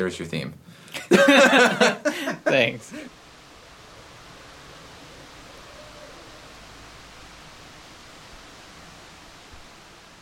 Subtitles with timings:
[0.00, 0.54] there's your theme.
[2.44, 2.90] Thanks.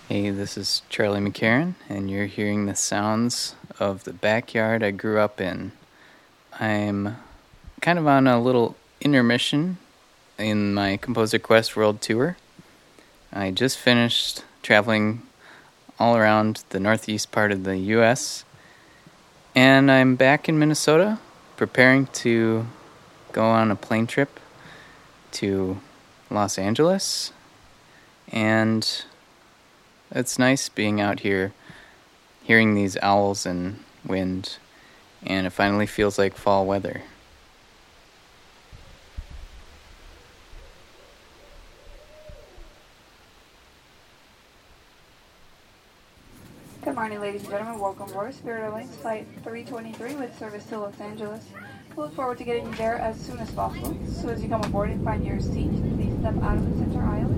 [0.08, 5.20] Hey, this is Charlie McCarran, and you're hearing the sounds of the backyard I grew
[5.20, 5.70] up in.
[6.58, 7.16] I'm
[7.80, 9.78] kind of on a little intermission
[10.38, 12.36] in my Composer Quest World Tour.
[13.32, 15.22] I just finished traveling
[16.00, 18.44] all around the northeast part of the US,
[19.58, 21.18] and I'm back in Minnesota
[21.56, 22.64] preparing to
[23.32, 24.38] go on a plane trip
[25.32, 25.80] to
[26.30, 27.32] Los Angeles.
[28.30, 28.88] And
[30.12, 31.54] it's nice being out here
[32.44, 34.58] hearing these owls and wind,
[35.26, 37.02] and it finally feels like fall weather.
[46.88, 47.78] Good morning, ladies and gentlemen.
[47.78, 51.44] Welcome aboard Spirit Airlines Flight 323 with service to Los Angeles.
[51.94, 53.94] We look forward to getting you there as soon as possible.
[54.06, 57.02] Soon as you come aboard and find your seat, please step out of the center
[57.02, 57.28] aisle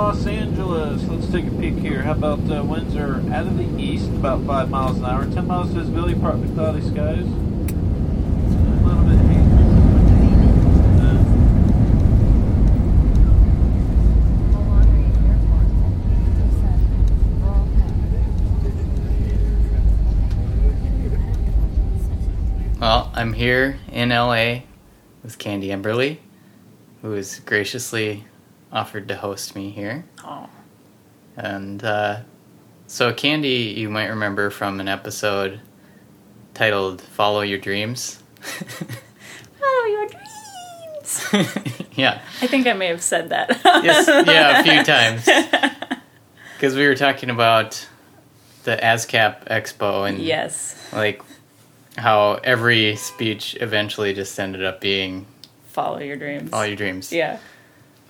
[0.00, 1.04] Los Angeles.
[1.08, 2.02] Let's take a peek here.
[2.02, 5.46] How about uh, winds are out of the east, about 5 miles an hour, 10
[5.46, 7.26] miles visibility, partly cloudy skies.
[22.80, 24.60] Well, I'm here in LA
[25.22, 26.16] with Candy Emberly,
[27.02, 28.24] who is graciously
[28.72, 30.04] offered to host me here.
[30.24, 30.48] Oh.
[31.36, 32.20] And uh,
[32.86, 35.60] so, Candy, you might remember from an episode
[36.54, 38.22] titled Follow Your Dreams.
[38.40, 41.86] Follow your dreams.
[41.94, 42.20] yeah.
[42.40, 43.60] I think I may have said that.
[43.64, 45.24] Yes, yeah, a few times.
[46.56, 47.86] Because we were talking about
[48.64, 50.76] the ASCAP Expo and yes.
[50.92, 51.22] like
[51.96, 55.26] how every speech eventually just ended up being
[55.68, 56.50] Follow your dreams.
[56.52, 57.12] all your dreams.
[57.12, 57.38] Yeah.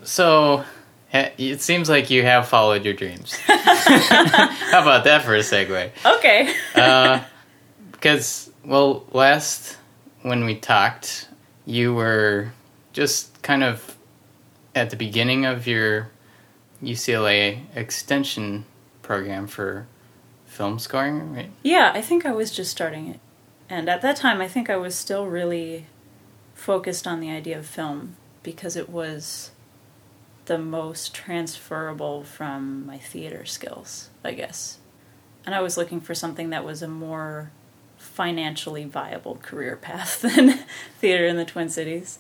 [0.02, 0.64] So
[1.12, 3.34] it seems like you have followed your dreams.
[3.46, 5.90] How about that for a segue?
[6.04, 6.54] Okay.
[6.74, 7.22] Uh,
[7.92, 9.76] because well, last
[10.22, 11.28] when we talked,
[11.66, 12.52] you were
[12.92, 13.96] just kind of
[14.74, 16.10] at the beginning of your
[16.82, 18.64] UCLA extension
[19.02, 19.86] program for
[20.46, 21.50] film scoring, right?
[21.62, 23.20] yeah, I think I was just starting it.
[23.68, 25.86] And at that time, I think I was still really
[26.54, 29.52] focused on the idea of film because it was
[30.50, 34.78] the most transferable from my theater skills, I guess.
[35.46, 37.52] And I was looking for something that was a more
[37.96, 40.58] financially viable career path than
[40.98, 42.18] theater in the Twin Cities,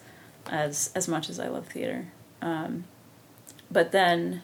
[0.48, 2.12] as as much as I love theater.
[2.40, 2.84] Um,
[3.68, 4.42] but then,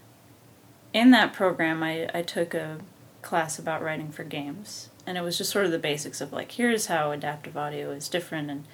[0.93, 2.79] in that program, I, I took a
[3.23, 6.51] class about writing for games, and it was just sort of the basics of like
[6.51, 8.65] here's how adaptive audio is different and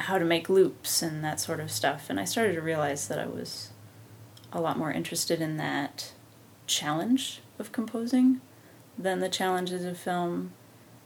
[0.00, 2.08] how to make loops and that sort of stuff.
[2.08, 3.68] And I started to realize that I was
[4.54, 6.12] a lot more interested in that
[6.66, 8.40] challenge of composing
[8.96, 10.52] than the challenges of film.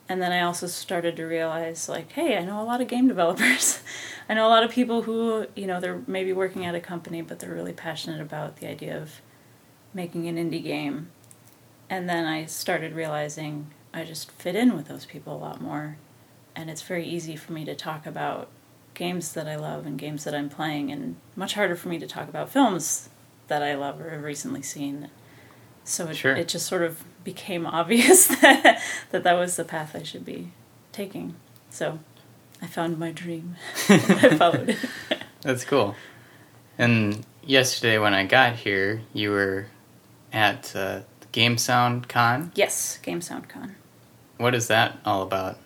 [0.09, 3.09] And then I also started to realize, like, hey, I know a lot of game
[3.15, 3.81] developers.
[4.29, 7.23] I know a lot of people who, you know, they're maybe working at a company,
[7.23, 9.21] but they're really passionate about the idea of
[9.93, 11.11] making an indie game.
[11.91, 15.97] And then I started realizing I just fit in with those people a lot more.
[16.55, 18.49] And it's very easy for me to talk about
[18.95, 22.07] games that I love and games that I'm playing, and much harder for me to
[22.07, 23.09] talk about films
[23.49, 25.11] that I love or have recently seen.
[25.85, 26.37] So it, Sure.
[26.37, 28.81] it just sort of became obvious that,
[29.11, 30.53] that that was the path I should be
[30.93, 31.35] taking.
[31.71, 31.99] So
[32.63, 33.57] I found my dream.
[33.89, 34.79] I followed it.
[35.43, 35.95] That's cool.
[36.77, 39.67] And yesterday when I got here, you were
[40.33, 41.01] at uh,
[41.33, 42.53] Game Sound Con.
[42.55, 43.75] Yes, Game SoundCon.
[44.37, 45.59] What is that all about?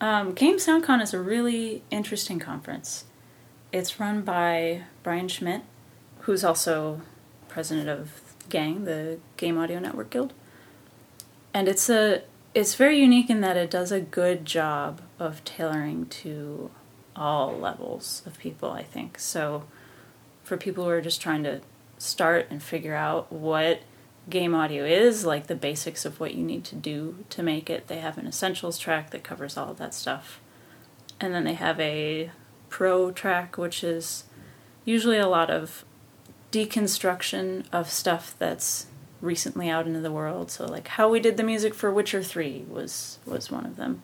[0.00, 3.04] Um, Game SoundCon is a really interesting conference.
[3.72, 5.62] It's run by Brian Schmidt,
[6.20, 7.00] who's also
[7.54, 10.32] president of Gang, the Game Audio Network Guild.
[11.54, 12.22] And it's a
[12.52, 16.72] it's very unique in that it does a good job of tailoring to
[17.14, 19.20] all levels of people, I think.
[19.20, 19.64] So
[20.42, 21.60] for people who are just trying to
[21.96, 23.82] start and figure out what
[24.28, 27.86] game audio is, like the basics of what you need to do to make it,
[27.86, 30.40] they have an essentials track that covers all of that stuff.
[31.20, 32.32] And then they have a
[32.68, 34.24] pro track, which is
[34.84, 35.84] usually a lot of
[36.54, 38.86] deconstruction of stuff that's
[39.20, 40.50] recently out into the world.
[40.50, 44.02] So like how we did the music for Witcher 3 was was one of them.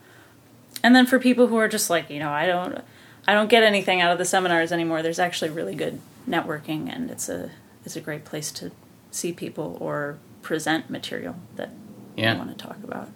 [0.83, 2.81] And then for people who are just like, you know, I don't
[3.27, 7.09] I don't get anything out of the seminars anymore, there's actually really good networking and
[7.09, 7.51] it's a
[7.85, 8.71] it's a great place to
[9.11, 11.69] see people or present material that
[12.15, 12.33] Yeah.
[12.33, 13.09] you want to talk about.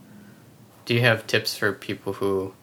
[0.86, 2.54] Do you have tips for people who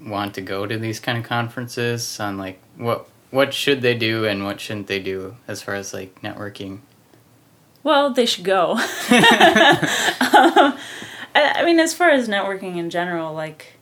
[0.00, 4.24] want to go to these kind of conferences on like what what should they do
[4.24, 6.80] and what shouldn't they do as far as like networking?
[7.82, 8.72] Well, they should go.
[8.72, 8.80] um,
[11.36, 13.74] I, I mean, as far as networking in general, like,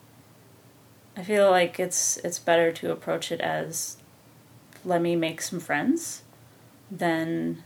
[1.16, 3.96] I feel like it's it's better to approach it as,
[4.84, 6.22] let me make some friends,
[6.90, 7.62] than,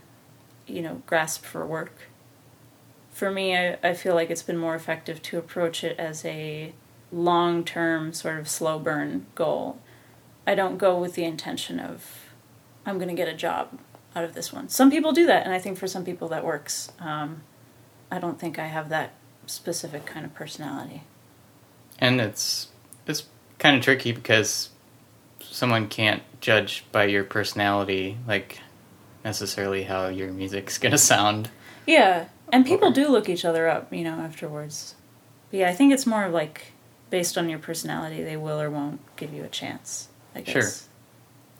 [0.65, 1.93] you know, grasp for work.
[3.11, 6.73] For me, I, I feel like it's been more effective to approach it as a
[7.11, 9.79] long term sort of slow burn goal.
[10.45, 12.31] I don't go with the intention of,
[12.85, 13.79] I'm going to get a job
[14.15, 14.69] out of this one.
[14.69, 16.91] Some people do that, and I think for some people that works.
[16.99, 17.43] Um,
[18.11, 19.13] I don't think I have that
[19.45, 21.03] specific kind of personality.
[21.99, 22.69] And it's
[23.05, 23.23] it's
[23.57, 24.69] kind of tricky because
[25.41, 28.59] someone can't judge by your personality like
[29.23, 31.49] necessarily how your music's going to sound.
[31.85, 34.95] Yeah, and people do look each other up, you know, afterwards.
[35.51, 36.73] But yeah, I think it's more of like
[37.09, 40.08] based on your personality, they will or won't give you a chance.
[40.35, 40.53] I guess.
[40.53, 40.89] Sure.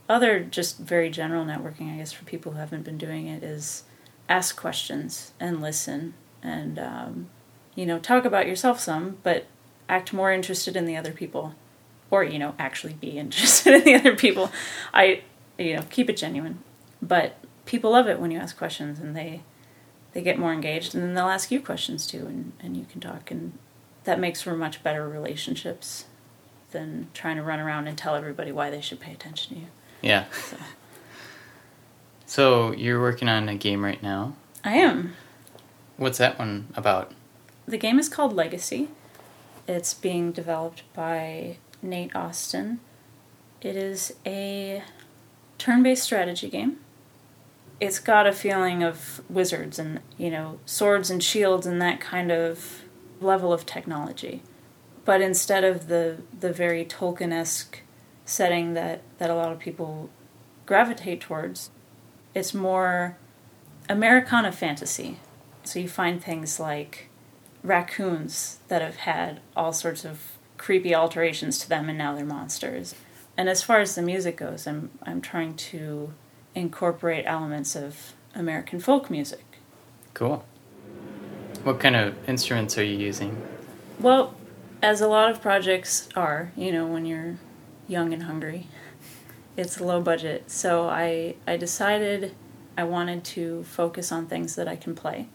[0.08, 3.84] Other just very general networking, I guess, for people who haven't been doing it is
[4.28, 7.30] ask questions and listen and um,
[7.76, 9.46] you know talk about yourself some, but
[9.88, 11.54] act more interested in the other people,
[12.10, 14.52] or you know actually be interested in the other people.
[14.94, 15.22] I
[15.58, 16.64] you know keep it genuine,
[17.02, 17.36] but
[17.70, 19.44] people love it when you ask questions and they
[20.14, 23.00] they get more engaged and then they'll ask you questions too and, and you can
[23.00, 23.54] talk and
[24.06, 26.06] that makes for much better relationships
[26.72, 29.68] than trying to run around and tell everybody why they should pay attention to you.
[30.02, 30.26] Yeah.
[30.32, 30.58] So
[32.30, 34.36] So you're working on a game right now.
[34.64, 35.16] I am.
[35.98, 37.12] What's that one about?
[37.66, 38.90] The game is called Legacy.
[39.68, 42.82] It's being developed by Nate Austin.
[43.62, 44.84] It is a
[45.58, 46.78] turn based strategy game.
[47.80, 52.32] It's got a feeling of wizards and, you know, swords and shields and that kind
[52.32, 52.84] of
[53.20, 54.44] level of technology.
[55.10, 57.80] But instead of the, the very Tolkien esque
[58.26, 60.12] setting that, that a lot of people
[60.68, 61.72] gravitate towards,
[62.36, 63.18] it's more
[63.90, 65.18] Americana fantasy.
[65.64, 67.10] So you find things like
[67.64, 72.94] raccoons that have had all sorts of creepy alterations to them and now they're monsters.
[73.36, 76.14] And as far as the music goes, I'm I'm trying to
[76.54, 79.58] incorporate elements of American folk music.
[80.14, 80.46] Cool.
[81.64, 83.42] What kind of instruments are you using?
[84.00, 84.36] Well,
[84.82, 87.38] as a lot of projects are, you know, when you're
[87.88, 88.68] young and hungry,
[89.58, 90.50] it's low budget.
[90.50, 92.36] So I I decided
[92.78, 95.28] I wanted to focus on things that I can play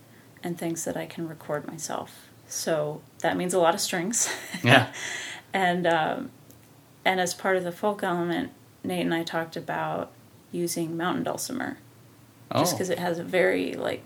[0.43, 2.29] and things that I can record myself.
[2.49, 4.29] So that means a lot of strings.
[4.63, 4.93] Yeah.
[5.53, 6.31] and um,
[7.05, 8.51] and as part of the folk element,
[8.83, 10.11] Nate and I talked about
[10.53, 11.79] using mountain dulcimer
[12.53, 12.77] just Oh.
[12.77, 14.03] because it has a very like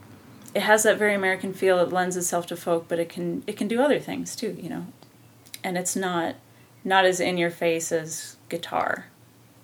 [0.54, 1.78] it has that very American feel.
[1.80, 4.68] It lends itself to folk, but it can it can do other things too, you
[4.71, 4.87] know.
[5.65, 6.37] And it's not
[6.85, 9.07] not as in your face as guitar.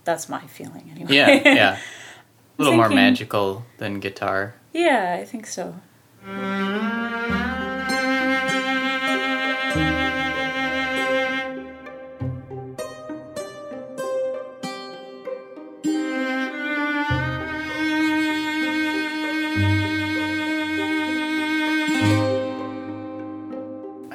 [0.05, 1.15] That's my feeling anyway.
[1.15, 1.79] Yeah, yeah.
[2.59, 4.55] A little more magical than guitar.
[4.73, 5.75] yeah, I think so.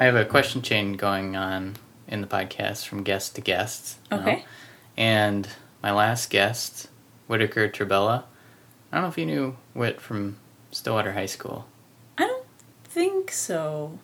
[0.10, 1.76] Have a question chain going on
[2.08, 4.00] in the podcast from guest to guest.
[4.10, 4.24] you know.
[4.24, 4.46] Okay.
[4.98, 5.48] And
[5.84, 6.90] my last guest,
[7.28, 8.26] Whitaker Trabella.
[8.92, 10.38] I don't know if you knew Whit from
[10.72, 11.68] Stillwater High School.
[12.18, 12.44] I don't
[12.86, 14.00] think so.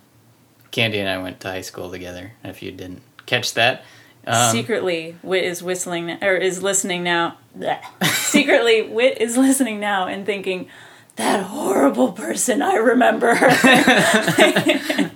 [0.69, 2.33] Candy and I went to high school together.
[2.43, 3.83] If you didn't catch that,
[4.27, 7.39] um, Secretly, Whit is whistling or is listening now.
[8.03, 10.67] Secretly, Whit is listening now and thinking,
[11.15, 15.11] "That horrible person I remember." I,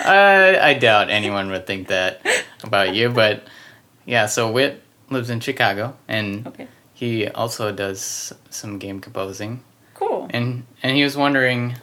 [0.04, 2.20] uh, I doubt anyone would think that
[2.62, 3.46] about you, but
[4.04, 4.26] yeah.
[4.26, 9.62] So Whit lives in Chicago, and okay, he also does some game composing.
[9.94, 10.26] cool.
[10.30, 11.76] And and he was wondering,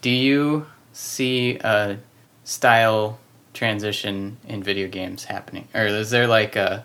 [0.00, 1.98] do you see a
[2.44, 3.18] style
[3.54, 6.84] transition in video games happening, or is there like a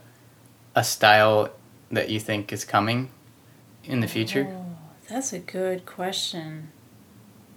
[0.75, 1.49] a style
[1.91, 3.09] that you think is coming
[3.85, 4.47] in the future?
[4.49, 4.66] Oh,
[5.07, 6.71] that's a good question.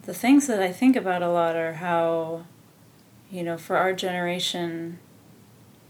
[0.02, 2.45] The things that I think about a lot are how,
[3.30, 4.99] you know, for our generation,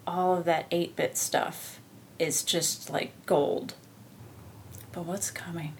[0.06, 1.80] all of that 8 bit stuff
[2.18, 3.74] is just like gold.
[4.92, 5.74] But what's coming?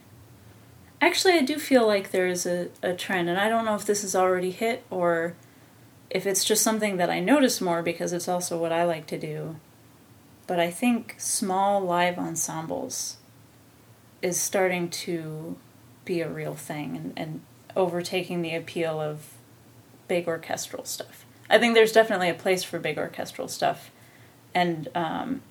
[1.00, 4.04] Actually, I do feel like there's a, a trend, and I don't know if this
[4.04, 5.34] is already hit or
[6.10, 9.18] if it's just something that I notice more because it's also what I like to
[9.18, 9.56] do.
[10.46, 13.16] But I think small live ensembles
[14.20, 15.56] is starting to
[16.04, 17.40] be a real thing and, and
[17.76, 19.35] overtaking the appeal of
[20.09, 21.25] big orchestral stuff.
[21.49, 23.90] I think there's definitely a place for big orchestral stuff,
[24.54, 25.42] and um,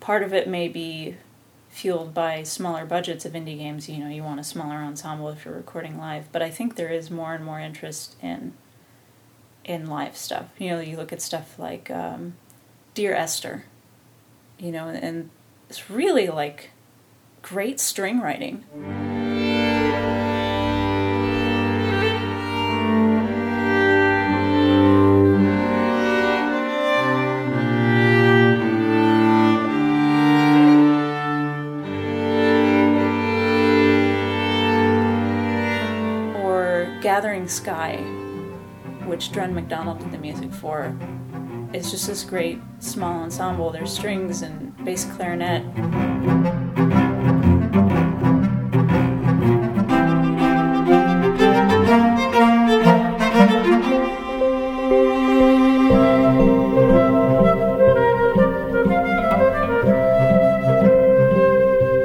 [0.00, 1.16] part of it may be
[1.68, 3.88] fueled by smaller budgets of indie games.
[3.88, 6.88] You know, you want a smaller ensemble if you're recording live, but I think there
[6.88, 8.54] is more and more interest in
[9.64, 10.46] in live stuff.
[10.58, 12.34] You know, you look at stuff like um,
[12.94, 13.64] Dear Esther,
[14.58, 15.30] you know, and
[15.68, 16.70] it's really like
[17.42, 18.64] great string writing.
[37.48, 37.96] Sky,
[39.06, 40.96] which Dren McDonald did the music for.
[41.72, 43.70] It's just this great small ensemble.
[43.70, 45.62] There's strings and bass clarinet.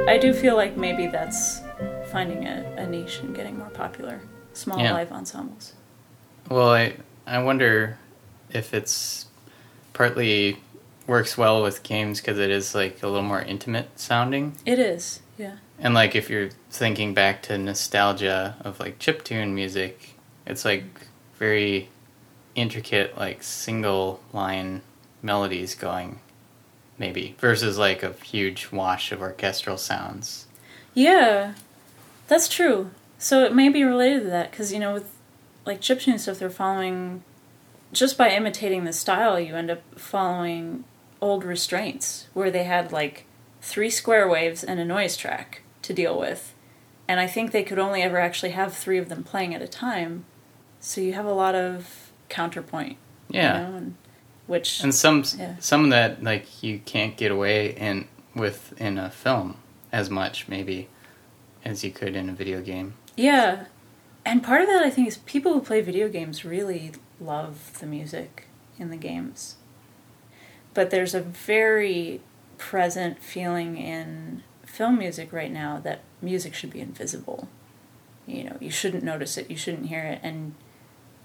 [0.08, 1.62] I do feel like maybe that's
[2.10, 4.20] finding a, a niche and getting more popular.
[4.54, 4.92] Small Yeah.
[4.92, 5.72] live ensembles.
[6.48, 6.94] Well, I
[7.26, 7.98] I wonder
[8.50, 9.26] if it's
[9.92, 10.58] partly
[11.06, 15.20] works well with games because it is like a little more intimate sounding, It is,
[15.38, 15.56] yeah.
[15.78, 20.14] and like if you're thinking back to nostalgia of like chiptune music,
[20.46, 20.84] it's like
[21.38, 21.88] very
[22.54, 24.82] intricate, like single line
[25.22, 26.18] melodies going,
[26.98, 30.46] maybe versus like a huge wash of orchestral sounds.
[30.94, 31.54] Yeah,
[32.28, 32.90] that's true.
[33.22, 35.08] So it may be related to that because you know, with
[35.64, 37.22] like chiptune stuff, they're following
[37.92, 39.38] just by imitating the style.
[39.38, 40.82] You end up following
[41.20, 43.26] old restraints where they had like
[43.60, 46.52] three square waves and a noise track to deal with,
[47.06, 49.68] and I think they could only ever actually have three of them playing at a
[49.68, 50.24] time.
[50.80, 52.96] So you have a lot of counterpoint,
[53.30, 53.52] Yeah.
[53.52, 53.94] you know, and,
[54.48, 55.54] which And some Yeah.
[55.60, 59.58] some that like you can't get away in with in a film
[59.92, 60.88] as much maybe
[61.64, 62.94] as you could in a video game.
[63.16, 63.66] Yeah.
[64.24, 67.86] And part of that, I think, is people who play video games really love the
[67.86, 68.46] music
[68.78, 69.56] in the games.
[70.74, 72.20] But there's a very
[72.58, 77.48] present feeling in film music right now that music should be invisible.
[78.26, 80.20] You know, you shouldn't notice it, you shouldn't hear it.
[80.22, 80.54] And,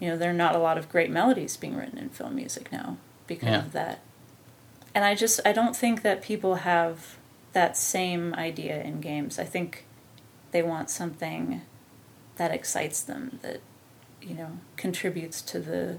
[0.00, 2.70] you know, there are not a lot of great melodies being written in film music
[2.72, 3.58] now because Yeah.
[3.58, 4.00] of that.
[4.94, 7.16] And I just, I don't think that people have
[7.52, 9.38] that same idea in games.
[9.38, 9.84] I think
[10.50, 11.62] they want something
[12.38, 13.60] that excites them that
[14.22, 15.98] you know contributes to the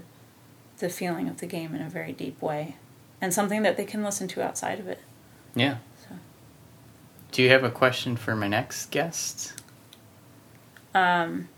[0.78, 2.76] the feeling of the game in a very deep way
[3.20, 5.00] and something that they can listen to outside of it
[5.54, 5.76] Yeah.
[6.02, 6.16] so
[7.32, 9.54] Do you have a question for my next guest?
[10.94, 11.48] um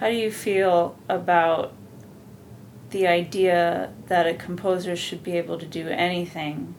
[0.00, 1.72] how do you feel about
[2.90, 6.74] the idea that a composer should be able to do anything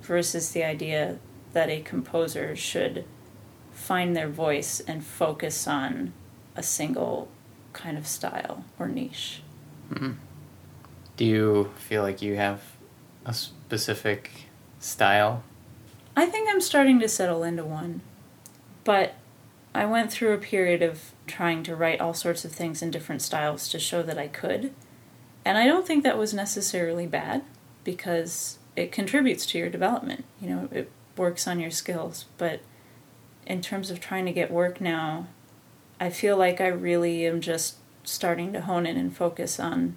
[0.00, 1.18] versus the idea
[1.52, 3.04] that a composer should
[3.88, 6.12] find their voice and focus on
[6.54, 7.28] a single
[7.72, 9.42] kind of style or niche
[9.90, 10.12] mm-hmm.
[11.18, 12.62] Do you feel like you have
[13.26, 14.30] a specific
[14.78, 15.42] style?
[16.16, 18.02] I think I'm starting to settle into one.
[18.84, 19.14] But
[19.74, 23.20] I went through a period of trying to write all sorts of things in different
[23.20, 24.72] styles to show that I could.
[25.44, 27.42] And I don't think that was necessarily bad
[27.82, 30.24] because it contributes to your development.
[30.40, 32.26] You know, it works on your skills.
[32.38, 32.60] But
[33.48, 35.26] in terms of trying to get work now,
[35.98, 39.96] I feel like I really am just starting to hone in and focus on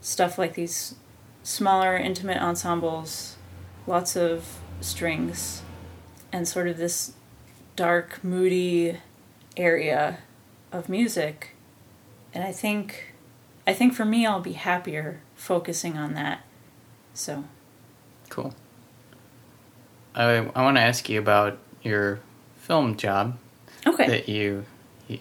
[0.00, 0.96] stuff like these
[1.42, 3.36] smaller, intimate ensembles,
[3.86, 5.62] lots of strings,
[6.32, 7.12] and sort of this
[7.76, 8.98] dark, moody
[9.56, 10.18] area
[10.72, 11.54] of music.
[12.34, 13.14] And I think,
[13.66, 16.40] I think for me, I'll be happier focusing on that.
[17.14, 17.44] So,
[18.28, 18.54] Cool.
[20.14, 22.20] I I want to ask you about your
[22.68, 23.36] film job
[23.86, 24.06] okay.
[24.06, 24.64] that you,
[25.08, 25.18] you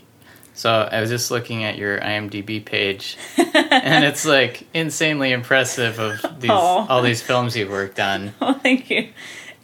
[0.53, 6.23] So I was just looking at your IMDb page, and it's like insanely impressive of
[6.39, 9.09] these all these films you've worked on, Oh, thank you.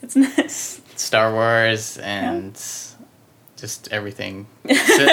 [0.01, 0.81] It's nice.
[0.95, 2.55] Star Wars and
[3.57, 4.47] just everything,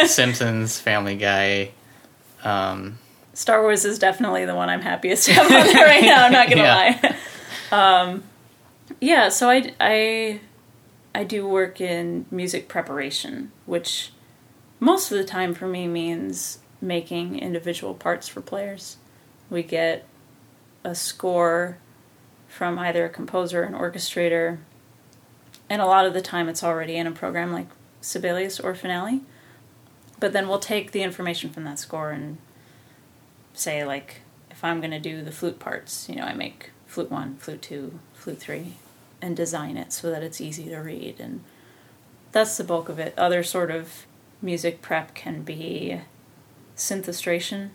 [0.07, 1.71] Simpsons, Family Guy.
[2.45, 2.99] Um,
[3.35, 6.25] Star Wars is definitely the one I'm happiest to have on there right now.
[6.25, 7.15] I'm not gonna Yeah.
[7.71, 8.01] lie.
[8.03, 8.23] Um,
[9.01, 10.41] yeah, so I, I
[11.15, 14.13] I do work in music preparation, which
[14.79, 18.97] most of the time for me means making individual parts for players.
[19.51, 20.07] We get
[20.85, 21.79] a score
[22.49, 24.59] from either a composer or an orchestrator,
[25.69, 27.69] and a lot of the time it's already in a program like
[28.01, 29.21] Sibelius or Finale.
[30.19, 32.39] But then we'll take the information from that score and
[33.53, 37.11] say like if I'm going to do the flute parts, you know, I make flute
[37.11, 38.75] 1, flute 2, flute 3
[39.23, 41.43] and design it so that it's easy to read and
[42.33, 43.15] that's the bulk of it.
[43.19, 44.07] Other sort of
[44.41, 46.01] music prep can be
[46.77, 47.71] synthestration.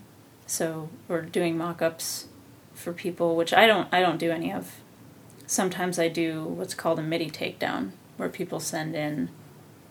[0.47, 2.27] So we're doing mock-ups
[2.73, 4.75] for people, which I don't I don't do any of.
[5.47, 9.29] Sometimes I do what's called a MIDI takedown where people send in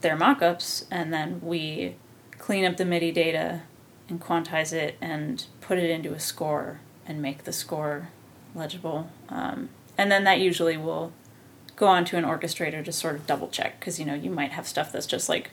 [0.01, 1.97] their mock-ups and then we
[2.39, 3.63] clean up the MIDI data
[4.09, 8.09] and quantize it and put it into a score and make the score
[8.55, 9.11] legible.
[9.29, 11.13] Um, and then that usually will
[11.77, 14.53] go on to an orchestrator to sort of double check because you know you might
[14.53, 15.51] have stuff that's just like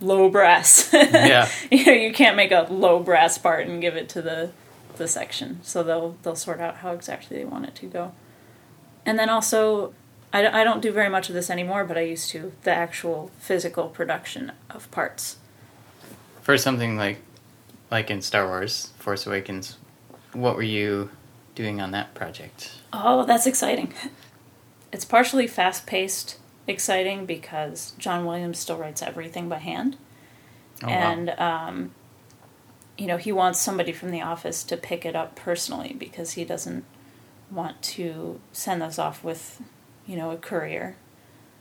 [0.00, 0.90] low brass.
[0.92, 1.48] Yeah.
[1.70, 4.50] you know you can't make a low brass part and give it to the
[4.96, 5.60] the section.
[5.62, 8.12] So they'll they'll sort out how exactly they want it to go.
[9.06, 9.94] And then also
[10.32, 13.30] I, I don't do very much of this anymore, but I used to the actual
[13.38, 15.36] physical production of parts.
[16.42, 17.18] for something like
[17.90, 19.76] like in Star Wars, Force Awakens,
[20.32, 21.10] what were you
[21.54, 22.72] doing on that project?
[22.92, 23.92] Oh, that's exciting.
[24.92, 29.96] It's partially fast paced, exciting because John Williams still writes everything by hand.
[30.82, 30.92] Oh, wow.
[30.92, 31.94] and, um,
[32.98, 36.44] you know, he wants somebody from the office to pick it up personally because he
[36.44, 36.84] doesn't
[37.50, 39.62] want to send those off with,
[40.06, 40.96] you know, a courier.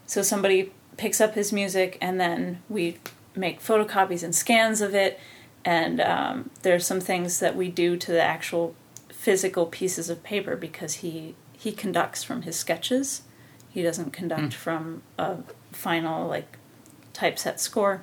[0.06, 2.97] So somebody picks up his music and then we
[3.36, 5.19] make photocopies and scans of it.
[5.63, 8.75] And um, there's some things that we do to the actual
[9.10, 13.21] physical pieces of paper because he he conducts from his sketches.
[13.69, 14.50] He doesn't conduct hmm.
[14.50, 15.38] from a
[15.71, 16.58] final like
[17.13, 18.02] typeset score.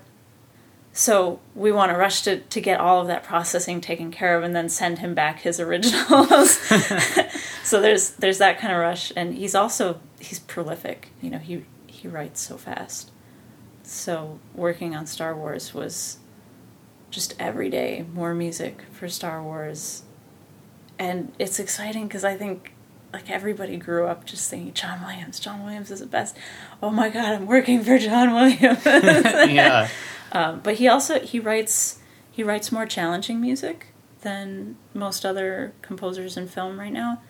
[0.93, 4.45] So we want to rush to, to get all of that processing taken care of
[4.45, 6.53] and then send him back his originals.
[7.65, 11.09] so there's there's that kind of rush and he's also he's prolific.
[11.21, 13.11] You know, he he writes so fast.
[13.83, 16.19] So working on Star Wars was
[17.11, 20.05] just every day more music for Star Wars.
[20.97, 22.75] And it's exciting because I think
[23.13, 26.37] like everybody grew up just thinking John Williams, John Williams is the best.
[26.83, 28.85] Oh my god, I'm working for John Williams.
[28.85, 29.89] yeah.
[30.33, 33.89] Um, but he also he writes he writes more challenging music
[34.21, 37.23] than most other composers in film right now.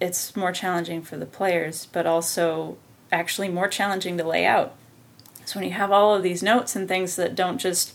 [0.00, 2.76] It's more challenging for the players, but also
[3.12, 4.74] actually more challenging to lay out.
[5.44, 7.94] So when you have all of these notes and things that don't just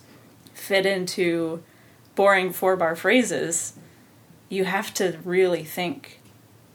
[0.53, 1.61] fit into
[2.15, 3.73] boring four bar phrases,
[4.49, 6.20] you have to really think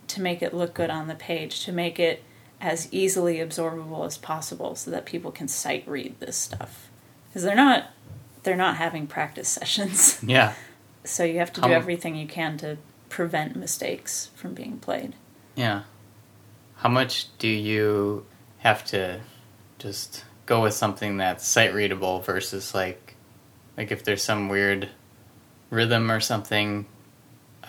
[0.08, 2.22] to make it look good on the page, to make it
[2.60, 6.88] as easily absorbable as possible so that people can sight read this stuff
[7.28, 7.90] because they're not
[8.44, 10.54] they're not having practice sessions Yeah.
[11.04, 12.78] so you have to do How- everything you can to
[13.10, 15.12] prevent mistakes from being played
[15.54, 15.82] Yeah.
[16.76, 18.24] How much do you
[18.58, 19.20] have to
[19.78, 23.16] just go with something that's sight readable versus like
[23.76, 24.88] like if there's some weird
[25.68, 26.86] rhythm or something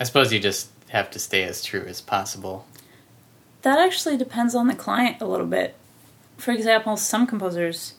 [0.00, 2.66] I suppose you just have to stay as true as possible.
[3.62, 5.74] that actually depends on the client a little bit.
[6.36, 7.94] For example some composers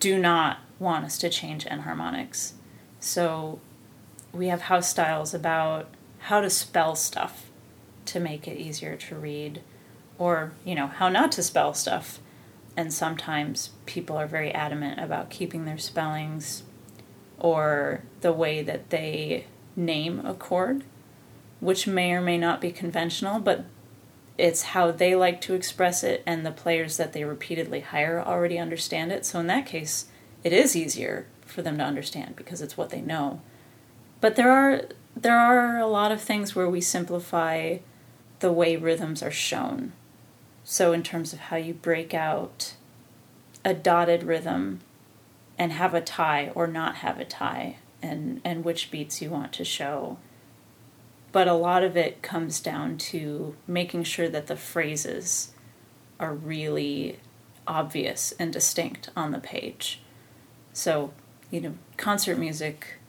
[0.00, 2.52] do not want us to change enharmonics.
[3.00, 3.58] So
[4.32, 5.88] we have house styles about
[6.20, 7.50] how to spell stuff
[8.06, 9.62] to make it easier to read
[10.18, 12.20] or you know how not to spell stuff.
[12.76, 16.64] And sometimes people are very adamant about keeping their spellings
[17.38, 20.84] or the way that they name a chord
[21.60, 23.64] which may or may not be conventional but
[24.36, 28.58] it's how they like to express it and the players that they repeatedly hire already
[28.58, 29.24] understand it.
[29.24, 30.06] So in that case
[30.42, 33.40] it is easier for them to understand because it's what they know.
[34.20, 34.82] But there are
[35.16, 37.78] there are a lot of things where we simplify
[38.40, 39.92] the way rhythms are shown.
[40.64, 42.74] So in terms of how you break out
[43.64, 44.80] a dotted rhythm
[45.56, 49.52] and have a tie or not have a tie and and which beats you want
[49.52, 50.18] to show
[51.34, 55.52] but a lot of it comes down to making sure that the phrases
[56.20, 57.18] are really
[57.66, 60.00] obvious and distinct on the page.
[60.72, 61.12] So,
[61.50, 63.00] you know, concert music,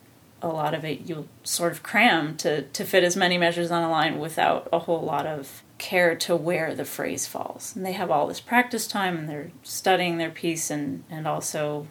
[0.41, 3.83] a lot of it you'll sort of cram to, to fit as many measures on
[3.83, 7.75] a line without a whole lot of care to where the phrase falls.
[7.75, 11.85] And they have all this practice time and they're studying their piece and, and also,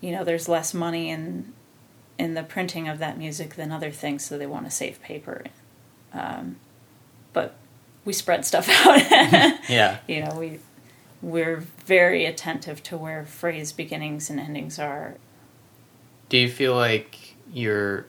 [0.00, 1.52] you know, there's less money in
[2.18, 5.44] in the printing of that music than other things, so they want to save paper.
[6.12, 6.56] Um,
[7.32, 7.54] but
[8.04, 9.00] we spread stuff out.
[9.68, 9.98] yeah.
[10.06, 10.60] You know, we
[11.22, 15.16] we're very attentive to where phrase beginnings and endings are.
[16.28, 18.06] Do you feel like you're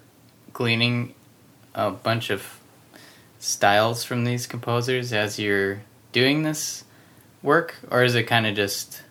[0.54, 1.14] gleaning
[1.74, 2.60] a bunch of
[3.40, 6.84] styles from these composers as you're doing this
[7.42, 9.04] work, or is it kind of just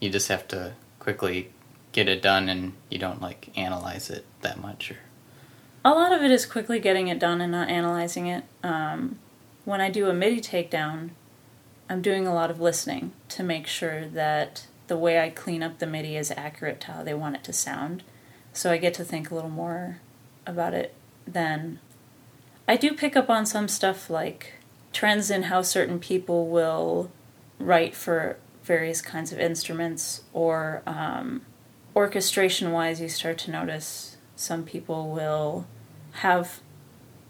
[0.00, 1.50] you just have to quickly
[1.92, 4.90] get it done and you don't like analyze it that much?
[4.90, 4.98] Or
[5.84, 8.44] a lot of it is quickly getting it done and not analyzing it.
[8.62, 9.18] Um,
[9.64, 11.10] when I do a MIDI takedown,
[11.88, 15.78] I'm doing a lot of listening to make sure that the way I clean up
[15.78, 18.02] the MIDI is accurate to how they want it to sound.
[18.52, 20.00] So I get to think a little more
[20.46, 20.94] about it
[21.26, 21.78] then.
[22.68, 24.54] I do pick up on some stuff like
[24.92, 27.10] trends in how certain people will
[27.58, 31.42] write for various kinds of instruments or um,
[31.94, 35.66] orchestration wise, you start to notice some people will
[36.12, 36.60] have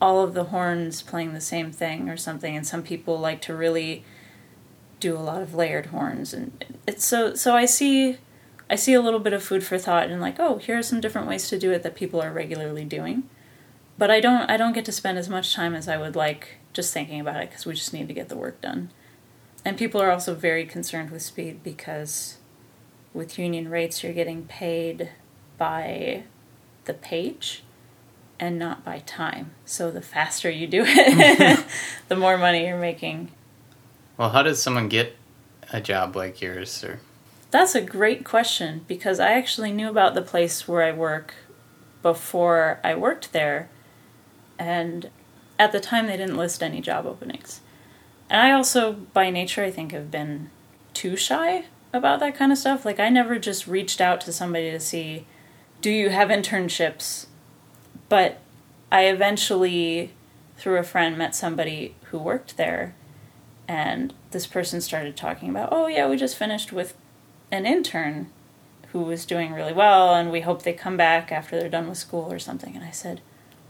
[0.00, 3.54] all of the horns playing the same thing or something, and some people like to
[3.54, 4.04] really
[4.98, 7.54] do a lot of layered horns, and it's so so.
[7.54, 8.18] I see,
[8.68, 11.00] I see a little bit of food for thought, and like, oh, here are some
[11.00, 13.28] different ways to do it that people are regularly doing,
[13.98, 16.56] but I don't I don't get to spend as much time as I would like
[16.72, 18.90] just thinking about it because we just need to get the work done,
[19.64, 22.38] and people are also very concerned with speed because
[23.12, 25.10] with union rates, you're getting paid
[25.58, 26.24] by
[26.84, 27.62] the page
[28.38, 29.52] and not by time.
[29.64, 31.64] So the faster you do it,
[32.08, 33.32] the more money you're making.
[34.16, 35.16] Well, how does someone get
[35.72, 37.00] a job like yours or
[37.50, 41.34] That's a great question because I actually knew about the place where I work
[42.02, 43.68] before I worked there
[44.58, 45.10] and
[45.58, 47.60] at the time they didn't list any job openings.
[48.30, 50.50] And I also by nature I think have been
[50.94, 52.85] too shy about that kind of stuff.
[52.85, 55.26] Like I never just reached out to somebody to see
[55.81, 57.26] do you have internships?
[58.09, 58.38] But
[58.92, 60.12] I eventually
[60.57, 62.94] through a friend met somebody who worked there
[63.66, 66.94] and this person started talking about, "Oh yeah, we just finished with
[67.50, 68.31] an intern
[68.92, 71.98] who was doing really well and we hope they come back after they're done with
[71.98, 73.20] school or something." And I said,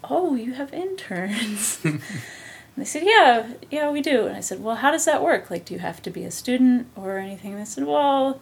[0.03, 1.85] "Oh, you have interns."
[2.81, 4.27] They said, Yeah, yeah, we do.
[4.27, 5.51] And I said, Well, how does that work?
[5.51, 7.53] Like, do you have to be a student or anything?
[7.53, 8.41] And they said, Well,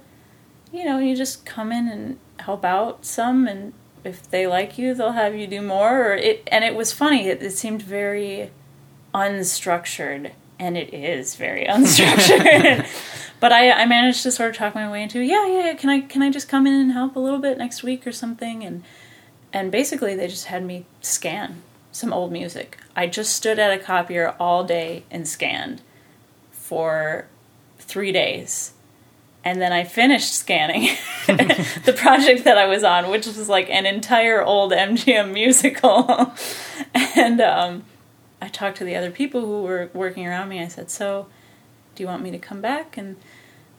[0.72, 3.72] you know, you just come in and help out some, and
[4.04, 6.12] if they like you, they'll have you do more.
[6.12, 7.26] Or it, and it was funny.
[7.26, 8.52] It, it seemed very
[9.12, 12.86] unstructured, and it is very unstructured.
[13.40, 16.00] but I, I managed to sort of talk my way into, yeah, yeah, can I,
[16.02, 18.62] can I just come in and help a little bit next week or something?
[18.62, 18.84] And
[19.52, 22.78] and basically, they just had me scan some old music.
[22.94, 25.82] I just stood at a copier all day and scanned
[26.50, 27.26] for
[27.78, 28.72] three days.
[29.44, 30.96] And then I finished scanning
[31.26, 36.34] the project that I was on, which was like an entire old MGM musical.
[37.16, 37.84] and um,
[38.42, 40.60] I talked to the other people who were working around me.
[40.60, 41.28] I said, "So,
[41.94, 43.16] do you want me to come back?" And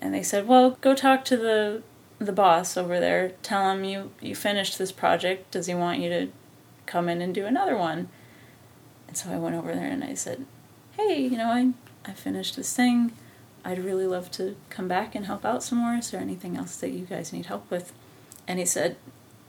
[0.01, 1.83] and they said, "Well, go talk to the
[2.19, 3.33] the boss over there.
[3.43, 5.51] Tell him you you finished this project.
[5.51, 6.27] Does he want you to
[6.89, 8.09] come in and do another one.
[9.07, 10.45] And so I went over there and I said,
[10.97, 11.71] Hey, you know, I,
[12.05, 13.13] I finished this thing.
[13.63, 15.93] I'd really love to come back and help out some more.
[15.93, 17.93] Is there anything else that you guys need help with?
[18.47, 18.97] And he said,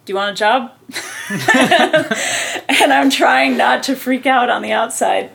[0.05, 0.72] Do you want a job?
[2.68, 5.31] and I'm trying not to freak out on the outside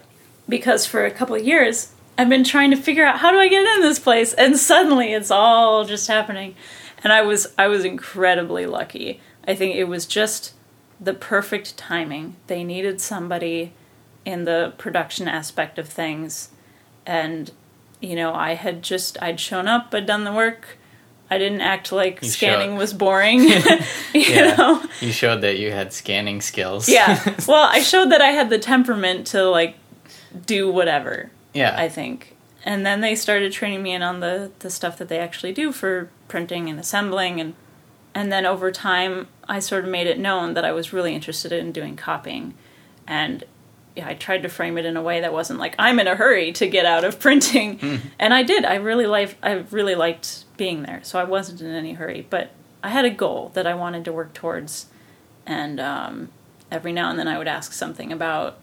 [0.47, 3.47] because for a couple of years, I've been trying to figure out how do I
[3.47, 6.55] get in this place and suddenly it's all just happening.
[7.03, 9.21] And I was I was incredibly lucky.
[9.47, 10.53] I think it was just
[10.99, 12.35] the perfect timing.
[12.47, 13.73] They needed somebody
[14.23, 16.49] in the production aspect of things.
[17.05, 17.51] And,
[18.01, 20.77] you know, I had just, I'd shown up, I'd done the work.
[21.29, 22.77] I didn't act like you scanning showed.
[22.77, 23.39] was boring.
[23.43, 23.59] you
[24.13, 24.55] yeah.
[24.55, 24.83] know?
[25.01, 26.87] You showed that you had scanning skills.
[26.87, 27.35] yeah.
[27.47, 29.75] Well, I showed that I had the temperament to, like,
[30.45, 31.31] do whatever.
[31.53, 31.75] Yeah.
[31.77, 32.35] I think.
[32.63, 35.71] And then they started training me in on the, the stuff that they actually do
[35.71, 37.53] for printing and assembling and
[38.15, 41.51] and then over time I sort of made it known that I was really interested
[41.51, 42.53] in doing copying.
[43.07, 43.43] And
[43.95, 46.15] yeah, I tried to frame it in a way that wasn't like I'm in a
[46.15, 47.79] hurry to get out of printing.
[47.79, 48.01] Mm.
[48.19, 48.65] and I did.
[48.65, 51.01] I really liked I really liked being there.
[51.03, 52.25] So I wasn't in any hurry.
[52.29, 52.51] But
[52.83, 54.87] I had a goal that I wanted to work towards.
[55.45, 56.29] And um,
[56.71, 58.57] every now and then I would ask something about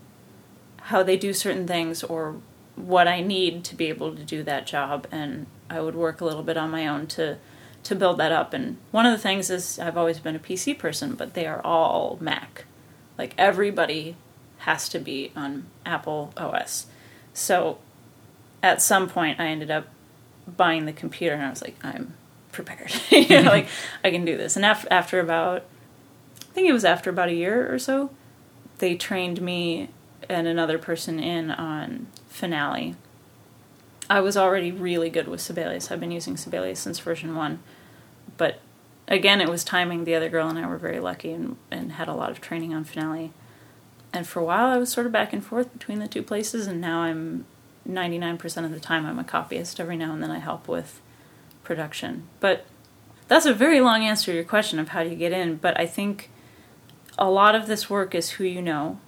[0.82, 2.36] how they do certain things or
[2.74, 5.06] what I need to be able to do that job.
[5.12, 7.38] And I would work a little bit on my own to
[7.84, 8.52] to build that up.
[8.52, 11.60] And one of the things is I've always been a PC person, but they are
[11.64, 12.64] all Mac.
[13.18, 14.16] Like everybody
[14.58, 16.86] has to be on Apple OS.
[17.34, 17.78] So
[18.62, 19.88] at some point, I ended up
[20.46, 22.14] buying the computer, and I was like, I'm
[22.52, 22.92] prepared.
[23.10, 23.66] you know, like
[24.04, 24.56] I can do this.
[24.56, 25.64] And after after about,
[26.42, 28.10] I think it was after about a year or so,
[28.78, 29.88] they trained me
[30.28, 32.94] and another person in on Finale.
[34.08, 35.90] I was already really good with Sibelius.
[35.90, 37.60] I've been using Sibelius since version one,
[38.36, 38.60] but
[39.08, 40.04] again, it was timing.
[40.04, 42.74] The other girl and I were very lucky and and had a lot of training
[42.74, 43.32] on Finale.
[44.12, 46.66] And for a while, I was sort of back and forth between the two places,
[46.66, 47.46] and now I'm
[47.88, 49.80] 99% of the time I'm a copyist.
[49.80, 51.00] Every now and then I help with
[51.64, 52.24] production.
[52.40, 52.66] But
[53.28, 55.56] that's a very long answer to your question of how do you get in.
[55.56, 56.30] But I think
[57.18, 58.98] a lot of this work is who you know.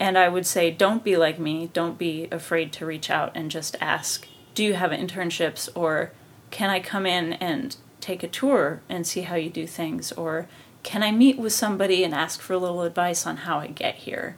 [0.00, 1.70] And I would say don't be like me.
[1.72, 6.12] Don't be afraid to reach out and just ask do you have internships or
[6.50, 10.12] can I come in and take a tour and see how you do things?
[10.12, 10.46] Or
[10.82, 13.94] can I meet with somebody and ask for a little advice on how I get
[13.96, 14.36] here?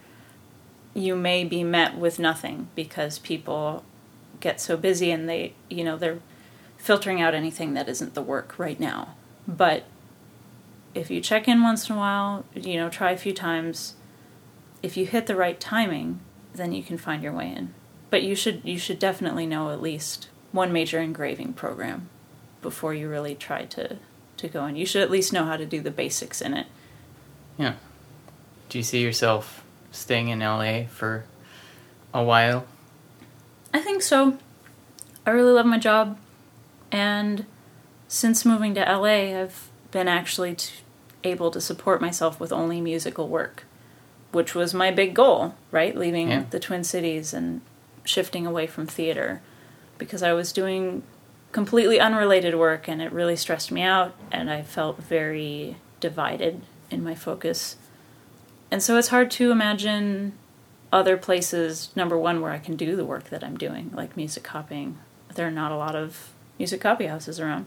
[0.94, 3.84] You may be met with nothing because people
[4.38, 6.20] get so busy and they, you know, they're
[6.78, 9.16] filtering out anything that isn't the work right now.
[9.48, 9.84] But
[10.94, 13.96] if you check in once in a while, you know, try a few times,
[14.80, 16.20] if you hit the right timing,
[16.54, 17.74] then you can find your way in.
[18.10, 22.08] But you should you should definitely know at least one major engraving program
[22.66, 23.96] before you really try to
[24.38, 24.74] to go in.
[24.74, 26.66] You should at least know how to do the basics in it.
[27.56, 27.74] Yeah.
[28.68, 31.24] Do you see yourself staying in LA for
[32.12, 32.66] a while?
[33.72, 34.36] I think so.
[35.24, 36.18] I really love my job,
[36.90, 37.46] and
[38.08, 40.72] since moving to LA, I've been actually t-
[41.22, 43.64] able to support myself with only musical work,
[44.32, 45.96] which was my big goal, right?
[45.96, 46.44] Leaving Yeah.
[46.50, 47.60] the Twin Cities and
[48.04, 49.40] shifting away from theater
[49.98, 51.02] because I was doing
[51.56, 57.02] completely unrelated work and it really stressed me out and I felt very divided in
[57.02, 57.76] my focus.
[58.70, 60.34] And so it's hard to imagine
[60.92, 64.42] other places, number one, where I can do the work that I'm doing, like music
[64.42, 64.98] copying.
[65.34, 67.64] There are not a lot of music copy houses around.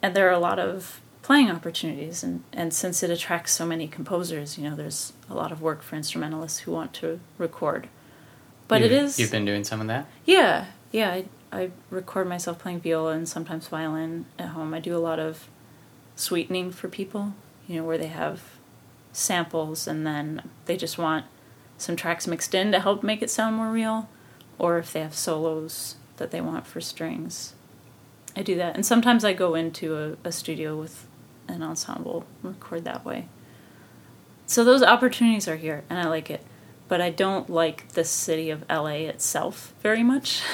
[0.00, 3.88] And there are a lot of playing opportunities and, and since it attracts so many
[3.88, 7.88] composers, you know, there's a lot of work for instrumentalists who want to record.
[8.68, 10.06] But it You've- is You've been doing some of that?
[10.24, 11.10] yeah, yeah.
[11.10, 14.72] I, I record myself playing viola and sometimes violin at home.
[14.72, 15.48] I do a lot of
[16.14, 17.34] sweetening for people,
[17.66, 18.42] you know, where they have
[19.12, 21.24] samples and then they just want
[21.76, 24.08] some tracks mixed in to help make it sound more real,
[24.58, 27.54] or if they have solos that they want for strings.
[28.36, 28.74] I do that.
[28.74, 31.06] And sometimes I go into a, a studio with
[31.48, 33.26] an ensemble, and record that way.
[34.46, 36.44] So those opportunities are here, and I like it.
[36.86, 40.42] But I don't like the city of LA itself very much.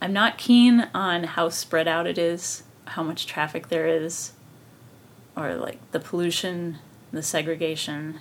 [0.00, 4.32] I'm not keen on how spread out it is, how much traffic there is,
[5.36, 6.78] or like the pollution,
[7.12, 8.20] the segregation.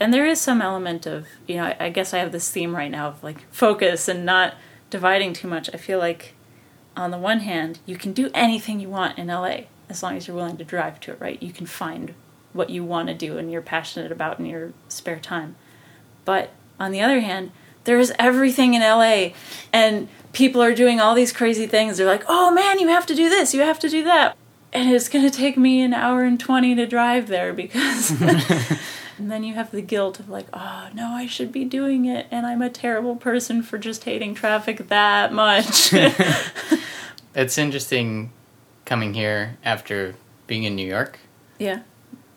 [0.00, 2.90] And there is some element of, you know, I, guess I have this theme right
[2.90, 4.54] now of like focus and not
[4.90, 5.70] dividing too much.
[5.72, 6.34] I feel like
[6.96, 10.26] on the one hand, you can do anything you want in LA as long as
[10.26, 11.42] you're willing to drive to it, right?
[11.42, 12.14] You can find
[12.52, 15.56] what you want to do and you're passionate about in your spare time.
[16.24, 17.52] But on the other hand,
[17.84, 19.30] there is everything in LA
[19.72, 21.98] and people are doing all these crazy things.
[21.98, 24.36] They're like, "Oh man, you have to do this, you have to do that."
[24.72, 28.10] And it's going to take me an hour and 20 to drive there because
[29.18, 32.28] and then you have the guilt of like, "Oh, no, I should be doing it
[32.30, 35.92] and I'm a terrible person for just hating traffic that much."
[37.34, 38.32] It's interesting
[38.84, 40.16] coming here after
[40.48, 41.20] being in New York
[41.58, 41.82] yeah.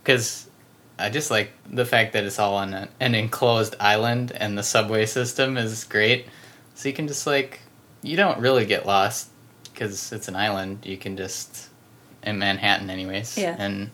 [0.04, 0.48] because
[1.00, 4.62] I just like the fact that it's all on a, an enclosed island and the
[4.62, 6.28] subway system is great.
[6.76, 7.61] So you can just like
[8.02, 9.30] you don't really get lost
[9.64, 10.86] because it's an island.
[10.86, 11.70] You can just
[12.24, 13.38] in Manhattan, anyways.
[13.38, 13.56] Yeah.
[13.58, 13.92] And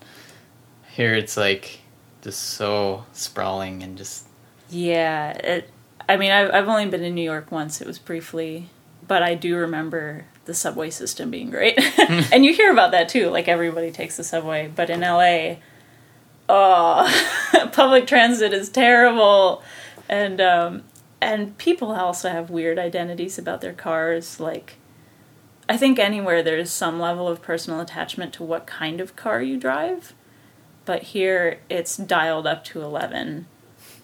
[0.93, 1.79] here it's like
[2.21, 4.27] just so sprawling and just
[4.69, 5.69] Yeah, it.
[6.09, 7.81] I mean, I've I've only been in New York once.
[7.81, 8.69] It was briefly,
[9.07, 11.77] but I do remember the subway system being great.
[12.31, 13.29] and you hear about that too.
[13.29, 15.57] Like everybody takes the subway, but in LA,
[16.49, 19.63] oh, public transit is terrible,
[20.09, 20.83] and um,
[21.21, 24.39] and people also have weird identities about their cars.
[24.39, 24.75] Like,
[25.67, 29.57] I think anywhere there's some level of personal attachment to what kind of car you
[29.57, 30.13] drive,
[30.85, 33.47] but here it's dialed up to eleven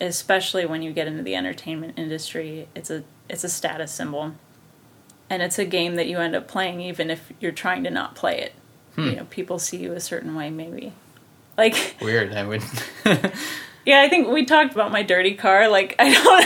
[0.02, 4.34] especially when you get into the entertainment industry it's a it's a status symbol
[5.30, 8.16] and it's a game that you end up playing even if you're trying to not
[8.16, 8.54] play it
[8.96, 9.06] hmm.
[9.06, 10.92] you know people see you a certain way maybe
[11.58, 12.34] like weird.
[12.34, 12.64] I would.
[13.86, 16.46] yeah i think we talked about my dirty car like i don't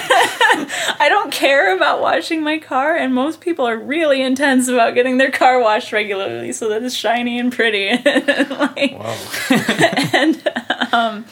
[1.02, 5.17] i don't care about washing my car and most people are really intense about getting
[5.17, 9.15] their car washed regularly so that it's shiny and pretty like, Whoa.
[10.13, 10.52] and
[10.93, 11.26] um,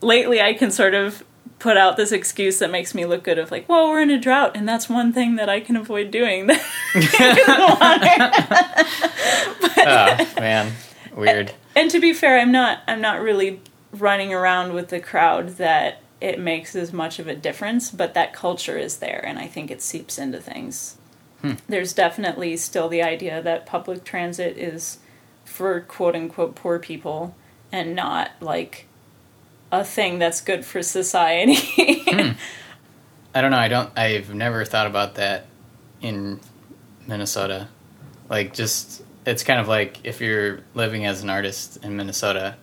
[0.00, 1.24] lately I can sort of
[1.58, 4.18] put out this excuse that makes me look good of like, well, we're in a
[4.18, 6.50] drought, and that's one thing that I can avoid doing.
[6.50, 6.58] oh
[10.38, 10.72] man,
[11.14, 11.52] weird.
[11.76, 13.60] and to be fair, I'm not I'm not really
[13.92, 18.32] running around with the crowd that it makes as much of a difference, but that
[18.32, 20.96] culture is there, and I think it seeps into things.
[21.40, 21.54] Hmm.
[21.68, 24.98] There's definitely still the idea that public transit is
[25.44, 27.34] for quote unquote poor people
[27.72, 28.86] and not like
[29.72, 31.56] a thing that's good for society.
[31.56, 32.32] Hmm.
[33.34, 33.58] I don't know.
[33.58, 33.98] I don't.
[33.98, 35.46] I've never thought about that
[36.02, 36.38] in
[37.06, 37.68] Minnesota.
[38.28, 42.56] Like, just it's kind of like if you're living as an artist in Minnesota,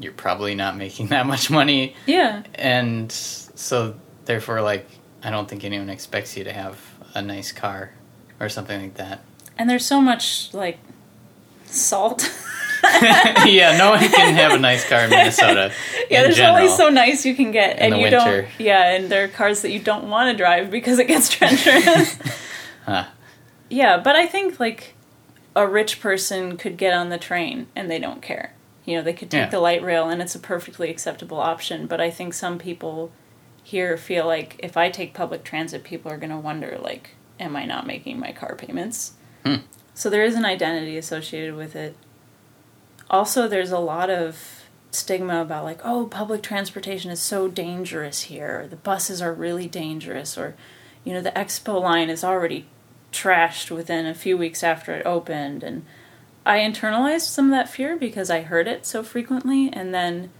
[0.00, 2.42] you're probably not making that much money, yeah.
[2.54, 4.86] and so therefore, like,
[5.22, 6.80] I don't think anyone expects you to have
[7.14, 7.92] a nice car
[8.40, 9.20] or something like that.
[9.58, 10.78] And there's so much like
[11.66, 12.22] salt.
[13.44, 15.72] yeah, no one can have a nice car in Minnesota.
[16.10, 16.56] yeah, in there's general.
[16.64, 18.18] only so nice you can get, and you winter.
[18.42, 18.48] don't.
[18.58, 22.16] Yeah, and there are cars that you don't want to drive because it gets treacherous.
[22.86, 23.04] Huh.
[23.68, 24.94] yeah, but I think like
[25.54, 28.54] a rich person could get on the train and they don't care.
[28.90, 29.50] You know, they could take Yeah.
[29.50, 31.86] the light rail and it's a perfectly acceptable option.
[31.86, 33.12] But I think some people
[33.62, 37.54] here feel like if I take public transit, people are going to wonder like, am
[37.54, 39.12] I not making my car payments?
[39.44, 39.56] Hmm.
[39.94, 41.96] So there is an identity associated with it.
[43.08, 48.62] Also, there's a lot of stigma about like, oh, public transportation is so dangerous here.
[48.62, 50.56] Or the buses are really dangerous, or
[51.04, 52.66] you know, the expo line is already
[53.12, 55.84] trashed within a few weeks after it opened, and
[56.46, 60.30] I internalized some of that fear because I heard it so frequently, and then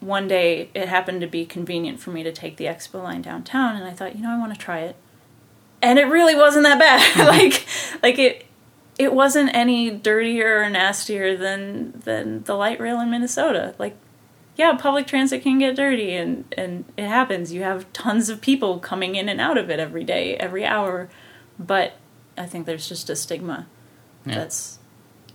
[0.00, 3.76] one day it happened to be convenient for me to take the expo line downtown,
[3.76, 4.96] and I thought, you know, I want to try it,
[5.82, 7.00] and it really wasn't that bad.
[7.14, 7.28] Mm-hmm.
[7.28, 7.66] like,
[8.02, 8.46] like it,
[8.98, 13.74] it wasn't any dirtier or nastier than than the light rail in Minnesota.
[13.78, 13.96] Like,
[14.56, 17.52] yeah, public transit can get dirty, and and it happens.
[17.52, 21.08] You have tons of people coming in and out of it every day, every hour,
[21.58, 21.94] but
[22.36, 23.66] I think there's just a stigma
[24.26, 24.36] Yeah.
[24.36, 24.78] that's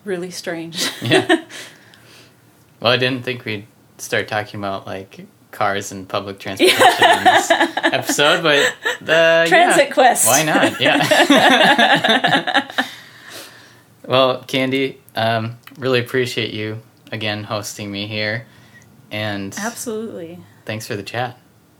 [0.09, 0.89] really strange.
[1.01, 1.45] Yeah.
[2.81, 3.67] Well, I didn't think we'd
[3.97, 9.93] start talking about like cars and public transportation in this episode, but the Transit yeah.
[9.93, 10.25] Quest.
[10.25, 10.79] Why not?
[10.79, 12.71] Yeah.
[14.07, 16.79] well, Candy, um, really appreciate you
[17.11, 18.45] again hosting me here,
[19.11, 20.39] and Absolutely.
[20.63, 21.37] thanks for the chat.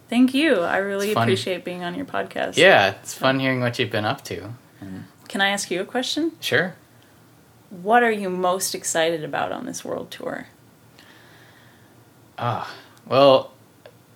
[0.10, 0.60] Thank you.
[0.60, 2.58] I really appreciate being on your podcast.
[2.58, 4.54] Yeah, it's fun hearing what you've been up to.
[5.30, 6.34] Can I ask you a question?
[6.42, 6.76] Sure.
[7.70, 10.48] What are you most excited about on this world tour?
[12.38, 12.74] Ah,
[13.06, 13.52] well,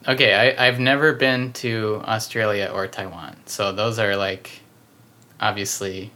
[0.07, 0.33] okay.
[0.57, 4.61] I, I've never been to Australia or Taiwan, so those are like,
[5.39, 6.11] obviously,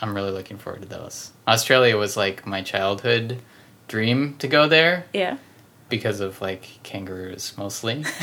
[0.00, 1.32] I'm really looking forward to those.
[1.46, 3.38] Australia was like my childhood
[3.88, 5.36] dream to go there Yeah.
[5.88, 8.04] because of like kangaroos mostly.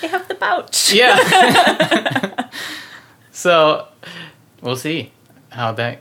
[0.00, 0.92] They have the pouch.
[0.92, 2.48] yeah.
[3.32, 3.88] so
[4.62, 5.10] we'll see
[5.48, 5.98] how that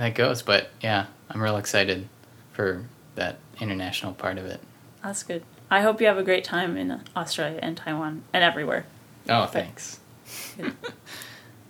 [0.00, 2.08] that goes, but yeah, I'm real excited
[2.52, 2.84] for
[3.14, 4.60] that international part of it.
[5.02, 5.42] That's good.
[5.70, 8.86] I hope you have a great time in Australia and Taiwan and everywhere.
[9.28, 10.00] Oh, thanks.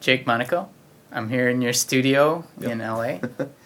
[0.00, 0.68] Jake Monaco.
[1.12, 3.18] I'm here in your studio in LA.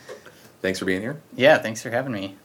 [0.63, 1.21] Thanks for being here.
[1.37, 2.37] Yeah, thanks for having me.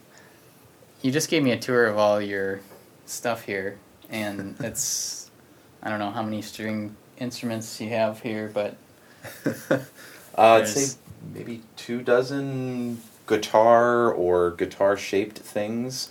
[1.02, 2.60] You just gave me a tour of all your
[3.06, 3.78] stuff here,
[4.10, 5.32] and it's
[5.82, 8.76] I don't know how many string instruments you have here, but
[10.38, 10.98] Uh, I'd say
[11.34, 16.10] maybe two dozen guitar or guitar shaped things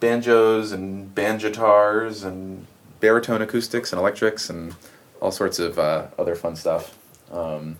[0.00, 2.66] banjos and banjitars and
[3.00, 4.74] baritone acoustics and electrics and
[5.22, 6.98] all sorts of uh, other fun stuff.
[7.34, 7.76] Um,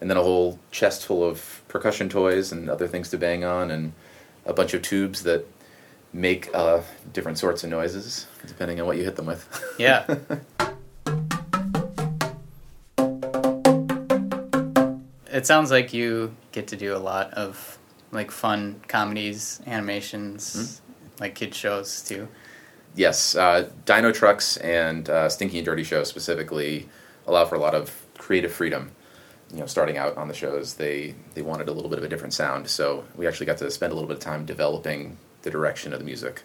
[0.00, 3.70] and then a whole chest full of percussion toys and other things to bang on
[3.70, 3.92] and
[4.46, 5.46] a bunch of tubes that
[6.12, 6.80] make uh,
[7.12, 9.46] different sorts of noises depending on what you hit them with.
[9.78, 10.04] yeah.
[15.32, 17.78] it sounds like you get to do a lot of
[18.12, 20.80] like fun comedies, animations,
[21.20, 22.26] like kid shows too.
[22.96, 26.88] Yes, uh, Dino Trucks and uh, Stinky and Dirty Show specifically
[27.26, 28.92] allow for a lot of creative freedom.
[29.52, 32.08] You know, starting out on the shows, they they wanted a little bit of a
[32.08, 35.50] different sound, so we actually got to spend a little bit of time developing the
[35.50, 36.44] direction of the music,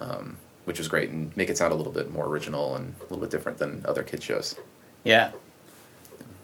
[0.00, 3.02] um, which was great, and make it sound a little bit more original and a
[3.02, 4.56] little bit different than other kid shows.
[5.04, 5.32] Yeah.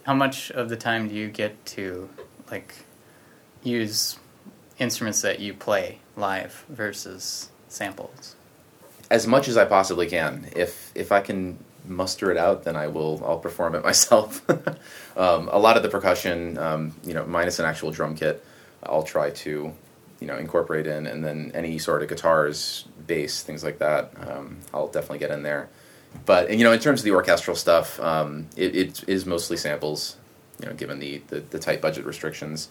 [0.02, 2.10] How much of the time do you get to
[2.50, 2.74] like
[3.62, 4.18] use
[4.78, 8.36] instruments that you play live versus samples?
[9.12, 10.48] as much as I possibly can.
[10.56, 13.22] If if I can muster it out, then I will.
[13.24, 14.48] I'll perform it myself.
[15.16, 18.44] um, a lot of the percussion, um, you know, minus an actual drum kit,
[18.82, 19.72] I'll try to,
[20.20, 24.58] you know, incorporate in, and then any sort of guitars, bass, things like that, um,
[24.72, 25.68] I'll definitely get in there.
[26.26, 30.16] But you know, in terms of the orchestral stuff, um, it, it is mostly samples.
[30.60, 32.68] You know, given the the, the tight budget restrictions.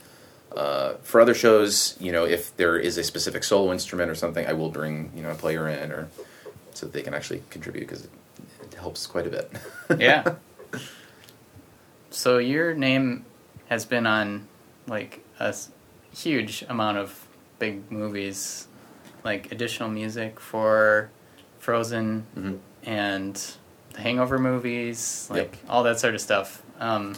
[0.55, 4.45] Uh, for other shows, you know, if there is a specific solo instrument or something,
[4.45, 6.09] I will bring you know a player in, or
[6.73, 8.07] so that they can actually contribute because
[8.81, 9.51] helps quite a bit.
[9.99, 10.35] yeah.
[12.09, 13.25] So your name
[13.69, 14.47] has been on
[14.87, 15.55] like a
[16.15, 17.27] huge amount of
[17.59, 18.67] big movies,
[19.23, 21.09] like additional music for
[21.59, 22.59] Frozen Mhm.
[22.83, 23.41] and
[23.93, 25.55] the Hangover movies, like Yep.
[25.69, 26.63] all that sort of stuff.
[26.79, 27.15] Um,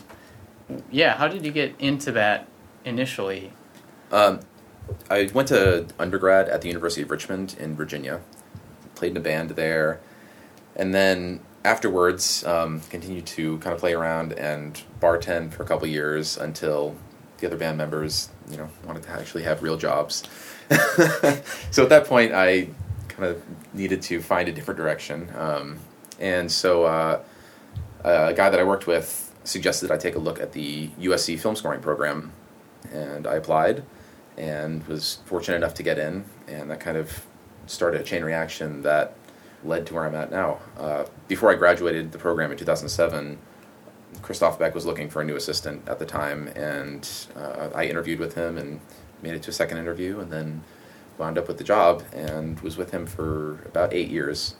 [0.91, 2.47] yeah, how did you get into that
[2.85, 3.53] initially?
[4.11, 4.41] Um,
[5.09, 8.19] I went to undergrad at the University of Richmond in Virginia,
[8.95, 10.01] played in a band there,
[10.75, 15.87] and then afterwards um, continued to kind of play around and bartend for a couple
[15.87, 16.95] years until
[17.37, 20.23] the other band members, you know, wanted to actually have real jobs.
[21.71, 22.69] so at that point, I
[23.07, 23.43] kind of
[23.73, 25.79] needed to find a different direction, um,
[26.19, 27.21] and so uh,
[28.03, 31.55] a guy that I worked with suggested I take a look at the USC film
[31.55, 32.31] scoring program,
[32.91, 33.83] and I applied
[34.37, 37.25] and was fortunate enough to get in, and that kind of
[37.67, 39.15] started a chain reaction that
[39.65, 40.59] led to where I'm at now.
[40.77, 43.37] Uh, before I graduated the program in 2007,
[44.21, 48.19] Christoph Beck was looking for a new assistant at the time, and uh, I interviewed
[48.19, 48.79] with him and
[49.21, 50.63] made it to a second interview, and then
[51.17, 54.55] wound up with the job and was with him for about eight years.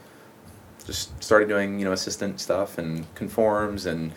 [0.86, 4.12] Just started doing you know assistant stuff and conforms and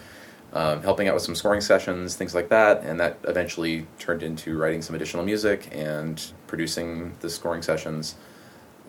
[0.53, 4.57] um, helping out with some scoring sessions, things like that, and that eventually turned into
[4.57, 8.15] writing some additional music and producing the scoring sessions.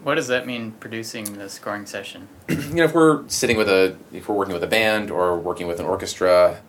[0.04, 2.28] What does that mean, producing the scoring session?
[2.50, 5.68] you know, if we're sitting with a, if we're working with a band or working
[5.68, 6.62] with an orchestra,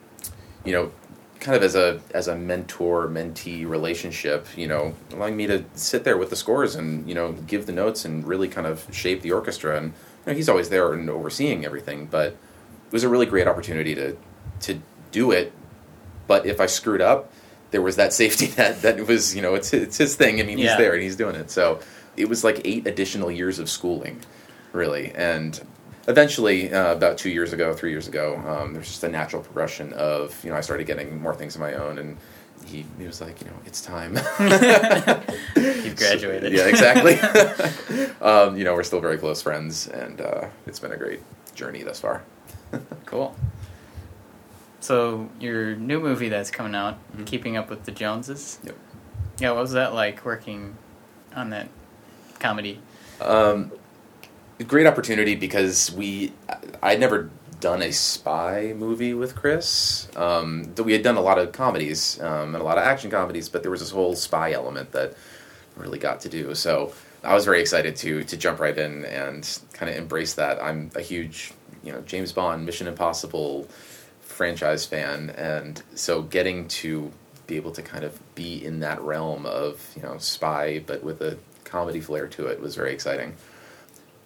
[0.65, 0.91] you know,
[1.39, 6.03] kind of as a as a mentor mentee relationship, you know, allowing me to sit
[6.03, 9.21] there with the scores and you know give the notes and really kind of shape
[9.21, 9.77] the orchestra.
[9.77, 9.93] And you
[10.27, 14.17] know, he's always there and overseeing everything, but it was a really great opportunity to
[14.61, 15.53] to do it.
[16.27, 17.31] But if I screwed up,
[17.71, 20.41] there was that safety net that was you know it's it's his thing.
[20.41, 20.69] I mean, Yeah.
[20.71, 21.49] he's there and he's doing it.
[21.51, 21.79] So
[22.19, 24.19] it was like eight additional years of schooling,
[24.73, 25.59] really, and
[26.07, 29.93] eventually uh, about two years ago three years ago um, there's just a natural progression
[29.93, 32.17] of you know i started getting more things of my own and
[32.65, 34.15] he, he was like you know it's time
[35.55, 36.51] You've graduated.
[36.53, 37.19] yeah exactly
[38.21, 41.19] um, you know we're still very close friends and uh, it's been a great
[41.53, 42.23] journey thus far
[43.05, 43.35] Cool.
[44.79, 47.25] So your new movie that's coming out, Mhm.
[47.25, 48.59] Keeping Up with the Joneses.
[48.63, 48.75] Yep.
[49.39, 50.75] Yeah, what was that like working
[51.35, 51.67] on that
[52.39, 52.79] comedy?
[53.21, 53.71] Um,
[54.67, 56.33] great opportunity because we
[56.81, 57.29] I'd never
[57.59, 60.07] done a spy movie with Chris.
[60.15, 63.49] Um, we had done a lot of comedies um, and a lot of action comedies,
[63.49, 65.15] but there was this whole spy element that
[65.75, 66.55] really got to do.
[66.55, 70.61] So I was very excited to to jump right in and kind of embrace that.
[70.61, 73.67] I'm a huge you know James Bond, Mission Impossible
[74.21, 77.11] franchise fan, and so getting to
[77.47, 81.21] be able to kind of be in that realm of you know spy, but with
[81.21, 81.37] a
[81.69, 83.35] comedy flair to it was very exciting.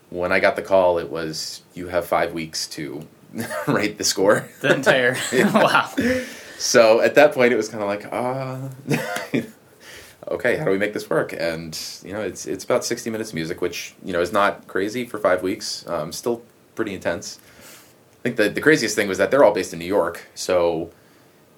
[0.09, 3.07] When I got the call, it was you have five weeks to
[3.67, 4.47] write the score.
[4.61, 5.91] The entire wow.
[6.57, 8.69] So at that point, it was kind of like, ah,
[10.29, 11.33] okay, how do we make this work?
[11.33, 14.67] And you know, it's it's about sixty minutes of music, which you know is not
[14.67, 15.85] crazy for five weeks.
[15.87, 16.41] Um, still
[16.75, 17.39] pretty intense.
[18.19, 20.91] I think the the craziest thing was that they're all based in New York, so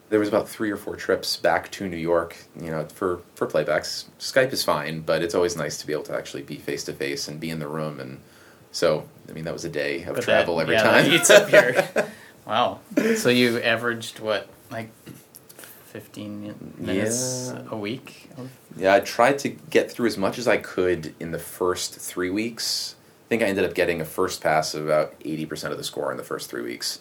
[0.10, 2.38] there was about three or four trips back to New York.
[2.60, 6.04] You know, for for playbacks, Skype is fine, but it's always nice to be able
[6.04, 8.00] to actually be face to face and be in the room.
[8.00, 8.20] And
[8.72, 11.44] so, I mean, that was a day of But travel that- every yeah, time.
[11.44, 11.52] up
[11.96, 12.06] your-
[12.46, 12.80] Wow.
[13.16, 14.90] So you averaged what, like
[15.88, 17.64] fifteen minutes Yeah.
[17.72, 18.30] a week?
[18.78, 22.30] Yeah, I tried to get through as much as I could in the first three
[22.30, 22.96] weeks.
[23.26, 26.12] I think I ended up getting a first pass of about 80% of the score
[26.12, 27.00] in the first three weeks,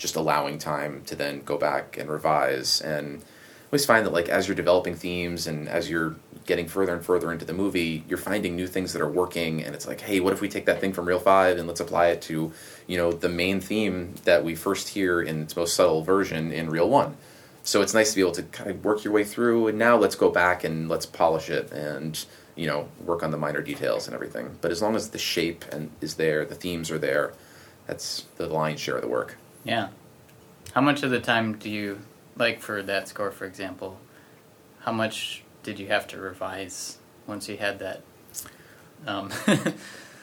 [0.00, 2.80] just allowing time to then go back and revise.
[2.80, 3.22] And
[3.70, 7.30] always find that, like, as you're developing themes and as you're getting further and further
[7.30, 9.62] into the movie, you're finding new things that are working.
[9.62, 11.80] And it's like, hey, what if we take that thing from Reel 5 and let's
[11.80, 12.50] apply it to,
[12.86, 16.70] you know, the main theme that we first hear in its most subtle version in
[16.70, 17.16] Reel 1?
[17.62, 19.96] so it's nice to be able to kind of work your way through and now
[19.96, 22.24] let's go back and let's polish it and
[22.56, 25.64] you know work on the minor details and everything but as long as the shape
[25.70, 27.32] and is there the themes are there
[27.86, 29.88] that's the lion's share of the work Yeah.
[30.72, 32.00] How much of the time do you
[32.36, 33.98] like for that score, for example?
[34.80, 38.02] How much did you have to revise once you had that?
[39.06, 39.30] Um,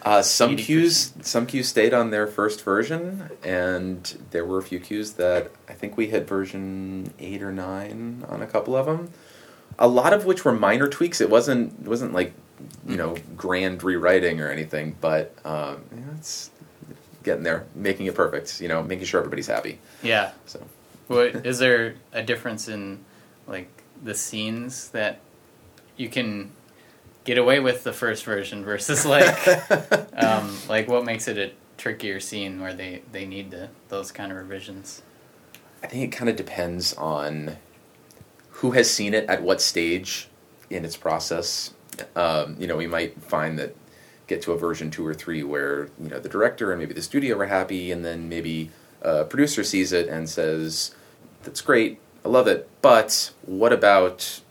[0.03, 0.57] Uh, some 80%.
[0.59, 5.51] cues, some cues stayed on their first version, and there were a few cues that
[5.67, 9.11] I think we hit version eight or nine on a couple of them.
[9.79, 11.19] A lot of which were minor tweaks.
[11.19, 12.33] It wasn't it wasn't like
[12.87, 16.51] you know grand rewriting or anything, but um, know, it's
[17.27, 18.59] getting there, making it perfect.
[18.61, 19.79] You know, making sure everybody's happy.
[20.01, 20.31] yeah.
[20.45, 20.59] So
[21.07, 23.03] What is there a difference in
[23.47, 23.69] like
[24.03, 25.19] the scenes that
[25.95, 26.51] you can
[27.23, 29.47] get away with the first version versus like
[30.17, 34.31] um, like what makes it a trickier scene where they they need to, those kind
[34.31, 35.01] of revisions?
[35.83, 37.57] I think it kind of depends on
[38.49, 40.27] who has seen it at what stage
[40.69, 41.73] in its process.
[42.15, 43.75] Um, you know, we might find that
[44.27, 47.01] get to a version two or three where you know the director and maybe the
[47.01, 48.69] studio are happy, and then maybe
[49.01, 50.93] a producer sees it and says,
[51.43, 54.41] "That's great, I love it, but what about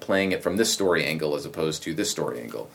[0.00, 2.70] playing it from this story angle as opposed to this story angle?"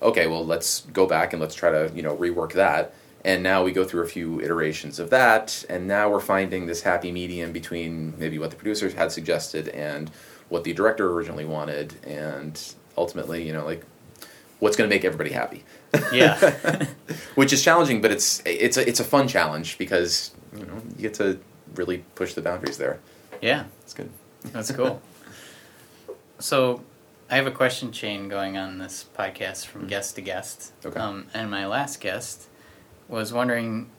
[0.00, 2.94] Okay, well, let's go back and let's try to you know rework that.
[3.24, 6.82] And now we go through a few iterations of that, and now we're finding this
[6.82, 10.10] happy medium between maybe what the producers had suggested and
[10.48, 13.84] what the director originally wanted, and ultimately, you know, like
[14.58, 15.64] what's going to make everybody happy.
[16.12, 16.86] Yeah.
[17.34, 21.02] Which is challenging, but it's it's a it's a fun challenge because you know you
[21.02, 21.38] get to
[21.74, 22.98] really push the boundaries there.
[23.40, 24.10] Yeah, It's good.
[24.52, 25.00] that's cool.
[26.38, 26.82] so,
[27.30, 30.72] I have a question chain going on this podcast from guest to guest.
[30.84, 30.98] Okay.
[30.98, 32.46] Um, and my last guest
[33.08, 33.90] was wondering,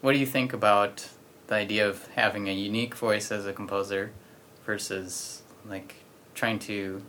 [0.00, 1.08] what do you think about
[1.46, 4.10] the idea of having a unique voice as a composer
[4.66, 5.96] versus like
[6.34, 7.02] trying to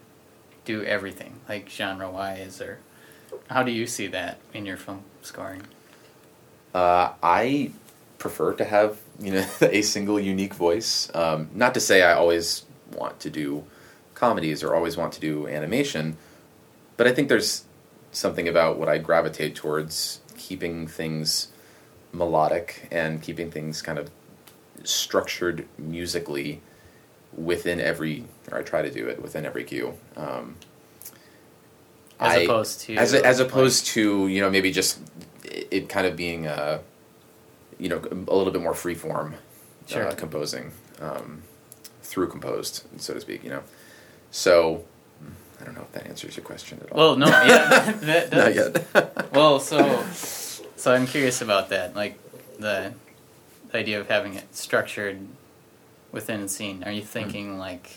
[0.65, 2.80] do everything, like genre wise, or
[3.50, 5.64] how do you see that in your film scoring?
[6.74, 7.72] Uh, I
[8.18, 11.10] prefer to have you know a single unique voice.
[11.14, 13.64] Um, not to say I always want to do
[14.16, 16.18] comedies or always want to do animation,
[16.98, 17.66] but I think there's
[18.12, 21.50] something about what I gravitate towards keeping things
[22.12, 24.12] melodic and keeping things kind of
[24.84, 26.62] structured musically
[27.36, 29.98] within every or I try to do it within every cue.
[30.16, 30.56] Um,
[32.24, 34.99] As I- opposed to as a, as like- opposed to you know maybe just
[35.43, 36.80] it, kind of being a
[37.80, 37.97] you know
[38.28, 39.36] a little bit more free form
[39.88, 40.07] Sure.
[40.07, 40.71] uh, composing
[41.01, 41.41] um,
[42.01, 43.63] through composed so to speak you know
[44.32, 44.84] so
[45.61, 48.55] I don't know if that answers your question at all Well, no, yeah, that does.
[48.55, 48.55] not
[48.95, 52.17] yet Well, so so I'm curious about that, like
[52.59, 52.93] the,
[53.71, 55.19] the idea of having it structured
[56.11, 56.84] within a scene.
[56.84, 57.89] Are you thinking like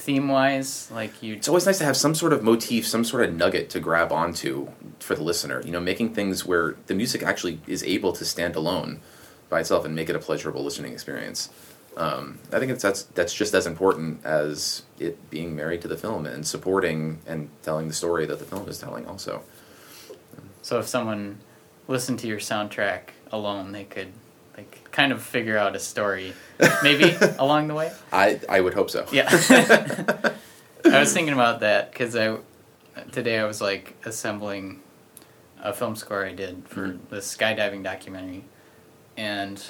[0.00, 1.34] theme wise, like you?
[1.34, 4.10] it's always nice to have some sort of motif some sort of nugget to grab
[4.10, 8.24] onto for the listener you know making things where the music actually is able to
[8.24, 9.00] stand alone
[9.48, 11.50] by itself and make it a pleasurable listening experience
[11.96, 15.96] um, I think it's, that's that's just as important as it being married to the
[15.96, 19.06] film and supporting and telling the story that the film is telling.
[19.06, 19.42] Also,
[20.62, 21.38] So if someone
[21.88, 24.12] listened to your soundtrack alone, they could
[24.60, 26.32] like kind of figure out a story,
[26.82, 27.92] maybe along the way.
[28.12, 29.06] I I would hope so.
[29.12, 29.28] Yeah.
[30.84, 32.38] I was thinking about that because I
[33.12, 34.80] today I was like assembling
[35.62, 36.98] a film score I did for Mhm.
[37.10, 38.44] the skydiving documentary,
[39.16, 39.62] and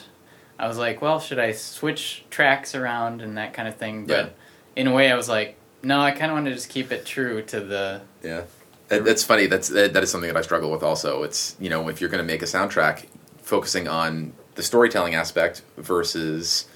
[0.59, 4.07] I was like, well, should I switch tracks around and that kind of thing?
[4.07, 4.29] But Yeah.
[4.77, 7.05] in a way, I was like, no, I kind of want to just keep it
[7.07, 8.03] true to the.
[8.23, 8.43] Yeah,
[8.89, 9.47] that, that's funny.
[9.47, 10.83] That's that, that is something that I struggle with.
[10.83, 13.07] Also, it's you know if you're going to make a soundtrack,
[13.43, 16.69] focusing on the storytelling aspect versus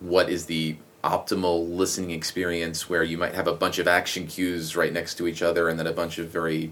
[0.00, 4.76] what is the optimal listening experience, where you might have a bunch of action cues
[4.76, 6.70] right next to each other, and then a bunch of very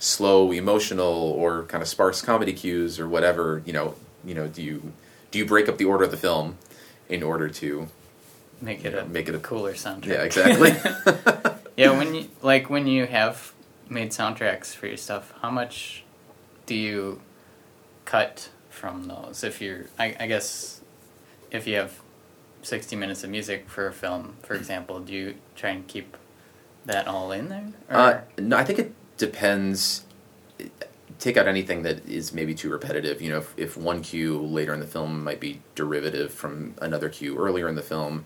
[0.00, 1.06] slow, emotional,
[1.38, 3.62] or kind of sparse comedy cues, or whatever.
[3.64, 3.94] You know,
[4.24, 4.92] you know, do you
[5.30, 6.58] do you break up the order of the film
[7.08, 7.86] in order to
[8.60, 10.06] Make it Yeah, a make it a- cooler soundtrack.
[10.06, 10.72] yeah exactly
[11.76, 13.52] yeah, when you like when you have
[13.88, 16.02] made soundtracks for your stuff, how much
[16.66, 17.20] do you
[18.04, 18.48] cut
[18.78, 19.44] from those?
[19.44, 20.80] If you're, I, I guess,
[21.50, 22.00] if you have
[22.62, 26.16] sixty minutes of music for a film, for example, do you try and keep
[26.86, 27.68] that all in there?
[27.90, 30.04] Uh, no, I think it depends.
[31.18, 33.20] Take out anything that is maybe too repetitive.
[33.20, 37.08] You know, if, if one cue later in the film might be derivative from another
[37.08, 38.24] cue earlier in the film,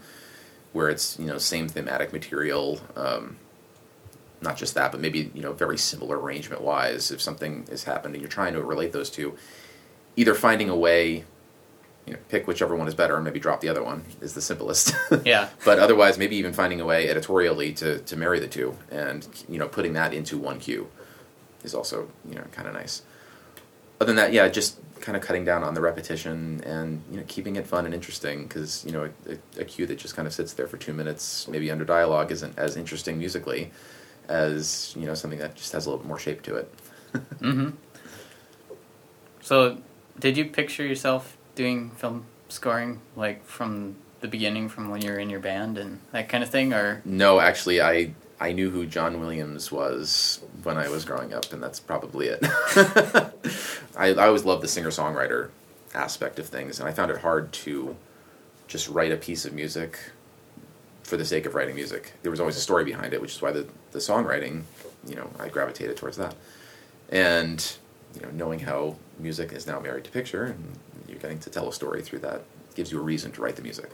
[0.72, 2.80] where it's you know same thematic material.
[2.96, 3.36] Um,
[4.42, 7.11] not just that, but maybe you know very similar arrangement wise.
[7.11, 9.36] If something has happened and you're trying to relate those two,
[10.16, 11.24] either finding a way,
[12.06, 14.40] you know, pick whichever one is better and maybe drop the other one is the
[14.40, 14.94] simplest.
[15.24, 19.26] yeah, but otherwise maybe even finding a way editorially to, to marry the two and
[19.48, 20.88] you know putting that into one cue
[21.64, 23.02] is also you know kind of nice
[24.00, 27.24] other than that yeah just kind of cutting down on the repetition and you know
[27.28, 30.26] keeping it fun and interesting because you know a, a, a cue that just kind
[30.26, 33.70] of sits there for two minutes maybe under dialogue isn't as interesting musically
[34.28, 36.72] as you know something that just has a little bit more shape to it.
[37.40, 37.70] Mm-hmm.
[39.42, 39.76] So,
[40.18, 45.18] did you picture yourself doing film scoring like from the beginning, from when you were
[45.18, 48.86] in your band and that kind of thing, or No, actually, I I knew who
[48.86, 52.40] John Williams was when I was growing up, and that's probably it.
[53.96, 55.50] I, I always loved the singer songwriter
[55.94, 57.96] aspect of things, and I found it hard to
[58.66, 59.98] just write a piece of music
[61.02, 62.14] for the sake of writing music.
[62.22, 64.62] There was always a story behind it, which is why the, the songwriting,
[65.06, 66.34] you know, I gravitated towards that.
[67.10, 67.76] And,
[68.14, 71.68] you know, knowing how music is now married to picture, and you're getting to tell
[71.68, 72.42] a story through that,
[72.74, 73.90] gives you a reason to write the music.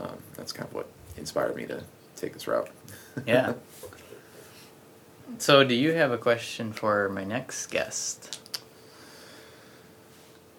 [0.00, 1.82] Um, that's kind of what inspired me to
[2.16, 2.68] take this route.
[3.26, 3.54] yeah.
[5.38, 8.40] so, do you have a question for my next guest?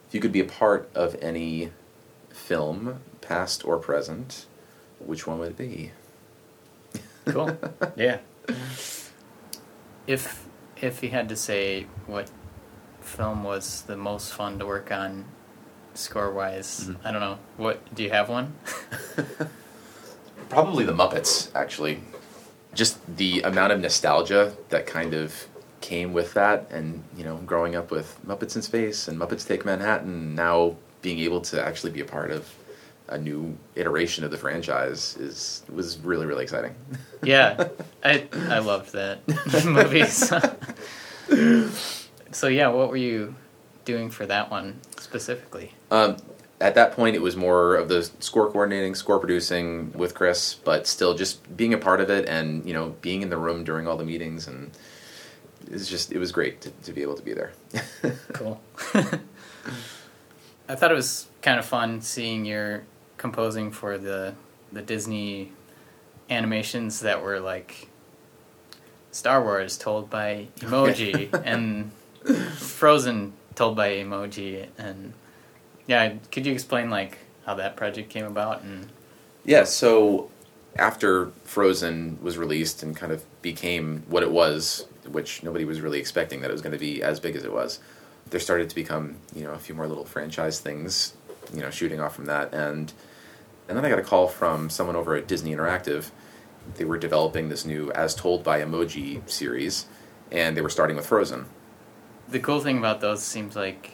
[0.07, 1.71] If you could be a part of any
[2.29, 4.45] film, past or present,
[4.99, 5.91] which one would it be?
[7.25, 7.57] Cool.
[7.95, 8.19] yeah.
[10.07, 10.45] If
[10.81, 12.29] if you had to say what
[13.05, 15.25] film was the most fun to work on,
[15.93, 16.95] score wise, Mhm.
[17.05, 17.37] I don't know.
[17.57, 18.53] What do you have one?
[20.49, 22.01] Probably the Muppets, actually.
[22.73, 25.47] Just the amount of nostalgia that kind of
[25.81, 29.65] came with that, and you know, growing up with Muppets in Space and Muppets Take
[29.65, 32.53] Manhattan, now being able to actually be a part of
[33.07, 36.73] a new iteration of the franchise is was really really exciting.
[37.23, 37.67] yeah,
[38.03, 39.19] I I loved that
[39.65, 40.05] movie.
[40.05, 40.39] So.
[42.35, 43.35] So yeah, what were you
[43.85, 45.71] doing for that one specifically?
[45.89, 46.17] Um,
[46.59, 50.87] at that point, it was more of the score coordinating, score producing with Chris, but
[50.87, 53.87] still just being a part of it and you know being in the room during
[53.87, 54.71] all the meetings and
[55.71, 57.51] it's just it was great to, to be able to be there.
[58.33, 58.59] Cool.
[60.67, 62.83] I thought it was kind of fun seeing your
[63.17, 64.33] composing for the
[64.71, 65.51] the Disney
[66.29, 67.87] animations that were like
[69.11, 71.91] Star Wars told by emoji and
[72.25, 75.13] Frozen told by emoji and
[75.87, 78.89] yeah, could you explain like how that project came about and
[79.43, 80.29] Yeah, so
[80.77, 85.99] after Frozen was released and kind of became what it was, which nobody was really
[85.99, 87.79] expecting that it was going to be as big as it was,
[88.29, 91.15] there started to become, you know, a few more little franchise things,
[91.53, 92.93] you know, shooting off from that and
[93.67, 96.11] and then I got a call from someone over at Disney Interactive.
[96.75, 99.87] They were developing this new As Told by Emoji series
[100.31, 101.45] and they were starting with Frozen.
[102.29, 103.91] The cool thing about those seems like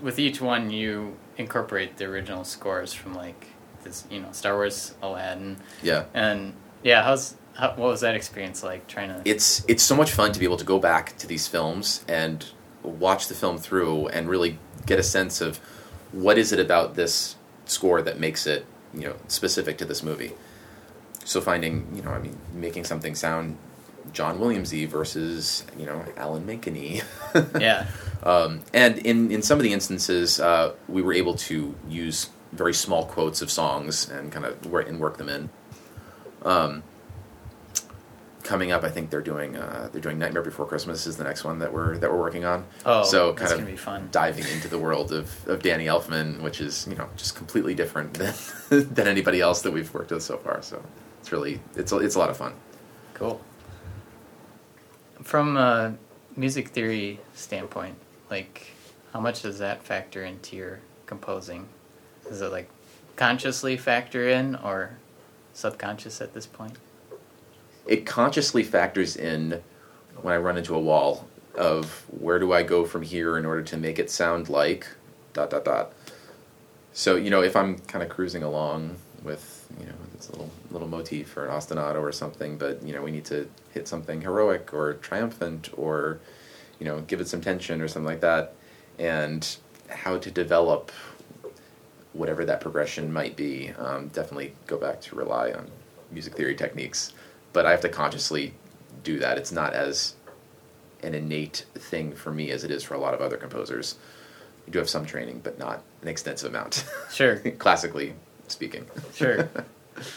[0.00, 3.48] with each one you incorporate the original scores from like
[3.82, 6.04] this you know Star Wars Aladdin Yeah.
[6.14, 9.20] And yeah, how's how, what was that experience like trying to?
[9.28, 12.46] it's it's so much fun to be able to go back to these films and
[12.82, 15.58] watch the film through and really get a sense of
[16.10, 20.32] what is it about this score that makes it you know specific to this movie.
[21.24, 23.56] So finding you know I mean making something sound
[24.12, 26.76] John Williamsy versus you know Alan Menken
[27.60, 27.86] yeah,
[28.22, 32.74] um, and in, in some of the instances, uh, we were able to use very
[32.74, 35.50] small quotes of songs and kind of work and work them in.
[36.44, 36.82] Um,
[38.42, 41.44] coming up, I think they're doing uh, they're doing Nightmare Before Christmas is the next
[41.44, 42.64] one that we're that we're working on.
[42.84, 46.86] Oh, so that's kind of diving into the world of, of Danny Elfman, which is
[46.88, 48.14] you know just completely different
[48.68, 50.62] than than anybody else that we've worked with so far.
[50.62, 50.82] So
[51.20, 52.54] it's really it's a, it's a lot of fun.
[53.14, 53.40] cool.
[55.22, 55.96] From a
[56.36, 57.96] music theory standpoint,
[58.30, 58.72] like
[59.12, 61.68] how much does that factor into your composing?
[62.28, 62.68] Does it like
[63.16, 64.98] consciously factor in or
[65.52, 66.78] subconscious at this point?
[67.86, 69.60] it consciously factors in
[70.20, 73.62] when I run into a wall of where do I go from here in order
[73.62, 74.86] to make it sound like
[75.32, 75.92] dot dot dot.
[76.92, 80.88] So you know if I'm kind of cruising along with you know this little little
[80.88, 84.72] motif or an ostinato or something, but you know we need to hit something heroic
[84.72, 86.20] or triumphant or
[86.78, 88.54] you know give it some tension or something like that,
[88.98, 89.56] and
[89.88, 90.90] how to develop
[92.12, 93.72] whatever that progression might be.
[93.78, 95.70] Um, definitely go back to rely on
[96.10, 97.12] music theory techniques,
[97.52, 98.54] but I have to consciously
[99.02, 99.38] do that.
[99.38, 100.14] It's not as
[101.02, 103.96] an innate thing for me as it is for a lot of other composers.
[104.66, 106.84] I do have some training, but not an extensive amount.
[107.10, 107.36] Sure.
[107.58, 108.14] Classically
[108.48, 108.86] speaking.
[109.14, 109.48] Sure.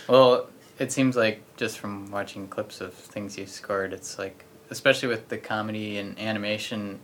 [0.07, 0.49] well,
[0.79, 5.29] it seems like just from watching clips of things you've scored, it's like, especially with
[5.29, 6.99] the comedy and animation,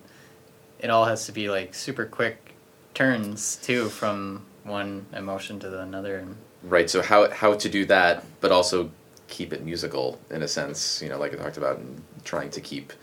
[0.79, 2.53] it all has to be like super quick
[2.93, 6.25] turns too from one emotion to the another.
[6.63, 6.89] Right.
[6.89, 8.91] So how how to do that, but also
[9.27, 11.01] keep it musical in a sense.
[11.01, 12.93] You know, like I talked about, and trying to keep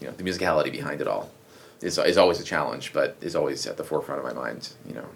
[0.00, 1.30] you know the musicality behind it all
[1.80, 4.70] is is always a challenge, but is always at the forefront of my mind.
[4.86, 5.08] You know,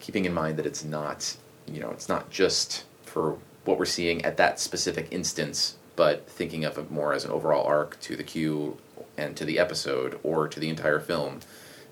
[0.00, 1.36] keeping in mind that it's not
[1.66, 6.64] you know it's not just for what we're seeing at that specific instance, but thinking
[6.64, 8.78] of it more as an overall arc to the cue
[9.18, 11.40] and to the episode or to the entire film,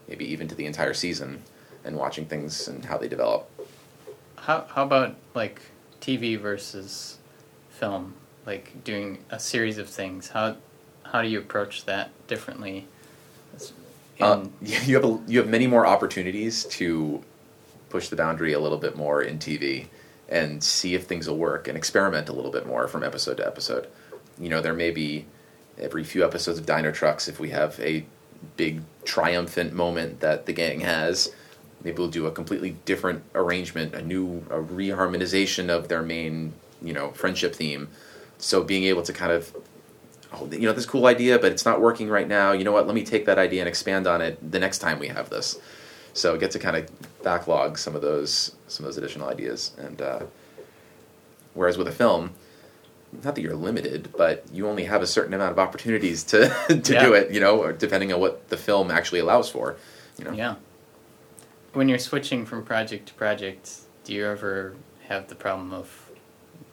[0.08, 1.42] maybe even to the entire season,
[1.84, 3.50] and watching things and how they develop.
[4.36, 5.60] How how about like
[6.00, 7.18] TV versus
[7.70, 8.14] film?
[8.46, 10.28] Like doing a series of things.
[10.28, 10.56] How
[11.02, 12.86] how do you approach that differently?
[14.20, 17.22] Uh, In- you have a, you have many more opportunities to
[17.90, 19.86] push the boundary a little bit more in TV
[20.28, 23.46] and see if things will work and experiment a little bit more from episode to
[23.46, 23.88] episode.
[24.38, 25.26] You know, there may be
[25.78, 28.04] every few episodes of Dinotrux if we have a
[28.56, 31.32] big triumphant moment that the gang has.
[31.82, 36.52] Maybe we'll do a completely different arrangement, a new a reharmonization of their main,
[36.82, 37.88] you know, friendship theme.
[38.38, 39.54] So being able to kind of
[40.32, 42.52] oh, you know, this cool idea, but it's not working right now.
[42.52, 42.86] You know what?
[42.86, 45.58] Let me take that idea and expand on it the next time we have this.
[46.12, 46.90] So get to kind of
[47.32, 49.72] backlog some of those some of those additional ideas.
[49.78, 50.20] And uh,
[51.54, 52.32] whereas with a film,
[53.22, 56.92] not that you're limited, but you only have a certain amount of opportunities to to
[56.94, 57.04] Yeah.
[57.04, 57.30] do it.
[57.30, 59.76] You know, or depending on what the film actually allows for.
[60.18, 60.32] You know.
[60.32, 60.54] Yeah.
[61.74, 63.64] When you're switching from project to project,
[64.04, 64.74] do you ever
[65.08, 66.10] have the problem of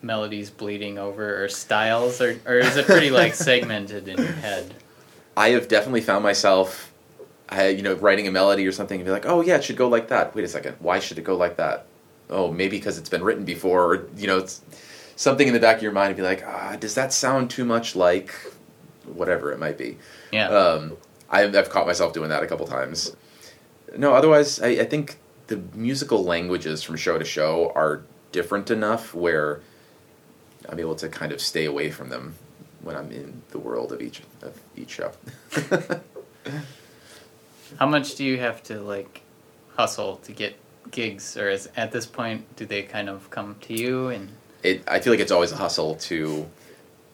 [0.01, 4.74] melodies bleeding over or styles, or or is it pretty like segmented in your head?
[5.36, 6.93] I have definitely found myself,
[7.50, 9.78] I, you know, writing a melody or something and be like, oh yeah, it should
[9.78, 10.36] go like that.
[10.36, 11.86] Wait a second, why should it go like that?
[12.30, 14.62] Oh, maybe because it's been written before, or you know, it's
[15.16, 17.66] something in the back of your mind and be like, ah, does that sound too
[17.66, 18.34] much like
[19.06, 19.98] whatever it might be?
[20.32, 20.50] Yeah.
[20.50, 20.98] Um,
[21.30, 23.16] I've, I've caught myself doing that a couple times.
[23.96, 25.18] No, otherwise, I, I think
[25.48, 29.62] the musical languages from show to show are different enough where
[30.68, 32.36] I'm able to kind of stay away from them
[32.82, 35.12] when I'm in the world of each of each show.
[37.80, 39.22] How much do you have to like
[39.76, 40.55] hustle to get
[40.91, 44.30] gigs, or is at this point do they kind of come to you and
[44.66, 46.49] it, I feel like it's always a hustle to,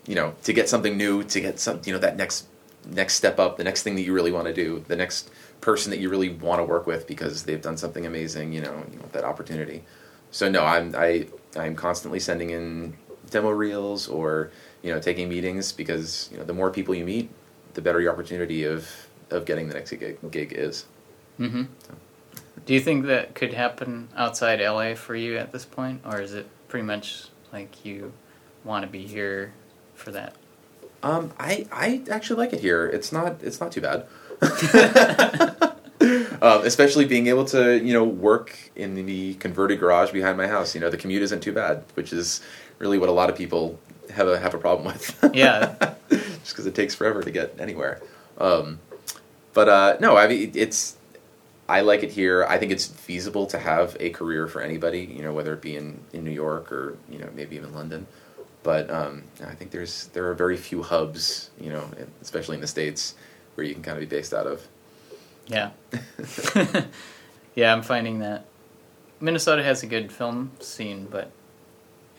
[0.07, 2.47] you know, to get something new, to get some, you know, that next
[2.89, 5.29] next step up, the next thing that you really want to do, the next
[5.59, 8.83] person that you really want to work with because they've done something amazing, you know,
[8.91, 9.83] you want that opportunity.
[10.31, 11.27] So no, I'm I
[11.57, 12.93] I'm constantly sending in
[13.29, 17.29] demo reels or you know taking meetings because you know the more people you meet,
[17.73, 18.89] the better your opportunity of
[19.31, 20.85] of getting the next gig, gig is.
[21.39, 21.63] Mm-hmm.
[22.65, 26.33] Do you think that could happen outside LA for you at this point, or is
[26.33, 28.13] it pretty much like you
[28.63, 29.53] want to be here
[29.95, 30.35] for that?
[31.03, 32.85] Um, I I actually like it here.
[32.85, 34.05] It's not it's not too bad.
[36.41, 40.75] um, especially being able to you know work in the converted garage behind my house.
[40.75, 42.41] You know the commute isn't too bad, which is
[42.77, 43.79] really what a lot of people
[44.11, 45.31] have a have a problem with.
[45.33, 45.75] Yeah.
[46.09, 48.01] just because it takes forever to get anywhere.
[48.37, 48.79] Um,
[49.53, 50.97] but uh, no, I mean it's
[51.67, 52.45] I like it here.
[52.45, 55.01] I think it's feasible to have a career for anybody.
[55.01, 58.07] You know whether it be in in New York or you know maybe even London.
[58.63, 61.89] But um, I think there's there are very few hubs, you know,
[62.21, 63.15] especially in the states,
[63.55, 64.67] where you can kind of be based out of.
[65.47, 65.71] Yeah.
[67.55, 68.45] yeah, I'm finding that
[69.19, 71.31] Minnesota has a good film scene, but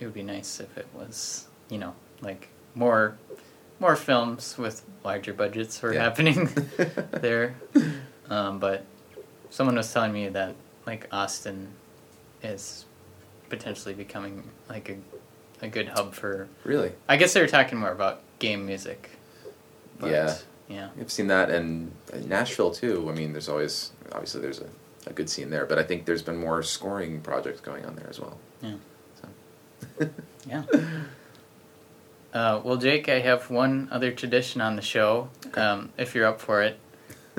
[0.00, 3.16] it would be nice if it was, you know, like more
[3.82, 6.04] more films with larger budgets were Yeah.
[6.04, 6.48] happening
[7.10, 7.56] there.
[8.30, 8.84] Um, but
[9.50, 10.54] someone was telling me that
[10.86, 11.68] like Austin
[12.42, 12.84] is
[13.50, 14.96] potentially becoming like a
[15.64, 19.10] a good hub for Really, I guess they were talking more about game music.
[19.98, 20.34] But, Yeah.
[20.68, 20.88] Yeah.
[20.98, 21.92] I've seen that, and
[22.24, 23.06] Nashville too.
[23.10, 24.68] I mean, there's always obviously there's a,
[25.06, 28.08] a good scene there, but I think there's been more scoring projects going on there
[28.08, 28.38] as well.
[28.62, 28.74] Yeah.
[29.20, 30.08] So.
[30.48, 30.62] Yeah.
[32.32, 35.28] Uh, well, Jake, I have one other tradition on the show.
[35.54, 36.78] Um, if you're up for it,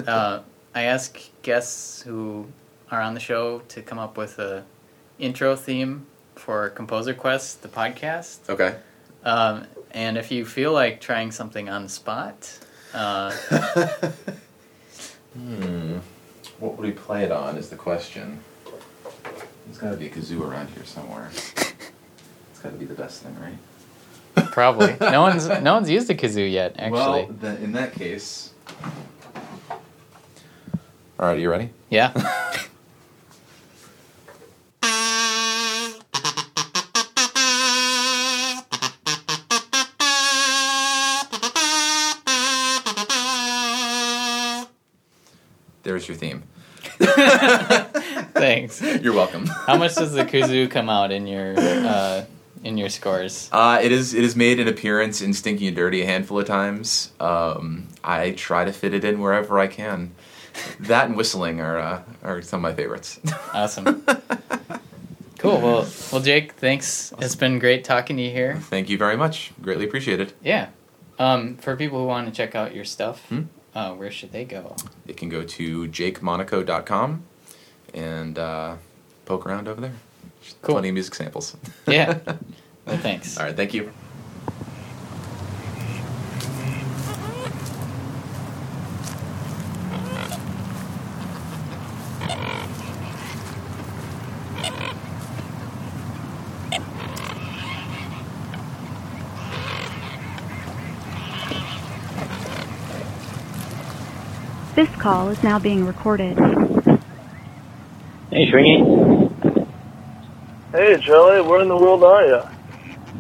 [0.06, 0.42] uh,
[0.76, 2.48] I ask guests who
[2.92, 4.64] are on the show to come up with a
[5.18, 8.50] intro theme for Composer Quest, the podcast.
[8.50, 8.76] Okay.
[9.24, 12.60] Um, and if you feel like trying something on the spot,
[12.94, 13.32] uh,
[15.34, 15.98] hmm.
[16.60, 17.58] What would we play it on?
[17.58, 18.40] Is the question.
[19.66, 21.30] There's got to be a kazoo around here somewhere.
[21.32, 23.58] it's got to be the best thing, right?
[24.52, 26.76] Probably no one's no one's used a kazoo yet.
[26.78, 28.52] Actually, Well, then in that case.
[31.20, 31.70] All right, you ready?
[31.90, 32.12] yeah.
[45.84, 46.44] There's your theme.
[48.34, 48.82] Thanks.
[48.82, 49.46] You're welcome.
[49.46, 52.26] How much does the kazoo come out in your uh,
[52.64, 53.50] in your scores?
[53.52, 54.14] Uh, it is.
[54.14, 57.12] It has made an appearance in Stinky and Dirty a handful of times.
[57.20, 60.14] Um, I try to fit it in wherever I can.
[60.80, 63.20] That and whistling are uh, are some of my favorites.
[63.54, 64.04] Awesome.
[65.40, 65.60] Cool.
[65.60, 67.14] Well, well, Jake, thanks.
[67.20, 68.56] It's been great talking to you here.
[68.56, 69.52] Thank you very much.
[69.62, 70.32] Greatly appreciated.
[70.42, 70.70] Yeah.
[71.20, 73.42] Um, for people who want to check out your stuff, Hmm?
[73.76, 74.76] uh, where should they go?
[75.06, 77.24] They can go to jakemonaco.com
[77.94, 78.76] and uh,
[79.26, 79.94] poke around over there.
[80.62, 80.76] Cool.
[80.76, 81.56] Plenty of music samples.
[81.88, 82.20] Yeah.
[82.86, 83.38] Well, thanks.
[83.38, 83.56] All right.
[83.56, 83.90] Thank you.
[104.76, 106.38] This call is now being recorded.
[108.32, 109.23] Hey, Shringy.
[111.00, 112.42] Charlie, where in the world are you?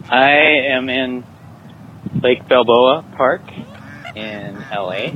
[0.09, 0.31] I
[0.71, 1.23] am in
[2.21, 3.41] Lake Balboa Park
[4.15, 5.11] in LA.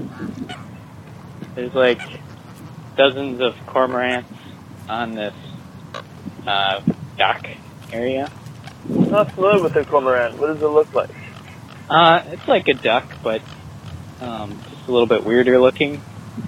[1.55, 2.01] There's like
[2.95, 4.25] dozens of cormorants
[4.89, 5.33] on this
[6.45, 6.81] uh,
[7.17, 7.47] dock
[7.91, 8.31] area.
[8.89, 10.37] I'm not familiar with the cormorant.
[10.37, 11.09] What does it look like?
[11.89, 13.41] Uh, it's like a duck, but
[14.21, 16.01] um, just a little bit weirder looking.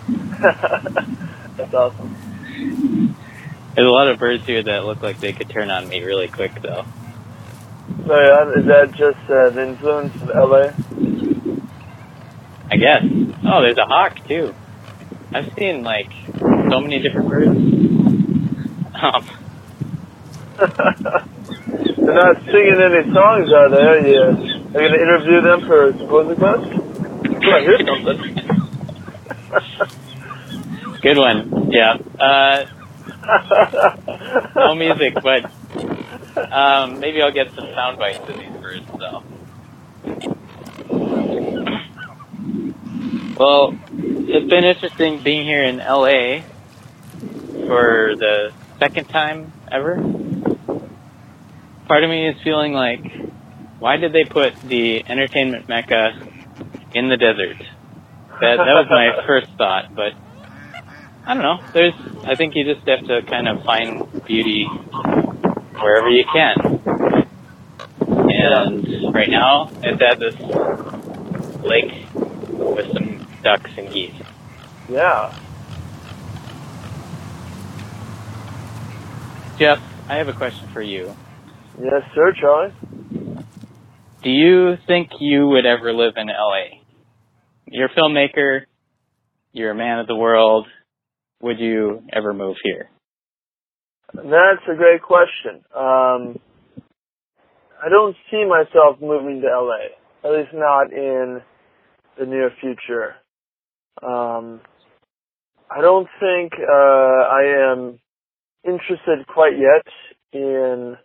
[0.41, 3.15] That's awesome.
[3.79, 6.27] There's a lot of birds here that look like they could turn on me really
[6.27, 6.83] quick, though.
[8.05, 10.71] So, yeah, is that just uh, the influence of LA?
[12.69, 13.05] I guess.
[13.45, 14.53] Oh, there's a hawk too.
[15.31, 16.11] I've seen like
[16.69, 17.51] so many different birds.
[19.01, 19.29] Um,
[21.95, 23.81] They're not singing any songs, are they?
[23.81, 26.67] Are you, are you going to interview them for a Composer Quest?
[27.45, 28.19] I hear something.
[31.01, 31.71] good one.
[31.71, 31.95] Yeah.
[32.19, 32.65] Uh,
[34.55, 35.51] no music, but
[36.51, 39.23] um, maybe I'll get some sound bites of these birds, though.
[43.37, 46.41] Well, it's been interesting being here in LA
[47.67, 49.95] for the second time ever.
[51.87, 53.01] Part of me is feeling like,
[53.79, 56.11] why did they put the entertainment mecca
[56.93, 57.57] in the desert?
[58.41, 60.13] That that was my first thought, but
[61.29, 61.59] I don't know.
[61.73, 61.93] There's,
[62.25, 66.81] I think you just have to kind of find beauty wherever you can.
[68.01, 70.33] And right now, it's at this
[71.63, 74.15] lake with some ducks and geese.
[74.89, 75.37] yeah.
[79.59, 81.15] Jeff, I have a question for you.
[81.79, 82.73] Yes, sir, Charlie.
[84.23, 86.79] Do you think you would ever live in LA?
[87.67, 88.61] You're a filmmaker.
[89.51, 90.65] You're a man of the world.
[91.41, 92.89] Would you ever move here?
[94.13, 95.63] That's a great question.
[95.75, 96.39] Um,
[97.81, 101.41] I don't see myself moving to LA, at least not in
[102.17, 103.15] the near future.
[104.01, 104.61] Um,
[105.71, 107.99] I don't think uh, I am
[108.65, 109.85] interested quite yet
[110.33, 110.97] in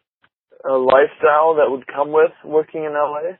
[0.68, 3.36] a lifestyle that would come with working in LA.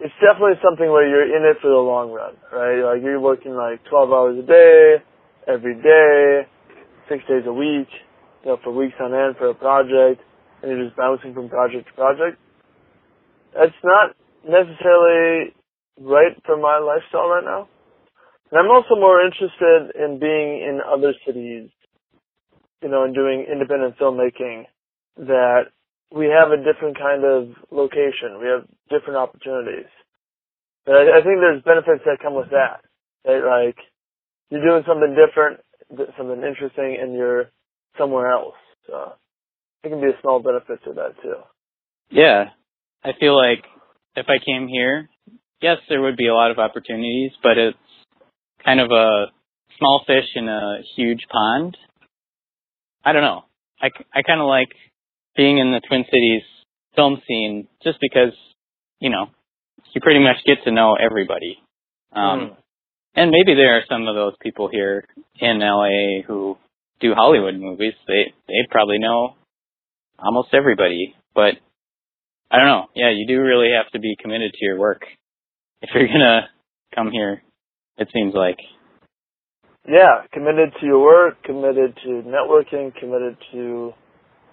[0.00, 2.94] It's definitely something where you're in it for the long run, right?
[2.94, 4.96] Like you're working like 12 hours a day,
[5.48, 6.48] every day,
[7.08, 7.88] six days a week,
[8.44, 10.22] you know, for weeks on end for a project,
[10.62, 12.38] and you're just bouncing from project to project.
[13.54, 14.16] That's not
[14.48, 15.54] necessarily
[16.00, 17.68] right for my lifestyle right now.
[18.52, 21.70] And I'm also more interested in being in other cities,
[22.82, 24.64] you know, and doing independent filmmaking
[25.18, 25.64] that
[26.14, 28.40] we have a different kind of location.
[28.40, 29.90] We have different opportunities.
[30.86, 32.82] But I, I think there's benefits that come with that.
[33.26, 33.44] Right?
[33.68, 33.78] Like,
[34.50, 35.60] you're doing something different,
[36.16, 37.50] something interesting, and you're
[37.96, 38.54] somewhere else.
[38.86, 39.12] So,
[39.84, 41.36] it can be a small benefit to that too.
[42.10, 42.50] Yeah.
[43.04, 43.64] I feel like
[44.16, 45.08] if I came here,
[45.60, 47.78] yes, there would be a lot of opportunities, but it's
[48.64, 49.26] kind of a
[49.78, 51.76] small fish in a huge pond.
[53.04, 53.44] I don't know.
[53.80, 54.68] I, I kind of like
[55.36, 56.42] being in the Twin Cities
[56.96, 58.34] film scene just because,
[58.98, 59.26] you know,
[59.94, 61.58] you pretty much get to know everybody.
[62.12, 62.56] Um,
[63.18, 65.04] and maybe there are some of those people here
[65.40, 66.56] in LA who
[67.00, 67.94] do Hollywood movies.
[68.06, 69.34] They, they probably know
[70.20, 71.54] almost everybody, but
[72.48, 72.86] I don't know.
[72.94, 75.02] Yeah, you do really have to be committed to your work
[75.82, 76.48] if you're gonna
[76.94, 77.42] come here.
[77.96, 78.58] It seems like.
[79.88, 83.92] Yeah, committed to your work, committed to networking, committed to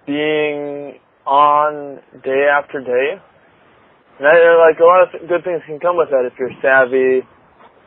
[0.08, 0.98] being
[1.28, 3.22] on day after day.
[4.18, 7.28] And I, like a lot of good things can come with that if you're savvy,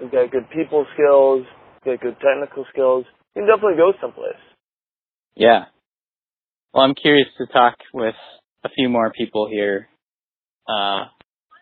[0.00, 1.46] you've got good people skills,
[1.84, 3.04] you've got good technical skills.
[3.34, 4.40] You can definitely go someplace.
[5.34, 5.66] Yeah.
[6.72, 8.14] Well, I'm curious to talk with
[8.64, 9.88] a few more people here,
[10.68, 11.06] uh,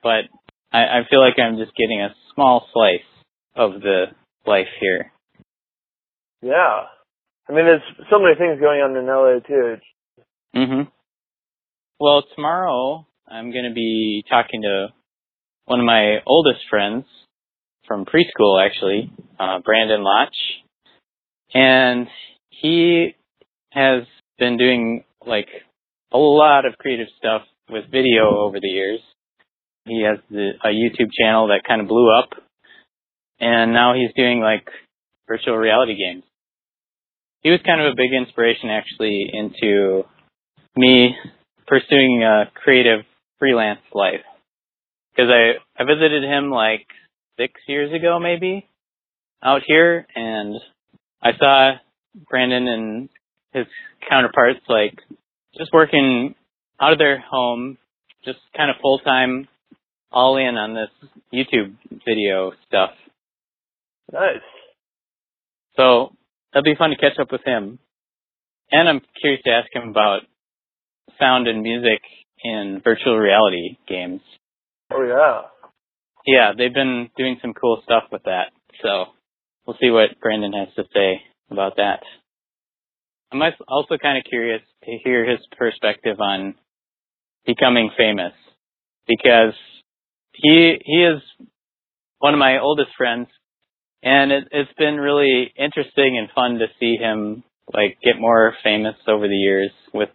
[0.03, 0.25] but
[0.73, 3.01] I, I feel like I'm just getting a small slice
[3.55, 4.07] of the
[4.47, 5.13] life here.
[6.43, 6.85] Yeah.
[7.49, 9.77] I mean, there's so many things going on in LA too.
[10.55, 10.89] Mm-hmm.
[12.01, 14.89] well, tomorrow I'm going to be talking to
[15.67, 17.05] one of my oldest friends
[17.87, 20.63] from preschool, actually, uh, Brandon Laatsch,
[21.55, 22.09] and
[22.51, 23.15] he
[23.71, 24.05] has
[24.39, 25.49] been doing like
[26.13, 29.01] a lot of creative stuff with video over the years.
[29.85, 32.31] He has the, a YouTube channel that kind of blew up,
[33.41, 34.69] and now he's doing like
[35.29, 36.25] virtual reality games.
[37.43, 40.05] He was kind of a big inspiration actually into
[40.77, 41.15] me
[41.67, 43.01] pursuing a creative
[43.39, 44.25] freelance life.
[45.15, 46.87] Because I, I visited him like
[47.37, 48.69] six years ago maybe
[49.43, 50.57] out here and
[51.23, 51.73] I saw
[52.29, 53.09] Brandon and
[53.53, 53.67] his
[54.09, 54.99] counterparts like
[55.57, 56.35] just working
[56.81, 57.79] out of their home,
[58.25, 59.49] just kind of full time,
[60.13, 61.75] all in on this YouTube
[62.07, 62.91] video stuff.
[64.13, 64.43] Nice.
[65.77, 66.13] So
[66.53, 67.79] that'd be fun to catch up with him.
[68.71, 70.21] And I'm curious to ask him about
[71.19, 72.01] sound and music
[72.43, 74.21] in virtual reality games.
[74.93, 75.43] Oh yeah.
[76.27, 78.51] Yeah, they've been doing some cool stuff with that.
[78.83, 79.07] So
[79.67, 82.01] we'll see what Brandon has to say about that.
[83.33, 86.55] I'm also kind of curious to hear his perspective on
[87.45, 88.33] becoming famous
[89.07, 89.55] because
[90.33, 91.23] he he is
[92.19, 93.29] one of my oldest friends
[94.03, 98.95] and it, it's been really interesting and fun to see him like get more famous
[99.09, 100.09] over the years with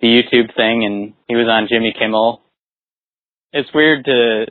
[0.00, 2.42] the YouTube thing and he was on Jimmy Kimmel.
[3.52, 4.46] It's weird to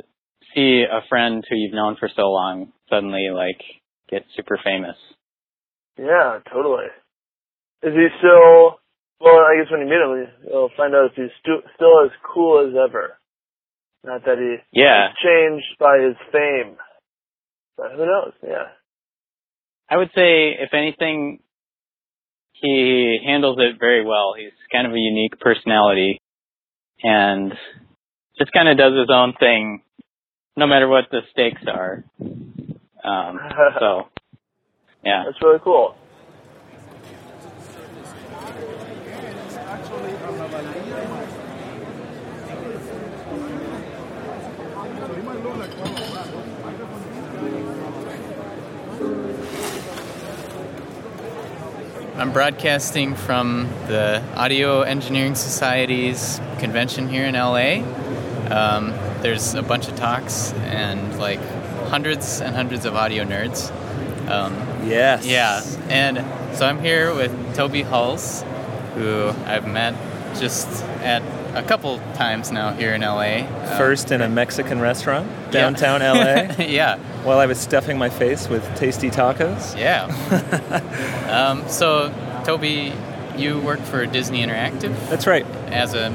[0.56, 3.62] see a friend who you've known for so long suddenly like
[4.10, 4.96] get super famous.
[5.98, 6.86] Yeah, totally.
[7.84, 8.80] Is he still?
[9.20, 12.12] Well, I guess when you meet him, you'll find out if he's stu- still as
[12.34, 13.18] cool as ever.
[14.04, 15.14] Not that he Yeah.
[15.24, 16.78] changed by his fame,
[17.78, 18.34] but who knows?
[18.44, 18.68] Yeah.
[19.90, 21.40] I would say, if anything,
[22.54, 24.34] he handles it very well.
[24.38, 26.20] He's kind of a unique personality
[27.04, 27.54] and
[28.38, 29.82] just kind of does his own thing
[30.58, 32.04] no matter what the stakes are.
[33.04, 33.40] Um,
[33.80, 34.08] so,
[35.04, 35.24] yeah.
[35.26, 35.96] That's really cool.
[52.18, 57.84] I'm broadcasting from the Audio Engineering Society's convention here in LA.
[58.50, 58.94] Um,
[59.26, 61.40] there's a bunch of talks and like
[61.88, 63.72] hundreds and hundreds of audio nerds.
[64.30, 64.54] Um,
[64.86, 65.26] Yes.
[65.26, 66.24] yeah, and
[66.56, 68.44] so I'm here with Toby Hulse,
[68.94, 69.96] who I've met
[70.40, 70.68] just
[71.02, 71.24] at
[71.56, 73.48] a couple times now here in LA.
[73.48, 75.52] Um, First in a Mexican restaurant yeah.
[75.52, 79.76] downtown LA yeah, while I was stuffing my face with tasty tacos.
[79.76, 80.06] yeah.
[81.32, 82.14] um, so,
[82.46, 82.94] Toby,
[83.36, 85.48] you work for Disney Interactive That's right.
[85.72, 86.12] as a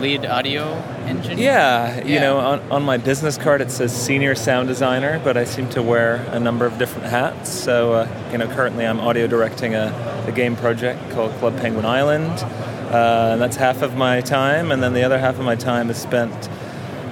[0.00, 0.64] lead audio
[1.06, 1.44] engineer.
[1.44, 5.44] Yeah, you know, on, on my business card it says senior sound designer, but I
[5.44, 7.50] seem to wear a number of different hats.
[7.50, 9.92] So, uh, you know, currently I'm audio directing a,
[10.26, 12.44] a game project called Club Penguin Island.
[12.88, 15.90] Uh, and that's half of my time, and then the other half of my time
[15.90, 16.48] is spent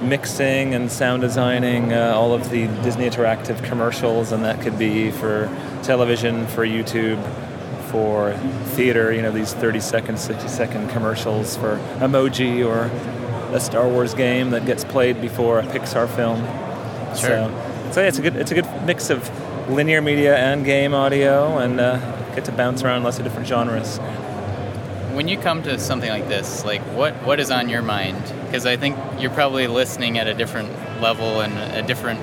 [0.01, 5.11] mixing and sound designing uh, all of the Disney Interactive commercials, and that could be
[5.11, 5.47] for
[5.83, 7.21] television, for YouTube,
[7.91, 8.33] for
[8.75, 12.91] theater, you know, these 30 second, 60 second commercials for emoji or
[13.55, 16.43] a Star Wars game that gets played before a Pixar film.
[17.15, 17.29] Sure.
[17.29, 19.29] So, so yeah, it's a good it's a good mix of
[19.69, 21.97] linear media and game audio, and uh,
[22.35, 23.97] get to bounce around lots of different genres.
[25.13, 28.21] When you come to something like this, like what what is on your mind?
[28.45, 30.69] Because I think you're probably listening at a different
[31.01, 32.19] level and a different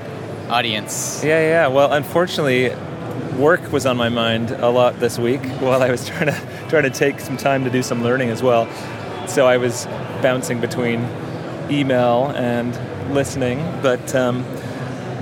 [0.49, 1.23] audience.
[1.23, 1.67] Yeah, yeah.
[1.67, 2.69] Well, unfortunately,
[3.37, 6.83] work was on my mind a lot this week while I was trying to trying
[6.83, 8.67] to take some time to do some learning as well.
[9.27, 9.85] So I was
[10.21, 11.07] bouncing between
[11.69, 12.73] email and
[13.13, 14.45] listening, but um,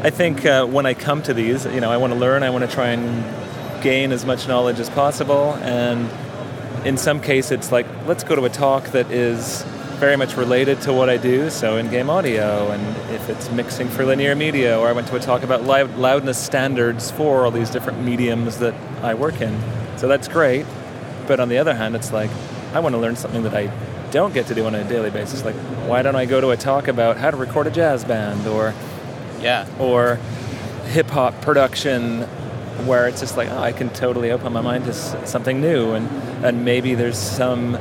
[0.04, 2.44] I think uh, when I come to these, you know, I want to learn.
[2.44, 6.10] I want to try and gain as much knowledge as possible, and
[6.86, 9.66] in some case, it's like let's go to a talk that is
[10.04, 11.50] very much related to what I do.
[11.50, 15.16] So in game audio, and if it's mixing for linear media, or I went to
[15.16, 19.58] a talk about loud, loudness standards for all these different mediums that I work in.
[19.96, 20.66] So that's great.
[21.26, 22.30] But on the other hand, it's like
[22.74, 23.72] I want to learn something that I
[24.12, 25.46] don't get to do on a daily basis.
[25.46, 25.56] Like
[25.88, 28.74] why don't I go to a talk about how to record a jazz band or
[29.40, 29.66] Yeah.
[29.80, 30.20] or
[30.88, 32.24] hip hop production
[32.86, 35.94] where it's just like oh, I can totally open my mind to s- something new
[35.94, 36.10] and
[36.44, 37.78] and maybe there's some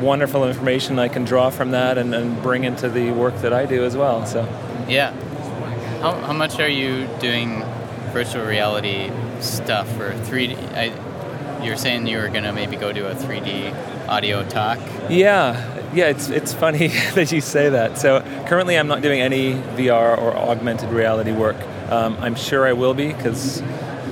[0.00, 3.66] wonderful information I can draw from that and, and bring into the work that I
[3.66, 4.26] do as well.
[4.26, 4.42] So
[4.88, 5.12] Yeah.
[6.00, 7.62] How, how much are you doing
[8.12, 10.56] virtual reality stuff or 3D?
[10.74, 14.78] I, you're saying you were going to maybe go to a 3D audio talk.
[15.08, 17.98] yeah, yeah, it's it's funny that you say that.
[17.98, 21.56] So currently, I'm not doing any VR or augmented reality work.
[21.90, 23.60] Um, I'm sure I will be because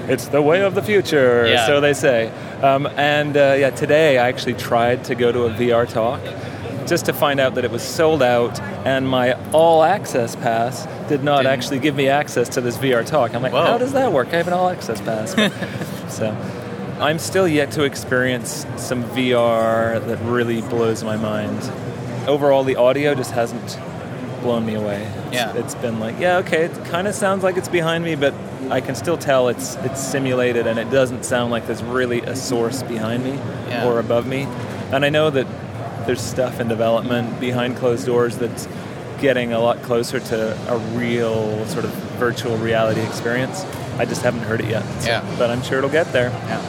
[0.08, 1.66] it's the way of the future, Yeah.
[1.66, 2.28] so they say.
[2.62, 6.20] Um, and uh, yeah, today I actually tried to go to a VR talk
[6.86, 11.22] just to find out that it was sold out, and my all access pass did
[11.22, 13.34] not Didn't- actually give me access to this VR talk.
[13.34, 13.64] I'm like, Whoa.
[13.64, 14.28] how does that work?
[14.28, 15.34] I have an all access pass.
[16.14, 16.34] so
[16.98, 21.58] I'm still yet to experience some VR that really blows my mind.
[22.26, 23.78] Overall, the audio just hasn't
[24.42, 25.02] blown me away.
[25.02, 25.52] It's- Yeah.
[25.56, 28.32] it's been like, yeah, okay, it kind of sounds like it's behind me, but
[28.70, 32.34] I can still tell it's it's simulated, and it doesn't sound like there's really a
[32.36, 33.32] source behind me
[33.68, 33.86] Yeah.
[33.86, 34.42] or above me.
[34.92, 35.46] And I know that
[36.06, 38.66] there's stuff in development behind closed doors that's
[39.20, 43.64] getting a lot closer to a real sort of virtual reality experience.
[43.98, 44.84] I just haven't heard it yet.
[45.00, 45.24] So- Yeah.
[45.38, 46.30] But I'm sure it'll get there.
[46.30, 46.60] Yeah.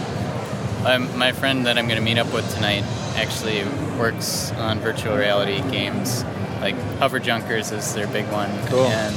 [0.86, 2.84] Um, my friend that I'm going to meet up with tonight
[3.16, 3.64] actually
[4.00, 6.24] works on virtual reality games.
[6.62, 8.50] Like Hover Junkers is their big one.
[8.68, 8.86] Cool.
[8.88, 9.16] And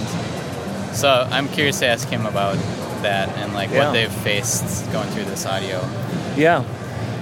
[0.93, 2.57] so I'm curious to ask him about
[3.03, 3.86] that and like Yeah.
[3.86, 5.80] what they've faced going through this audio.
[6.36, 6.64] Yeah.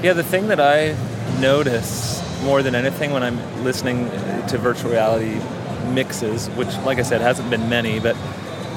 [0.02, 0.94] Yeah, the thing that I
[1.40, 5.38] notice more than anything when I'm listening uh, to virtual reality
[5.92, 8.16] mixes, which, like I said, hasn't been many, but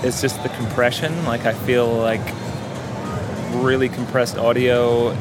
[0.04, 1.26] it's just the compression.
[1.26, 2.22] Like, I feel like
[3.64, 5.16] really compressed audio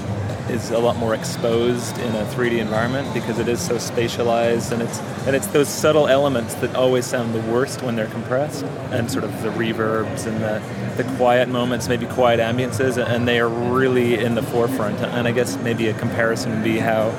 [0.48, 4.82] is a lot more exposed in a 3D environment because it is so spatialized and
[4.82, 9.10] it's and it's those subtle elements that always sound the worst when they're compressed and
[9.10, 13.48] sort of the reverbs and the, the quiet moments, maybe quiet ambiances, and they are
[13.48, 14.98] really in the forefront.
[14.98, 17.10] And I guess maybe a comparison would be how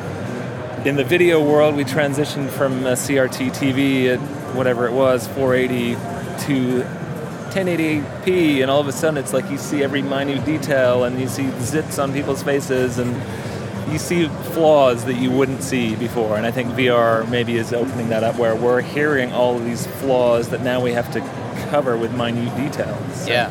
[0.85, 4.19] in the video world we transitioned from a CRT TV at
[4.53, 5.95] whatever it was, 480
[6.45, 7.02] to
[7.53, 11.27] 1080p, and all of a sudden it's like you see every minute detail and you
[11.27, 13.15] see zits on people's faces and
[13.91, 16.37] you see flaws that you wouldn't see before.
[16.37, 19.85] And I think VR maybe is opening that up where we're hearing all of these
[19.85, 21.19] flaws that now we have to
[21.69, 22.97] cover with minute details.
[23.13, 23.49] So- Yeah.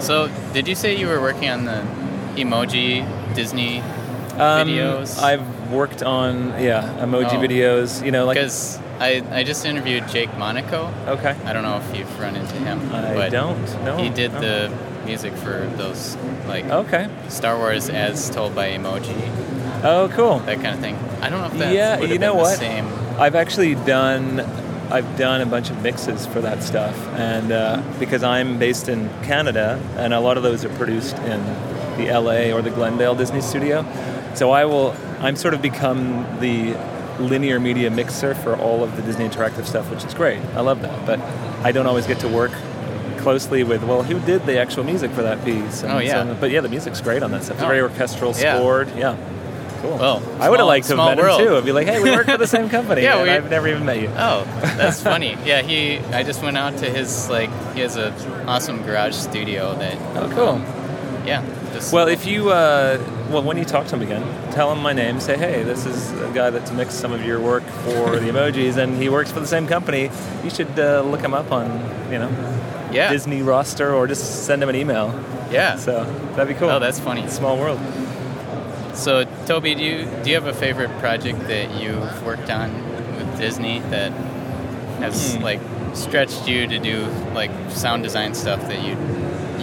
[0.00, 1.82] So did you say you were working on the
[2.36, 3.04] emoji
[3.34, 3.80] Disney
[4.38, 5.22] Um, videos?
[5.22, 7.40] I've worked on yeah emoji Oh.
[7.40, 8.04] videos.
[8.04, 10.92] You know, like because I, I just interviewed Jake Monaco.
[11.06, 11.36] okay.
[11.44, 12.80] I don't know if you've run into him.
[12.94, 13.60] I don't.
[13.84, 13.96] No.
[13.98, 14.40] He did no.
[14.40, 16.16] the music for those
[16.48, 17.08] like Okay.
[17.28, 19.14] Star Wars as told by emoji,
[19.84, 20.38] Oh, cool.
[20.40, 20.96] that kind of thing.
[21.20, 22.50] I don't know if that Yeah, you know what?
[22.52, 22.88] the same.
[23.18, 24.40] I've actually done
[24.90, 29.08] I've done a bunch of mixes for that stuff, and uh, because I'm based in
[29.24, 31.42] Canada, and a lot of those are produced in
[31.98, 33.84] the LA or the Glendale Disney Studio,
[34.36, 36.74] so I will I'm sort of become the
[37.20, 40.40] linear media mixer for all of the Disney interactive stuff, which is great.
[40.54, 41.20] I love that, but
[41.64, 42.52] I don't always get to work
[43.18, 46.22] closely with well who did the actual music for that piece and Oh, yeah.
[46.24, 47.66] so- but yeah the music's great on that stuff it's Oh.
[47.66, 48.56] very orchestral Yeah.
[48.58, 49.16] scored yeah
[49.82, 51.40] cool Well, I would have liked to have met world.
[51.40, 51.56] him too.
[51.56, 53.02] I'd be like, hey, we work for the same company.
[53.02, 54.10] Yeah, we- I've never even met you.
[54.16, 54.46] Oh,
[54.76, 55.36] that's funny.
[55.44, 55.98] Yeah, he.
[56.14, 57.50] I just went out to his like.
[57.74, 58.12] He has an
[58.46, 59.96] awesome garage studio that.
[60.16, 61.26] Oh, cool.
[61.26, 61.42] Yeah.
[61.72, 62.98] Just Well, if you, uh,
[63.30, 65.20] well, when you talk to him again, tell him my name.
[65.20, 68.76] Say, hey, this is a guy that's mixed some of your work for the emojis,
[68.76, 70.10] and he works for the same company.
[70.44, 71.66] You should uh, look him up on,
[72.10, 72.30] you know,
[72.92, 73.10] yeah.
[73.10, 75.12] Disney roster, or just send him an email.
[75.50, 75.76] Yeah.
[75.76, 76.70] So that'd be cool.
[76.70, 77.26] Oh, that's funny.
[77.28, 77.80] small world.
[78.94, 82.72] So, Toby, do you do you have a favorite project that you've worked on
[83.16, 84.10] with Disney that
[85.00, 85.42] has Hmm.
[85.42, 85.60] like
[85.92, 88.96] stretched you to do like sound design stuff that you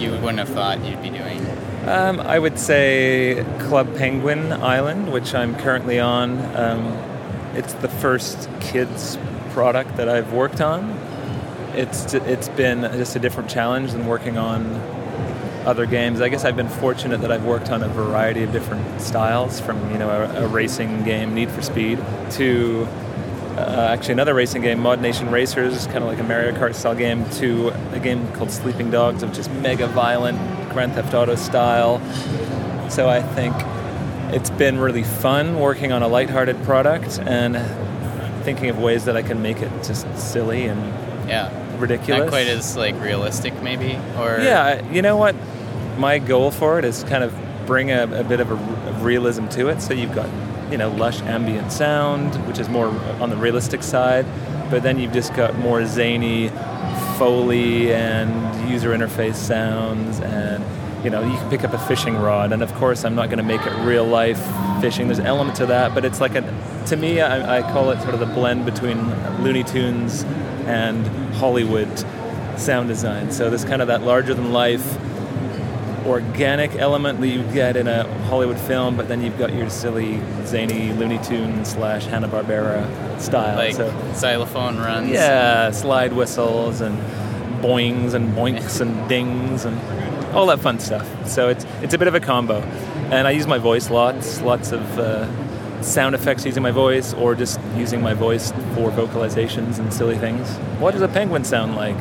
[0.00, 1.44] you wouldn't have thought you'd be doing?
[1.86, 6.38] Um, I would say Club Penguin Island, which I'm currently on.
[6.56, 6.86] Um,
[7.54, 9.18] it's the first kids
[9.50, 10.90] product that I've worked on.
[11.74, 14.64] It's it's been just a different challenge than working on
[15.66, 16.22] other games.
[16.22, 19.78] I guess I've been fortunate that I've worked on a variety of different styles, from
[19.92, 21.98] you know a, a racing game, Need for Speed,
[22.32, 22.88] to
[23.56, 27.28] uh, actually another racing game, ModNation Racers, kind of like a Mario Kart style game,
[27.32, 30.38] to a game called Sleeping Dogs, which is mega violent,
[30.74, 32.00] Grand Theft Auto style.
[32.90, 33.54] So I think
[34.34, 37.56] it's been really fun working on a lighthearted product and
[38.44, 40.92] thinking of ways that I can make it just silly and
[41.28, 41.48] Yeah.
[41.78, 42.22] ridiculous.
[42.24, 43.98] Not quite as like realistic, maybe.
[44.18, 45.34] Or Yeah, you know what?
[45.96, 47.32] My goal for it is kind of
[47.66, 48.54] bring a, a bit of a
[48.90, 49.80] of realism to it.
[49.80, 50.28] So you've got,
[50.70, 52.88] you know, lush ambient sound, which is more
[53.20, 54.26] on the realistic side,
[54.70, 56.48] but then you've just got more zany
[57.18, 60.64] foley and user interface sounds and
[61.04, 62.52] you know you can pick up a fishing rod.
[62.52, 64.40] And of course i'm not going to make it real life
[64.80, 65.08] fishing.
[65.08, 66.42] There's elements to that but it's like a
[66.86, 68.98] to me I, I call it sort of the blend between
[69.42, 70.24] looney tunes
[70.66, 71.88] and hollywood
[72.58, 73.30] sound design.
[73.32, 74.98] So there's kind of that larger than life
[76.06, 80.20] organic element that you get in a Hollywood film, but then you've got your silly,
[80.44, 82.86] zany Looney Tune slash Hanna Barbera
[83.20, 83.56] style.
[83.56, 85.10] Like so xylophone runs.
[85.10, 86.98] yeah, slide whistles and
[87.62, 89.78] boings and boinks and dings and
[90.34, 91.06] all that fun stuff.
[91.28, 92.60] So it's it's a bit of a combo,
[93.10, 95.26] and I use my voice lots, lots of uh,
[95.82, 100.48] sound effects using my voice, or just using my voice for vocalizations and silly things.
[100.80, 101.96] What does a penguin sound like?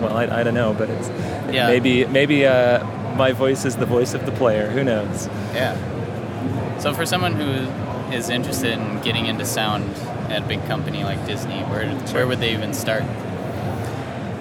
[0.00, 1.08] Well, I, I don't know, but it's
[1.52, 1.66] Yeah.
[1.68, 2.84] maybe maybe uh,
[3.16, 4.68] my voice is the voice of the player.
[4.68, 5.26] Who knows?
[5.54, 5.76] Yeah.
[6.78, 7.50] So for someone who
[8.14, 9.90] is interested in getting into sound
[10.30, 13.02] at a big company like Disney, where where would they even start?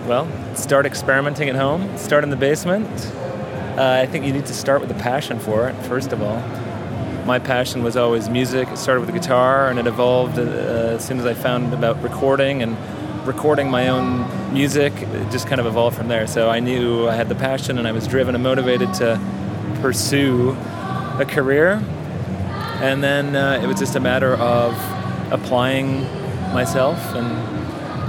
[0.06, 1.98] Well, start experimenting at home.
[1.98, 2.88] Start in the basement.
[3.78, 6.40] Uh, I think you need to start with a passion for it, first of all.
[7.26, 8.68] My passion was always music.
[8.70, 10.44] It started with the guitar, and it evolved uh,
[10.96, 12.78] as soon as I found about recording and
[13.26, 14.94] recording my own music.
[14.94, 16.28] It just kind of evolved from there.
[16.28, 19.20] So I knew I had the passion, and I was driven and motivated to
[19.82, 20.52] pursue
[21.20, 21.84] a career.
[22.82, 24.74] And then uh, it was just a matter of
[25.32, 26.04] applying
[26.54, 27.26] myself, and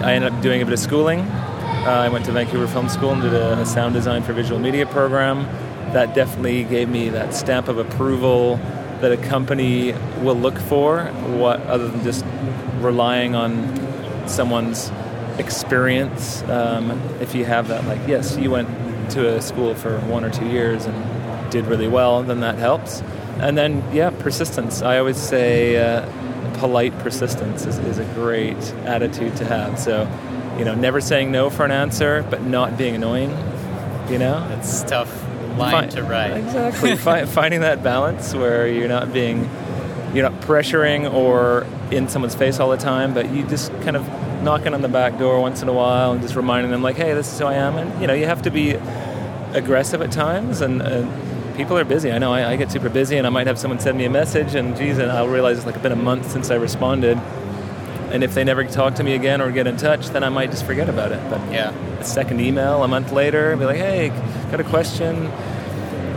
[0.05, 1.21] I ended up doing a bit of schooling.
[1.21, 4.61] Uh, I went to Vancouver Film School and did a, a sound design for visual
[4.61, 5.45] media program.
[5.93, 8.57] That definitely gave me that stamp of approval
[9.01, 12.25] that a company will look for, what other than just
[12.81, 14.91] relying on someone's
[15.39, 16.43] experience.
[16.45, 16.91] Um,
[17.21, 18.69] if you have that, like, yes, you went
[19.11, 23.03] to a school for one or two years and did really well, then that helps.
[23.39, 24.83] And then, yeah, persistence.
[24.83, 26.09] I always say uh,
[26.59, 29.79] polite persistence is, is a great attitude to have.
[29.79, 30.09] So,
[30.59, 33.31] you know, never saying no for an answer, but not being annoying,
[34.11, 34.47] you know?
[34.59, 35.23] It's tough
[35.59, 36.37] line to write.
[36.39, 36.97] Exactly.
[36.97, 39.49] Fi- finding that balance where you're not being,
[40.15, 44.09] you're not pressuring or in someone's face all the time, but you just kind of
[44.47, 47.13] knocking on the back door once in a while and just reminding them, like, hey,
[47.13, 47.77] this is who I am.
[47.77, 48.77] And, you know, you have to be
[49.53, 51.05] aggressive at times and, uh,
[51.57, 52.13] people are busy.
[52.13, 54.11] I know I, I get super busy and I might have someone send me a
[54.11, 57.19] message and geez, and I'll realize it's like been a month since I responded.
[58.13, 60.51] And if they never talk to me again or get in touch, then I might
[60.53, 61.21] just forget about it.
[61.29, 61.73] But Yeah.
[61.99, 64.11] a second email a month later, be like, hey,
[64.51, 65.27] got a question.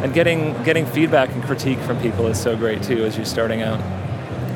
[0.04, 3.62] And getting getting feedback and critique from people is so great too as you're starting
[3.64, 3.80] out.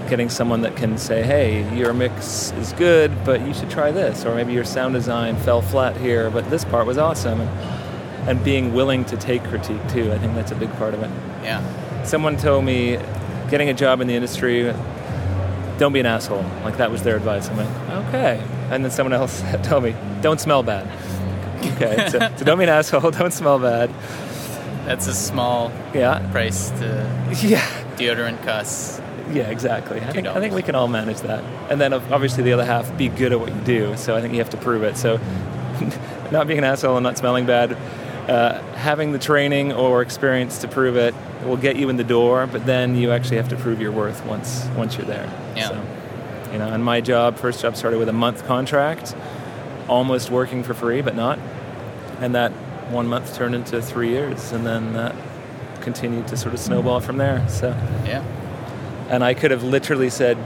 [0.09, 4.25] Getting someone that can say, hey, your mix is good, but you should try this,
[4.25, 7.41] or maybe your sound design fell flat here, but this part was awesome.
[7.41, 11.01] And, and being willing to take critique too, I think that's a big part of
[11.01, 11.09] it.
[11.43, 12.03] Yeah.
[12.03, 12.99] Someone told me,
[13.49, 14.73] getting a job in the industry,
[15.77, 16.43] don't be an asshole.
[16.63, 17.49] Like that was their advice.
[17.49, 18.43] I'm like, okay.
[18.69, 20.87] And then someone else told me, don't smell bad.
[21.75, 23.09] Okay, so, so don't be an asshole.
[23.11, 23.89] Don't smell bad.
[24.85, 26.85] That's a small Yeah, price to
[27.41, 27.65] yeah,
[27.95, 28.99] deodorant costs.
[29.31, 29.49] Yeah.
[29.49, 29.99] Exactly.
[30.01, 31.43] I think I think we can all manage that.
[31.71, 33.97] And then obviously the other half, be good at what you do.
[33.97, 34.97] So I think you have to prove it.
[34.97, 35.17] So
[36.31, 37.73] not being an asshole and not smelling bad,
[38.29, 41.13] uh, having the training or experience to prove it
[41.45, 42.47] will get you in the door.
[42.47, 45.25] But then you actually have to prove your worth once once you're there.
[45.55, 45.69] Yeah.
[45.69, 45.85] So,
[46.51, 49.15] you know, and my job, first job, started with a month contract,
[49.87, 51.39] almost working for free, but not.
[52.19, 52.51] And that
[52.91, 55.15] one month turned into three years, and then that
[55.81, 57.45] continued to sort of snowball from there.
[57.49, 57.69] So,
[58.05, 58.23] Yeah.
[59.13, 60.37] And I could have literally said,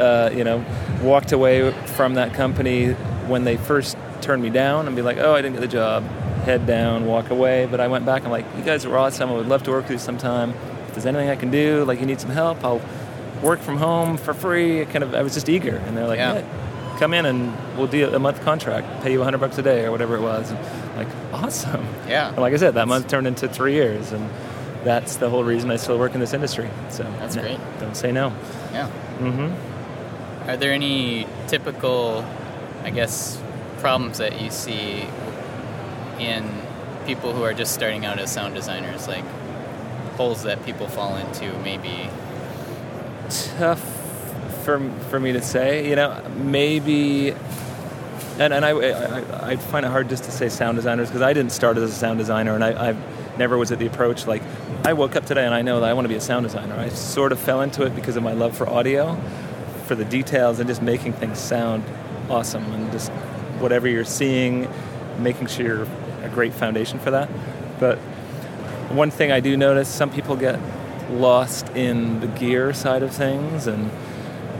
[0.00, 0.64] uh, you know,
[1.00, 2.90] walked away from that company
[3.28, 6.02] when they first turned me down and be like, oh, I didn't get the job,
[6.44, 7.66] head down, walk away.
[7.70, 9.30] But I went back and like, you guys are awesome.
[9.30, 10.50] I would love to work with you sometime.
[10.88, 12.82] If there's anything I can do, like you need some help, I'll
[13.42, 14.84] work from home for free.
[14.86, 16.34] Kind of, I was just eager, and they're like, Yeah.
[16.40, 16.98] yeah.
[16.98, 19.92] Come in and we'll do a month contract, pay you 100 bucks a day or
[19.92, 20.50] whatever it was.
[20.50, 20.58] And
[20.96, 21.86] like, awesome.
[22.08, 22.28] Yeah.
[22.30, 24.28] And like I said, that month turned into three years, and
[24.86, 26.70] that's the whole reason I still work in this industry.
[26.90, 27.58] So That's no, great.
[27.80, 28.28] Don't say no.
[28.72, 28.86] Yeah.
[29.18, 32.24] hmm Are there any typical,
[32.84, 33.42] I guess,
[33.80, 35.04] problems that you see
[36.20, 36.48] in
[37.04, 39.24] people who are just starting out as sound designers, like
[40.16, 42.08] holes that people fall into, maybe?
[43.58, 43.82] Tough
[44.64, 44.80] for
[45.10, 45.88] for me to say.
[45.90, 47.34] You know, maybe.
[48.38, 51.32] And, and I, I, I find it hard just to say sound designers because I
[51.32, 52.96] didn't start as a sound designer and I, I
[53.38, 54.42] never was it the approach like
[54.84, 56.74] I woke up today and I know that I want to be a sound designer.
[56.74, 59.18] I sort of fell into it because of my love for audio,
[59.86, 61.84] for the details and just making things sound
[62.28, 63.10] awesome and just
[63.60, 64.68] whatever you're seeing,
[65.18, 65.86] making sure you're
[66.22, 67.28] a great foundation for that.
[67.78, 67.98] But
[68.90, 70.58] one thing I do notice, some people get
[71.10, 73.90] lost in the gear side of things and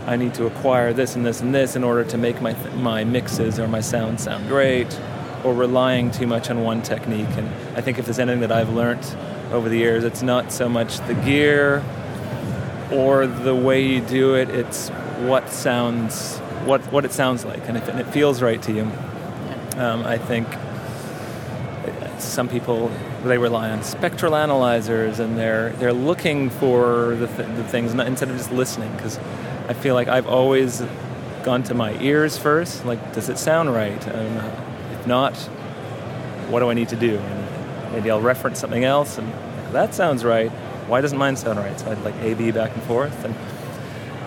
[0.07, 3.03] I need to acquire this and this and this in order to make my my
[3.03, 4.89] mixes or my sound sound great,
[5.45, 7.29] or relying too much on one technique.
[7.37, 9.05] And I think if there's anything that I've learned
[9.53, 11.85] over the years, it's not so much the gear
[12.93, 14.51] or the way you do it.
[14.51, 14.89] It's
[15.21, 18.83] what sounds what what it sounds like, and if and it feels right to you.
[19.77, 20.49] Um, I think
[22.19, 22.91] some people
[23.25, 28.31] they rely on spectral analyzers and they're they're looking for the, th- the things instead
[28.31, 29.19] of just listening because
[29.69, 30.83] I feel like I've always
[31.43, 34.41] gone to my ears first like does it sound right and
[35.07, 35.37] if not
[36.51, 39.33] what do I need to do and maybe I'll reference something else and
[39.73, 40.51] that sounds right
[40.89, 43.33] why doesn't mine sound right so I'd like A B back and forth and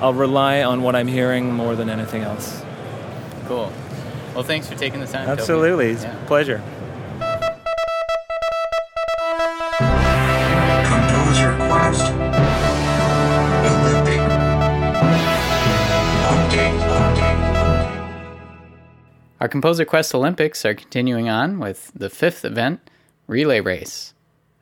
[0.02, 2.62] I'll rely on what I'm hearing more than anything else
[3.48, 3.74] Cool.
[4.36, 5.28] Well, thanks for taking the time.
[5.28, 6.24] Absolutely it's Yeah.
[6.24, 6.62] a pleasure
[19.40, 22.82] Our Composer Quest Olympics are continuing on with the fifth event,
[23.26, 24.14] Relay Race.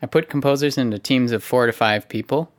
[0.04, 2.52] I put composers into teams of four to five people,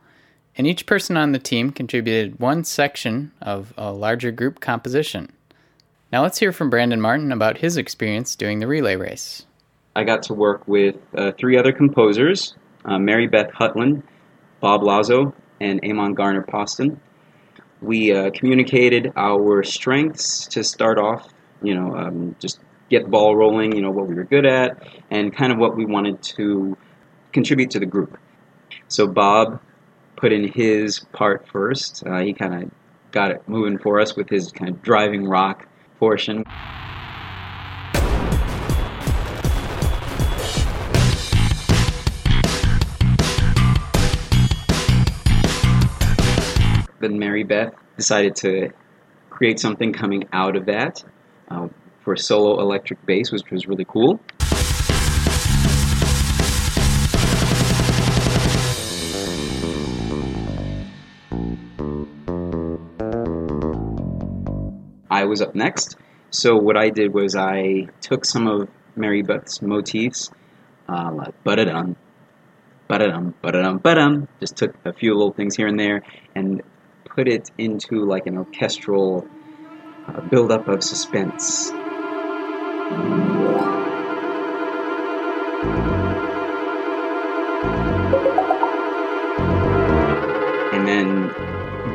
[0.57, 5.31] and each person on the team contributed one section of a larger group composition.
[6.11, 9.45] Now let's hear from Brandon Martin about his experience doing the relay race.
[9.95, 14.03] I got to work with uh, three other composers uh, Mary Beth Hutland,
[14.59, 16.99] Bob Lazo, and Amon Garner Poston.
[17.81, 21.29] We uh, communicated our strengths to start off,
[21.61, 22.59] you know, um, just
[22.89, 25.75] get the ball rolling, you know, what we were good at, and kind of what
[25.75, 26.77] we wanted to
[27.31, 28.17] contribute to the group.
[28.87, 29.61] So Bob
[30.15, 32.03] put in his part first.
[32.05, 32.71] Uh, he kind of
[33.11, 35.67] got it moving for us with his kind of driving rock
[35.97, 36.43] portion.
[46.99, 48.71] Then Mary Beth decided to
[49.29, 51.03] create something coming out of that
[51.49, 51.67] uh,
[52.03, 54.19] for solo electric bass, which was really cool.
[65.11, 65.97] I was up next.
[66.31, 70.29] So what I did was I took some of Mary Beth's motifs,
[70.87, 71.95] uh, like ba-da-dum,
[72.87, 74.27] ba-da-dum, ba-da-dum, ba-dum.
[74.39, 76.03] Just took a few little things here and there
[76.35, 76.61] and
[77.05, 79.27] put it into like an orchestral
[80.15, 81.71] uh, build-up of suspense.
[90.73, 91.31] And then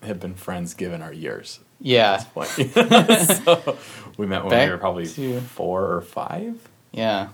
[0.03, 1.61] have been friends given our years.
[1.81, 2.23] Yeah.
[2.37, 3.45] At this point.
[3.45, 3.79] so
[4.19, 6.57] we met when Back we were probably to- four or five,
[6.93, 7.29] Yeah.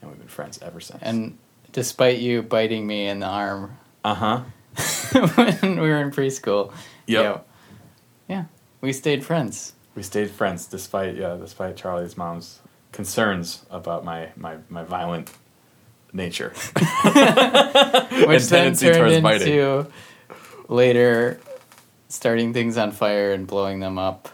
[0.00, 1.02] and we've been friends ever since.
[1.02, 1.38] And
[1.72, 4.40] despite you biting me in the arm uh huh.
[5.34, 6.72] when we were in preschool,
[7.06, 7.24] Yep.
[7.24, 7.40] yeah,
[8.30, 8.44] yeah,
[8.80, 9.74] we stayed friends.
[9.96, 12.60] We stayed friends despite yeah, despite Charlie's mom's
[12.92, 15.32] concerns about my my, my violent
[16.12, 19.48] nature, Which and then turned towards biting.
[19.48, 19.86] into
[20.68, 21.40] later
[22.08, 24.28] starting things on fire and blowing them up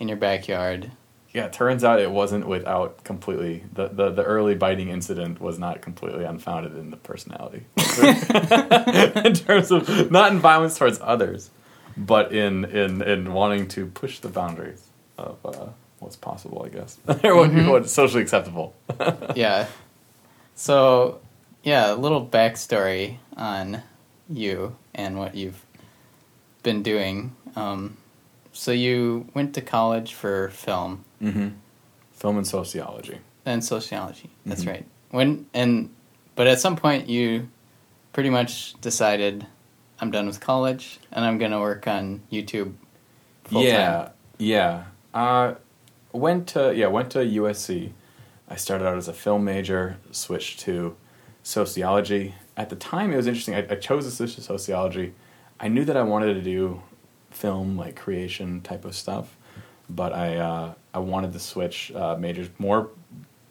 [0.00, 0.90] in your backyard.
[1.34, 5.80] Yeah, turns out it wasn't without completely the, the, the early biting incident was not
[5.80, 7.64] completely unfounded in the personality.
[9.26, 11.50] in terms of not in violence towards others,
[11.96, 14.86] but in in, in wanting to push the boundaries
[15.18, 15.66] of uh,
[15.98, 16.98] what's possible, I guess.
[17.24, 17.70] or what, Mhm.
[17.70, 18.74] what's socially acceptable.
[19.36, 19.66] yeah.
[20.54, 21.20] So,
[21.62, 23.82] yeah, a little backstory on
[24.28, 25.64] you and what you've
[26.62, 27.34] been doing.
[27.56, 27.96] Um,
[28.52, 31.48] so you went to college for film Mm-hmm.
[32.14, 33.18] Film and sociology.
[33.44, 34.30] and sociology.
[34.46, 34.68] That's Mhm.
[34.70, 34.84] right.
[35.10, 35.90] When and
[36.36, 37.48] but at some point you
[38.12, 39.46] pretty much decided
[40.02, 42.74] I'm done with college and I'm going to work on YouTube.
[43.44, 43.68] full-time.
[43.68, 44.84] Yeah, yeah.
[45.14, 45.54] Uh,
[46.12, 47.92] went to yeah went to USC.
[48.48, 50.96] I started out as a film major, switched to
[51.44, 52.34] sociology.
[52.56, 53.54] At the time, it was interesting.
[53.54, 55.14] I, I chose to switch to sociology.
[55.60, 56.82] I knew that I wanted to do
[57.30, 59.36] film, like creation type of stuff,
[59.88, 62.90] but I uh, I wanted to switch uh, majors more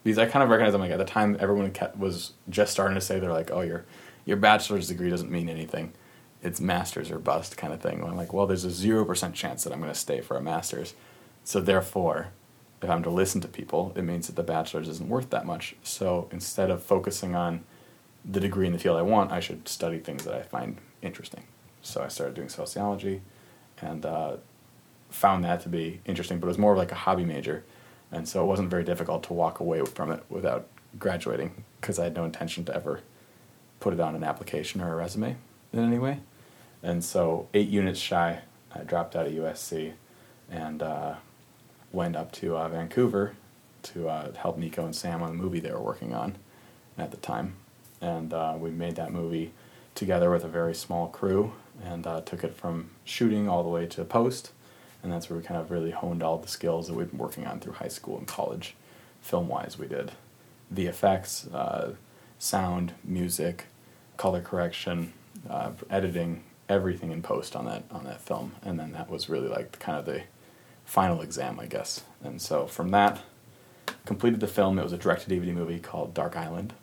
[0.03, 2.95] because I kind of recognized I'm like at the time everyone kept, was just starting
[2.95, 3.85] to say they're like, oh, your
[4.25, 5.93] your bachelor's degree doesn't mean anything.
[6.43, 8.03] It's master's or bust kind of thing.
[8.03, 10.41] I'm like, well, there's a zero percent chance that I'm going to stay for a
[10.41, 10.95] master's,
[11.43, 12.29] so therefore,
[12.81, 15.75] if I'm to listen to people, it means that the bachelor's isn't worth that much.
[15.83, 17.63] So instead of focusing on
[18.25, 21.43] the degree in the field I want, I should study things that I find interesting.
[21.81, 23.21] So I started doing sociology,
[23.81, 24.37] and uh,
[25.09, 26.39] found that to be interesting.
[26.39, 27.63] But it was more of like a hobby major,
[28.11, 32.05] and so it wasn't very difficult to walk away from it without graduating because I
[32.05, 33.01] had no intention to ever
[33.79, 35.35] put it on an application or a resume
[35.73, 36.19] in any way.
[36.83, 38.41] And so eight units shy,
[38.73, 39.93] I dropped out of USC,
[40.49, 41.15] and uh,
[41.91, 43.35] went up to uh, Vancouver
[43.83, 46.37] to uh, help Nico and Sam on a movie they were working on
[46.97, 47.55] at the time.
[47.99, 49.53] And uh, we made that movie
[49.95, 51.53] together with a very small crew
[51.83, 54.51] and uh, took it from shooting all the way to post.
[55.03, 57.47] And that's where we kind of really honed all the skills that we've been working
[57.47, 58.75] on through high school and college.
[59.21, 60.11] Film wise, we did
[60.73, 61.93] VFX, uh,
[62.37, 63.65] sound, music,
[64.17, 65.13] color correction,
[65.89, 68.53] editing, everything in post on that on that film.
[68.63, 70.23] And then that was really like kind of the
[70.85, 72.03] final exam, I guess.
[72.23, 73.21] And so from that,
[74.05, 74.79] completed the film.
[74.79, 76.73] It was a direct to DVD movie called Dark Island,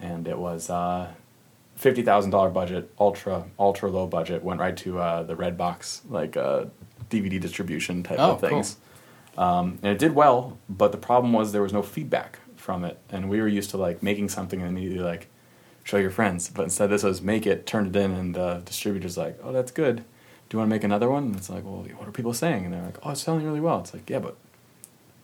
[0.00, 1.08] and it was uh,
[1.76, 4.42] fifty thousand dollar budget, ultra ultra low budget.
[4.42, 6.66] Went right to uh, the Redbox like uh,
[7.10, 8.76] DVD distribution type Oh, of things,
[9.36, 10.58] um, and it did well.
[10.68, 13.76] But the problem was there was no feedback from it, and we were used to
[13.76, 15.28] like making something and immediately like
[15.84, 16.48] show your friends.
[16.48, 19.70] But instead, this was make it, turn it in, and the distributor's like, "Oh, that's
[19.72, 19.96] good.
[19.96, 22.64] Do you want to make another one?" And it's like, "Well, what are people saying?"
[22.64, 24.36] And they're like, "Oh, it's selling really well." It's like, "Yeah, but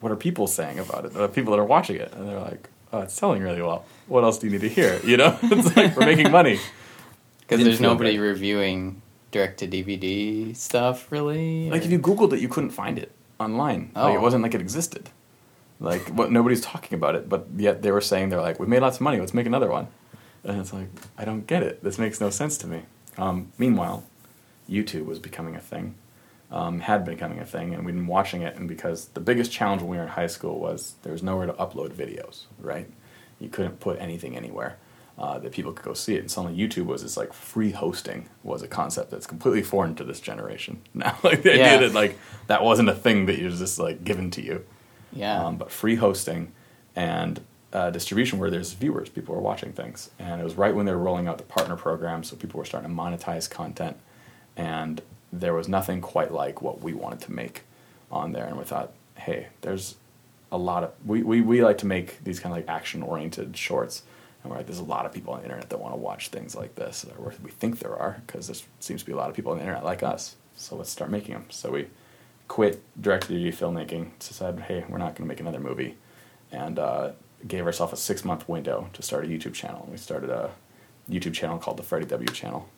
[0.00, 1.12] what are people saying about it?
[1.14, 3.84] The people that are watching it?" And they're like, "Oh, it's selling really well.
[4.06, 6.58] What else do you need to hear?" You know, it's like we're making money
[7.40, 11.70] Because there's nobody reviewing direct to DVD stuff, really.
[11.70, 13.90] Like or- if you Googled it, you couldn't find it online.
[13.94, 14.20] Like it Oh.
[14.20, 15.10] wasn't like it existed.
[15.78, 18.80] Like what nobody's talking about it, but yet they were saying they're like, we made
[18.80, 19.20] lots of money.
[19.20, 19.88] Let's make another one.
[20.46, 21.82] And it's like I don't get it.
[21.82, 22.82] This makes no sense to me.
[23.18, 24.04] Um, meanwhile,
[24.70, 25.94] YouTube was becoming a thing.
[26.50, 28.54] Um, had been becoming a thing, and we'd been watching it.
[28.56, 31.46] And because the biggest challenge when we were in high school was there was nowhere
[31.46, 32.88] to upload videos, right?
[33.40, 34.76] You couldn't put anything anywhere
[35.18, 36.20] uh, that people could go see it.
[36.20, 40.04] And suddenly, YouTube was this like free hosting was a concept that's completely foreign to
[40.04, 41.18] this generation now.
[41.24, 41.74] like the Yeah.
[41.74, 42.16] idea that like
[42.46, 44.64] that wasn't a thing that you was just like given to you.
[45.12, 45.44] Yeah.
[45.46, 46.52] Um, but free hosting
[46.94, 47.40] and
[47.76, 50.92] uh, distribution where there's viewers, people were watching things, and it was right when they
[50.92, 53.98] were rolling out the partner program, so people were starting to monetize content,
[54.56, 57.64] and there was nothing quite like what we wanted to make
[58.10, 59.96] on there, and we thought, hey, there's
[60.52, 63.56] a lot of we, we, we like to make these kind of like action oriented
[63.56, 64.02] shorts.
[64.42, 66.28] And we're like there's a lot of people on the internet that want to watch
[66.28, 69.28] things like this or we think there are because there seems to be a lot
[69.28, 70.36] of people on the internet like us.
[70.54, 71.86] So let's start making them so we
[72.46, 75.96] quit direct to DVD filmmaking decided hey we're not going to make another movie.
[76.52, 77.10] And uh,
[77.48, 80.50] gave ourselves a six month window to start a YouTube channel and we started a
[81.10, 82.68] YouTube channel called the Freddie W channel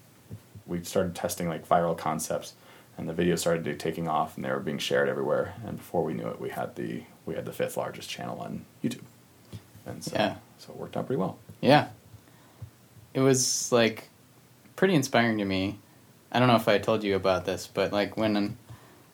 [0.67, 2.55] we started testing like viral concepts
[2.99, 6.13] and the videos started taking off and they were being shared everywhere and before we
[6.13, 9.01] knew it we had the we had the fifth largest channel on youtube
[9.87, 10.35] and so Yeah.
[10.59, 11.89] so it worked out pretty well Yeah.
[13.15, 14.11] It was like
[14.77, 15.79] pretty inspiring to me.
[16.31, 18.57] I don't know if I told you about this, but like when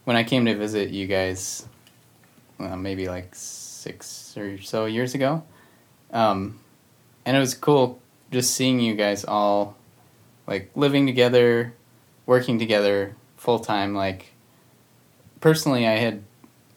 [0.03, 1.65] when I came to visit you guys,
[2.59, 3.35] uh, maybe like
[3.85, 5.43] six or so years ago,
[6.12, 6.59] um,
[7.27, 8.01] and it was cool
[8.32, 9.77] just seeing you guys all
[10.47, 11.74] like living together,
[12.27, 13.94] working together full time.
[13.94, 14.32] Like
[15.40, 16.23] personally, I had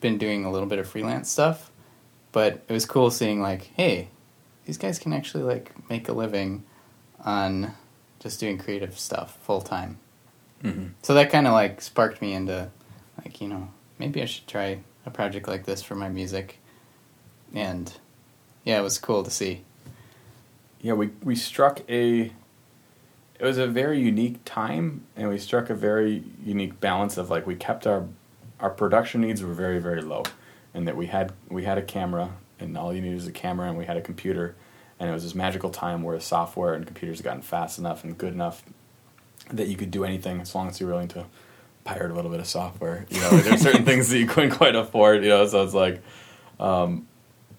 [0.00, 1.70] been doing a little bit of freelance stuff,
[2.32, 4.08] but it was cool seeing like, hey,
[4.64, 6.62] these guys can actually like make a living
[7.24, 7.72] on
[8.20, 9.98] just doing creative stuff full time.
[10.62, 10.90] Mhm.
[11.02, 12.70] So that kind of like sparked me into
[13.24, 13.68] like you know
[13.98, 16.57] maybe I should try a project like this for my music,
[17.54, 17.92] and
[18.64, 19.64] yeah, it was cool to see.
[20.80, 22.32] yeah we we struck a
[23.38, 27.46] it was a very unique time and we struck a very unique balance of like
[27.46, 28.06] we kept our
[28.60, 30.22] our production needs were very very low
[30.74, 32.30] and that we had we had a camera
[32.60, 34.54] and all you needed was a camera and we had a computer
[35.00, 38.18] and it was this magical time where software and computers had gotten fast enough and
[38.18, 38.62] good enough
[39.50, 41.24] that you could do anything as long as you're willing to
[41.84, 44.76] pirate a little bit of software you know there's certain things that you couldn't quite
[44.76, 46.02] afford you know so it's like
[46.60, 47.07] um,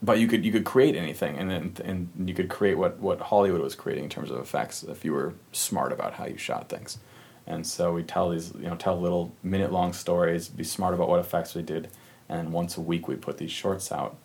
[0.01, 3.19] but you could you could create anything, and then and you could create what what
[3.19, 6.69] Hollywood was creating in terms of effects if you were smart about how you shot
[6.69, 6.99] things.
[7.45, 11.09] And so we tell these you know tell little minute long stories, be smart about
[11.09, 11.89] what effects we did,
[12.29, 14.15] and once a week we put these shorts out,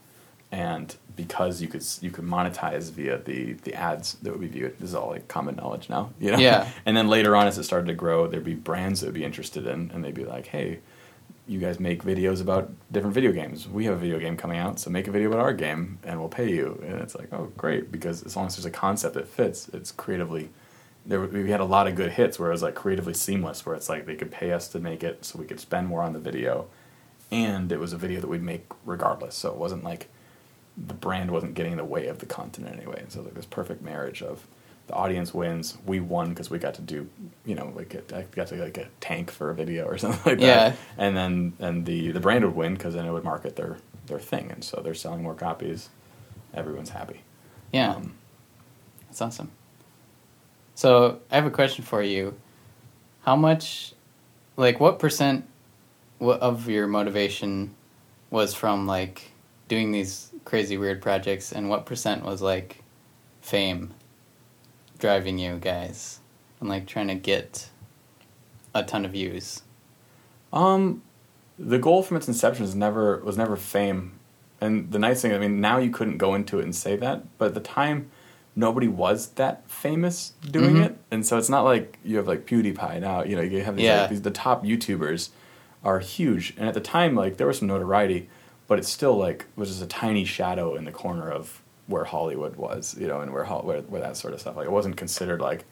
[0.52, 4.78] and because you could you could monetize via the the ads that would be viewed.
[4.78, 6.38] This is all like common knowledge now, you know.
[6.38, 6.70] Yeah.
[6.86, 9.24] and then later on, as it started to grow, there'd be brands that would be
[9.24, 10.80] interested in, and they'd be like, "Hey,
[11.46, 13.68] you guys make videos about different video games.
[13.68, 16.18] We have a video game coming out, so make a video about our game, and
[16.18, 19.14] we'll pay you." And it's like, "Oh, great!" Because as long as there's a concept
[19.14, 20.50] that fits, it's creatively.
[21.06, 23.74] There, we had a lot of good hits where it was like creatively seamless, where
[23.74, 26.14] it's like they could pay us to make it, so we could spend more on
[26.14, 26.66] the video,
[27.30, 29.34] and it was a video that we'd make regardless.
[29.34, 30.08] So it wasn't like
[30.76, 33.00] the brand wasn't getting in the way of the content anyway.
[33.00, 34.46] And So like this perfect marriage of
[34.86, 37.08] the audience wins, we won because we got to do,
[37.46, 40.20] you know, like a, I got to like a tank for a video or something
[40.24, 40.72] like that.
[40.72, 40.76] Yeah.
[40.98, 44.18] And then and the the brand would win because then it would market their their
[44.18, 45.88] thing, and so they're selling more copies.
[46.52, 47.22] Everyone's happy.
[47.72, 47.94] Yeah.
[47.94, 48.14] Um,
[49.08, 49.50] That's awesome.
[50.74, 52.34] So I have a question for you.
[53.22, 53.94] How much,
[54.56, 55.46] like, what percent
[56.20, 57.74] of your motivation
[58.30, 59.30] was from like
[59.68, 62.82] doing these crazy weird projects, and what percent was like
[63.40, 63.94] fame
[65.04, 66.20] driving you guys
[66.60, 67.68] and like trying to get
[68.74, 69.60] a ton of views?
[70.50, 71.02] Um,
[71.58, 74.12] the goal from its inception is never was never fame,
[74.62, 77.24] and the nice thing, I mean, now you couldn't go into it and say that,
[77.36, 78.10] but at the time,
[78.56, 80.86] nobody was that famous doing Mhm.
[80.86, 83.22] it, and so it's not like you have like PewDiePie now.
[83.22, 84.00] You know, you have these, Yeah.
[84.02, 85.28] like, these the top YouTubers
[85.84, 88.30] are huge, and at the time, like there was some notoriety,
[88.68, 92.56] but it's still like was just a tiny shadow in the corner of where Hollywood
[92.56, 94.56] was, you know, and where where, where that sort of stuff.
[94.56, 95.64] Like it wasn't considered like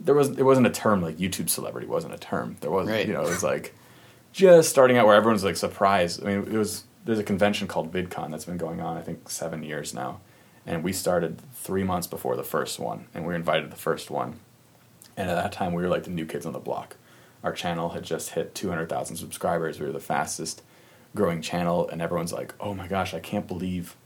[0.00, 2.56] there was it wasn't a term like YouTube celebrity wasn't a term.
[2.60, 3.06] There wasn't Right.
[3.06, 3.74] you know it was like
[4.32, 6.22] just starting out where everyone's like surprised.
[6.22, 9.30] I mean, it was there's a convention called VidCon that's been going on I think
[9.30, 10.20] seven years now,
[10.66, 13.76] and we started three months before the first one, and we were invited to the
[13.76, 14.40] first one,
[15.16, 16.96] and at that time we were like the new kids on the block.
[17.44, 19.78] Our channel had just hit two hundred thousand subscribers.
[19.78, 20.62] We were the fastest
[21.14, 23.96] growing channel, and everyone's like, "Oh my gosh, I can't believe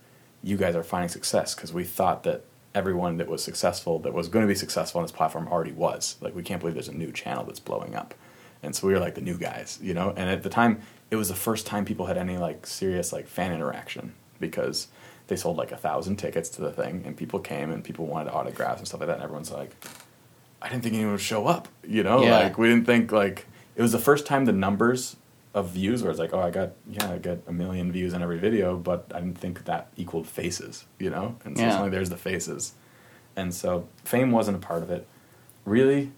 [0.43, 2.45] you guys are finding success," because we thought that
[2.75, 6.17] everyone that was successful, that was going to be successful on this platform, already was.
[6.21, 8.15] Like, we can't believe there's a new channel that's blowing up,
[8.63, 10.11] and so we were like the new guys, you know.
[10.17, 10.81] And at the time,
[11.11, 14.89] it was the first time people had any like serious like fan interaction because
[15.27, 18.31] they sold like a thousand tickets to the thing, and people came and people wanted
[18.33, 19.15] autographs and stuff like that.
[19.17, 19.73] And everyone's like,
[20.63, 21.69] I didn't think anyone would show up.
[21.87, 22.39] You know, Yeah.
[22.39, 23.47] like we didn't think like
[23.77, 25.17] it was the first time the numbers
[25.53, 28.23] of views where it's like, oh, I got yeah, I got a million views on
[28.23, 30.85] every video, but I didn't think that equaled faces.
[30.99, 31.71] You know, and so Yeah.
[31.71, 32.75] suddenly there's the faces,
[33.37, 35.07] and so fame wasn't a part of it.
[35.65, 36.13] Really,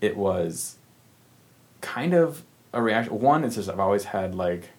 [0.00, 0.76] it was
[1.80, 3.18] kind of a reaction.
[3.20, 4.70] One, it's just I've always had like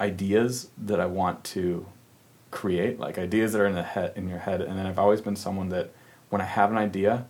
[0.00, 1.86] ideas that I want to
[2.50, 5.20] create, like ideas that are in the head in your head, and then I've always
[5.20, 5.90] been someone that
[6.28, 7.26] when I have an idea,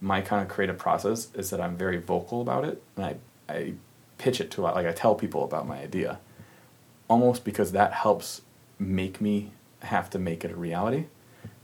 [0.00, 3.16] my kind of creative process is that I'm very vocal about it, and I
[3.48, 3.74] I
[4.20, 6.20] pitch it to like I tell people about my idea,
[7.08, 8.42] almost because that helps
[8.78, 11.06] make me have to make it a reality.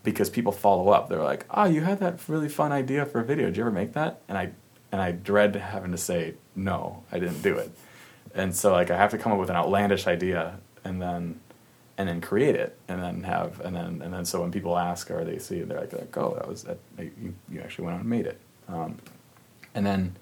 [0.02, 3.24] Because people follow up, they're like, "Oh, you had that really fun idea for a
[3.24, 3.46] video.
[3.46, 4.52] Did you ever make that?" And I
[4.90, 7.70] and I dread having to say no, I didn't do it.
[8.34, 11.40] And so like I have to come up with an outlandish idea and then
[11.98, 15.10] and then create it and then have and then and then so when people ask
[15.10, 18.00] or they see they're like, like oh that was that you, you actually went out
[18.00, 18.40] and made it.
[18.68, 18.96] Um,
[19.74, 20.16] and then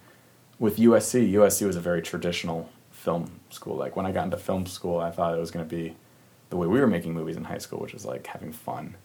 [0.59, 3.77] with USC, USC was a very traditional film school.
[3.77, 5.95] Like when I got into film school, I thought it was going to be
[6.51, 8.97] the way we were making movies in high school, which is like having fun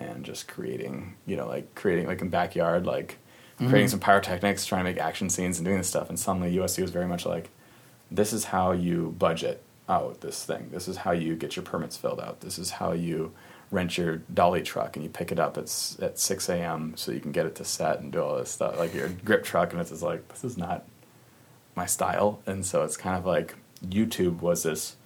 [0.00, 3.18] and just creating, you know, like creating like in backyard, like
[3.58, 3.90] creating Mhm.
[3.90, 6.08] some pyrotechnics, trying to make action scenes and doing this stuff.
[6.08, 7.50] And suddenly USC was very much like,
[8.10, 10.68] this is how you budget out this thing.
[10.72, 12.40] This is how you get your permits filled out.
[12.40, 13.32] This is how you
[13.70, 15.64] rent your dolly truck and you pick it up at
[16.00, 16.94] at six a.m.
[16.96, 19.44] so you can get it to set and do all this stuff like your grip
[19.44, 19.72] truck.
[19.72, 20.84] And it's just like this is not
[21.74, 22.40] my style.
[22.46, 24.96] And so it's kind of like YouTube was this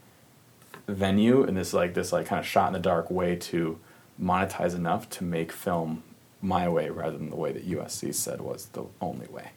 [0.87, 3.79] venue and this like this like kind of shot in the dark way to
[4.21, 6.03] monetize enough to make film
[6.41, 9.51] my way rather than the way that USC said was the only way.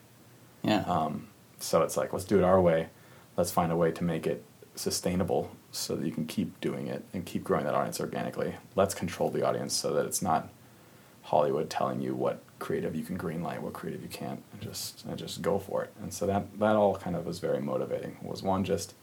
[0.63, 0.81] Yeah.
[0.81, 1.27] Um,
[1.59, 2.89] so it's like, let's do it our way.
[3.37, 4.43] Let's find a way to make it
[4.75, 8.55] sustainable so that you can keep doing it and keep growing that audience organically.
[8.75, 10.49] Let's control the audience so that it's not
[11.23, 15.17] Hollywood telling you what creative you can greenlight, what creative you can't, and just and
[15.17, 15.93] just go for it.
[16.01, 18.17] And so that that all kind of was very motivating.
[18.21, 18.93] Was one just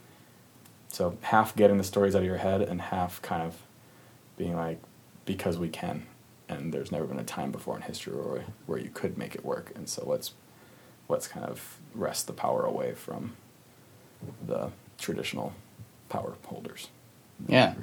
[0.89, 3.63] so half getting the stories out of your head and half kind of
[4.37, 4.81] being like
[5.25, 6.07] because we can
[6.49, 9.45] and there's never been a time before in history where, where you could make it
[9.45, 10.33] work and so let's
[11.09, 13.35] let's kind of wrest the power away from
[14.47, 15.55] the traditional
[16.13, 16.89] power holders
[17.49, 17.75] Yeah.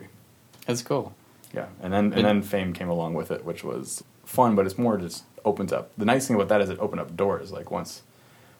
[0.66, 1.14] That's cool.
[1.54, 4.78] yeah and then and then fame came along with it which was fun but it's
[4.78, 7.72] more just opens up the nice thing about that is it opened up doors like
[7.72, 8.04] once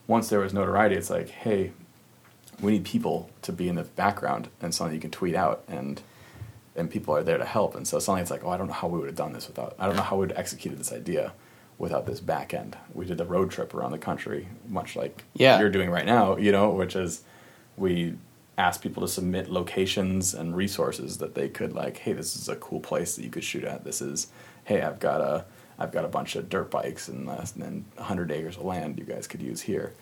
[0.08, 1.72] once there was notoriety it's like hey
[2.62, 6.02] we need people to be in the background and something you can tweet out and
[6.76, 7.76] and people are there to help.
[7.76, 9.48] And so suddenly it's like, oh, I don't know how we would have done this
[9.50, 9.76] without.
[9.80, 11.34] I don't know how we would have executed this idea
[11.78, 12.78] without this back end.
[12.94, 15.60] We did the road trip around the country, much like Yeah.
[15.60, 16.38] you're doing right now.
[16.38, 17.24] You know, which is
[17.76, 18.14] we
[18.60, 22.58] asked people to submit locations and resources that they could like, hey, this is a
[22.58, 23.86] cool place that you could shoot at.
[23.86, 24.28] This is,
[24.66, 25.46] hey, I've got a
[25.82, 29.00] I've got a bunch of dirt bikes and, uh, and then 100 acres of land
[29.00, 29.94] you guys could use here,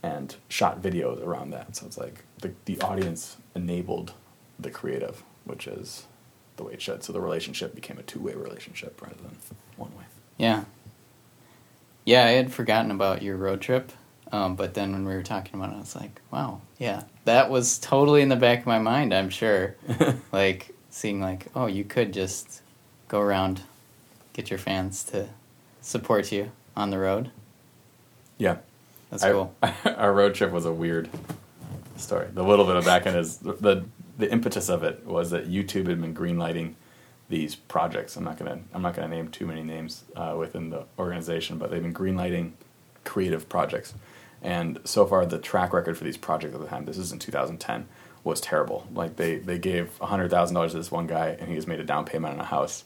[0.00, 1.74] and shot videos around that.
[1.74, 4.12] So it's like the the audience enabled
[4.60, 6.06] the creative, which is
[6.56, 7.02] the way it should.
[7.02, 9.36] So the relationship became a two way relationship rather than
[9.76, 10.04] one way.
[10.38, 10.64] Yeah.
[12.04, 13.90] Yeah, I had forgotten about your road trip,
[14.34, 17.50] um, but then when we were talking about it, I was like, wow, yeah, that
[17.50, 19.76] was totally in the back of my mind, I'm sure.
[20.32, 22.60] like, seeing, like, oh, you could just
[23.06, 23.60] go around,
[24.32, 25.28] get your fans to
[25.82, 27.30] support you on the road.
[28.36, 28.56] Yeah.
[29.10, 29.54] That's I- cool.
[29.84, 31.08] our road trip was a weird
[31.96, 32.26] story.
[32.34, 33.84] The little bit of back end is the
[34.16, 36.74] the impetus of it was that YouTube had been greenlighting
[37.28, 38.16] these projects.
[38.16, 41.70] I'm not gonna I'm not gonna name too many names uh, within the organization, but
[41.70, 42.52] they've been greenlighting
[43.04, 43.94] creative projects.
[44.44, 47.18] And so far, the track record for these projects at the time, this is in
[47.18, 47.88] 2010,
[48.24, 48.86] was terrible.
[48.94, 51.80] Like they they gave hundred thousand dollars to this one guy, and he just made
[51.80, 52.84] a down payment on a house.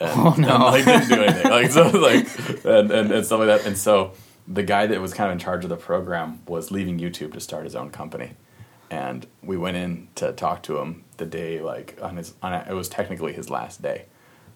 [0.00, 0.54] And, Oh, no.
[0.54, 1.50] and, like didn't do anything.
[1.50, 3.66] Like so, like and, and and stuff like that.
[3.66, 4.12] And so
[4.46, 7.40] the guy that was kind of in charge of the program was leaving YouTube to
[7.40, 8.32] start his own company.
[8.90, 12.72] And we went in to talk to him the day like on his on it
[12.72, 14.06] was technically his last day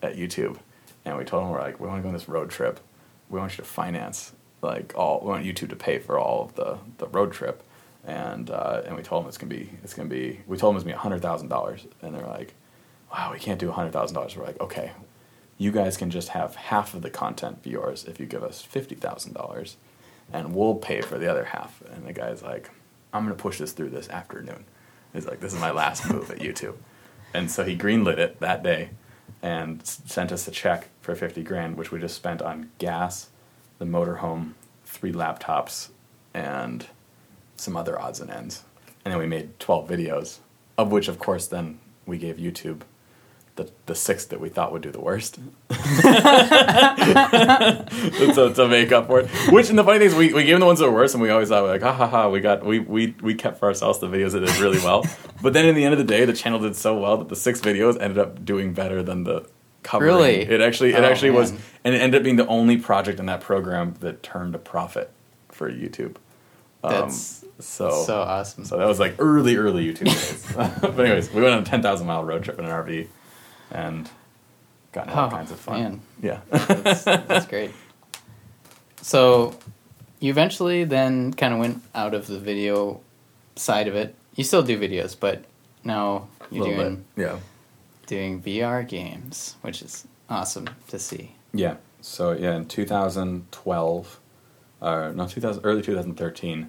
[0.01, 0.59] at YouTube,
[1.05, 2.81] and we told him we're like we want to go on this road trip.
[3.29, 6.55] We want you to finance like all we want YouTube to pay for all of
[6.55, 7.62] the the road trip,
[8.06, 10.76] and uh, and we told him it's gonna be it's gonna be we told him
[10.76, 12.55] it's gonna be hundred thousand dollars, and they're like,
[13.12, 14.36] wow we can't do hundred thousand dollars.
[14.36, 14.93] We're like okay,
[15.59, 18.62] you guys can just have half of the content be yours if you give us
[18.62, 19.76] fifty thousand dollars,
[20.32, 21.82] and we'll pay for the other half.
[21.93, 22.70] And the guy's like,
[23.12, 24.64] I'm gonna push this through this afternoon.
[25.12, 26.76] He's like, this is my last move at YouTube,
[27.34, 28.90] and so he greenlit it that day,
[29.43, 33.28] and sent us a check for fifty grand, which we just spent on gas,
[33.83, 34.53] the motorhome,
[34.85, 35.89] three laptops,
[36.33, 36.87] and
[37.57, 38.63] some other odds and ends.
[39.05, 40.39] And then we made twelve videos,
[40.79, 42.83] of which, of course, then we gave YouTube
[43.57, 45.39] the the six that we thought would do the worst.
[45.69, 45.77] to,
[48.55, 49.29] to make up for it.
[49.51, 51.13] Which and the funny thing is we, we gave them the ones that were worse
[51.13, 53.67] and we always thought like ha ha ha we got we, we we kept for
[53.67, 55.05] ourselves the videos that did really well.
[55.43, 57.37] but then in the end of the day the channel did so well that the
[57.37, 59.47] six videos ended up doing better than the
[59.83, 60.05] cover.
[60.05, 60.41] Really?
[60.43, 61.51] It actually it Oh, actually was
[61.85, 65.11] and it ended up being the only project in that program that turned a profit
[65.51, 66.17] for YouTube.
[66.85, 68.65] Um, That's so so awesome.
[68.65, 70.53] So that was like early, early YouTube days.
[70.81, 73.07] but anyways, we went on a ten thousand mile road trip in an RV,
[73.71, 74.11] and
[74.93, 75.81] got all Oh, kinds of fun.
[75.81, 76.01] man.
[76.21, 77.71] Yeah, that's, that's great.
[79.01, 79.57] So,
[80.21, 83.01] you eventually then kind of went out of the video
[83.57, 84.15] side of it.
[84.37, 85.45] You still do videos, but
[85.85, 87.39] now you're doing bit, yeah.
[88.12, 91.34] Doing VR games, which is awesome to see.
[91.55, 91.76] Yeah.
[92.02, 94.20] So yeah, in 2012,
[94.82, 96.68] or no, 2000, early 2013,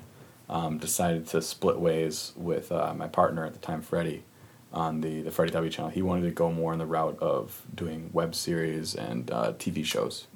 [0.49, 4.23] um, decided to split ways with uh, my partner at the time, Freddie,
[4.71, 5.91] on the the Freddie W channel.
[5.91, 9.83] He wanted to go more in the route of doing web series and uh, TV
[9.83, 10.27] shows,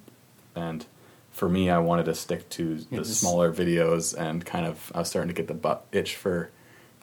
[0.57, 0.85] and
[1.31, 3.09] for me, I wanted to stick to the Yes.
[3.09, 6.49] smaller videos and kind of I was starting to get the butt itch for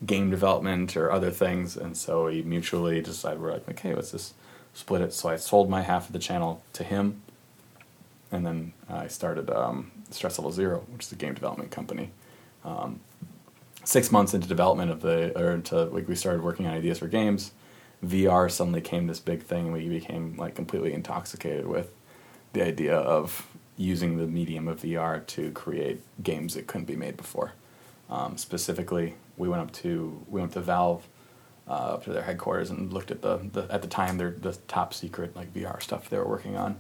[0.05, 4.35] game development or other things, and so we mutually decided we're like, okay, let's just
[4.73, 5.13] split it.
[5.13, 7.23] So I sold my half of the channel to him,
[8.31, 12.11] and then I started um, Stress Level Zero, which is a game development company.
[12.65, 13.01] Um,
[13.85, 17.09] six months into development of the, or into like we started working on ideas for
[17.09, 17.53] games.
[18.05, 19.73] VR suddenly came this big thing.
[19.73, 21.91] We became like completely intoxicated with
[22.53, 27.17] the idea of using the medium of VR to create games that couldn't be made
[27.17, 27.53] before.
[28.11, 31.07] Um, specifically, we went up to we went to Valve
[31.67, 34.53] uh, up to their headquarters and looked at the, the at the time their the
[34.69, 36.77] top secret like VR stuff they were working on.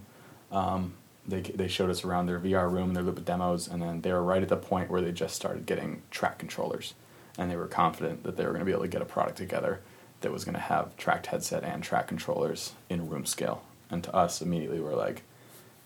[0.52, 0.94] Um,
[1.26, 4.22] they they showed us around their VR room, their little demos, and then they were
[4.22, 6.94] right at the point where they just started getting track controllers,
[7.38, 9.38] and they were confident that they were going to be able to get a product
[9.38, 9.80] together
[10.20, 13.62] that was going to have tracked headset and track controllers in room scale.
[13.90, 15.22] And to us, immediately we're like,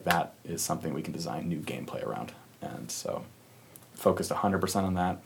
[0.05, 3.25] that is something we can design new gameplay around, and so
[3.95, 5.21] focused 100% on that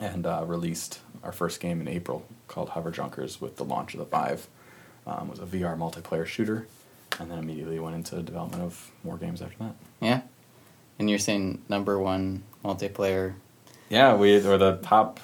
[0.00, 3.98] and uh, released our first game in April called Hover Junkers with the launch of
[3.98, 4.48] the Vive.
[5.06, 6.66] Um, it was a VR multiplayer shooter,
[7.18, 9.74] and then immediately went into development of more games after that.
[10.00, 10.22] Yeah,
[10.98, 13.34] and you're saying number one multiplayer.
[13.88, 15.20] Yeah, we were the top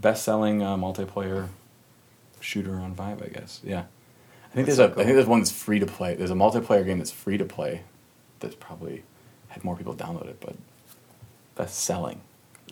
[0.00, 1.48] best-selling uh, multiplayer
[2.40, 3.60] shooter on Vive, I guess.
[3.64, 3.84] Yeah,
[4.50, 5.04] I think That's there's so a I cool.
[5.04, 6.14] think there's one that's free to play.
[6.14, 7.82] There's a multiplayer game that's free to play
[8.40, 9.02] that's probably
[9.48, 10.54] had more people download it, but
[11.56, 12.20] best selling.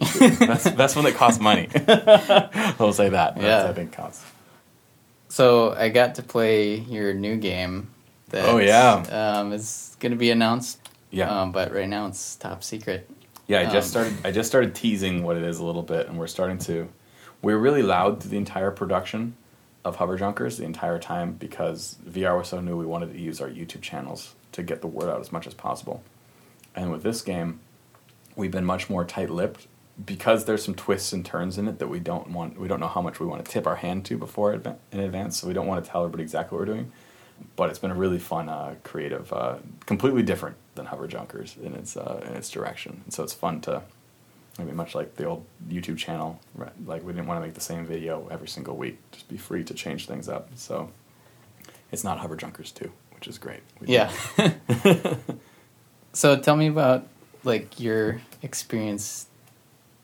[0.18, 1.68] that's that's one that costs money.
[2.78, 3.34] I'll say that.
[3.36, 3.68] That's, Yeah.
[3.68, 4.24] I think costs.
[5.28, 7.88] So I got to play your new game.
[8.30, 9.04] That, Oh, yeah.
[9.38, 10.78] um, is going to be announced.
[11.10, 11.42] Yeah.
[11.42, 13.08] um, but right now it's top secret.
[13.46, 14.26] Yeah, I just Um, started.
[14.26, 16.88] I just started teasing what it is a little bit, and we're starting to.
[17.42, 19.36] We're really loud through the entire production
[19.84, 22.76] of Hover Junkers the entire time because VR was so new.
[22.76, 25.54] We wanted to use our YouTube channels to get the word out as much as
[25.54, 26.02] possible.
[26.76, 27.60] And with this game,
[28.36, 29.66] we've been much more tight-lipped
[30.04, 32.58] because there's some twists and turns in it that we don't want.
[32.58, 35.40] We don't know how much we want to tip our hand to before in advance,
[35.40, 36.92] so we don't want to tell everybody exactly what we're doing.
[37.56, 39.56] But it's been a really fun, uh, creative, uh,
[39.86, 43.02] completely different than Hover Junkers in its uh, in its direction.
[43.04, 43.82] And so it's fun to,
[44.58, 46.72] I mean, much like the old YouTube channel, right?
[46.86, 48.98] like we didn't want to make the same video every single week.
[49.10, 50.50] Just be free to change things up.
[50.54, 50.90] So
[51.90, 53.60] it's not Hover Junkers too, which is great.
[53.80, 54.12] We Yeah.
[56.12, 57.06] so tell me about
[57.44, 59.26] like your experience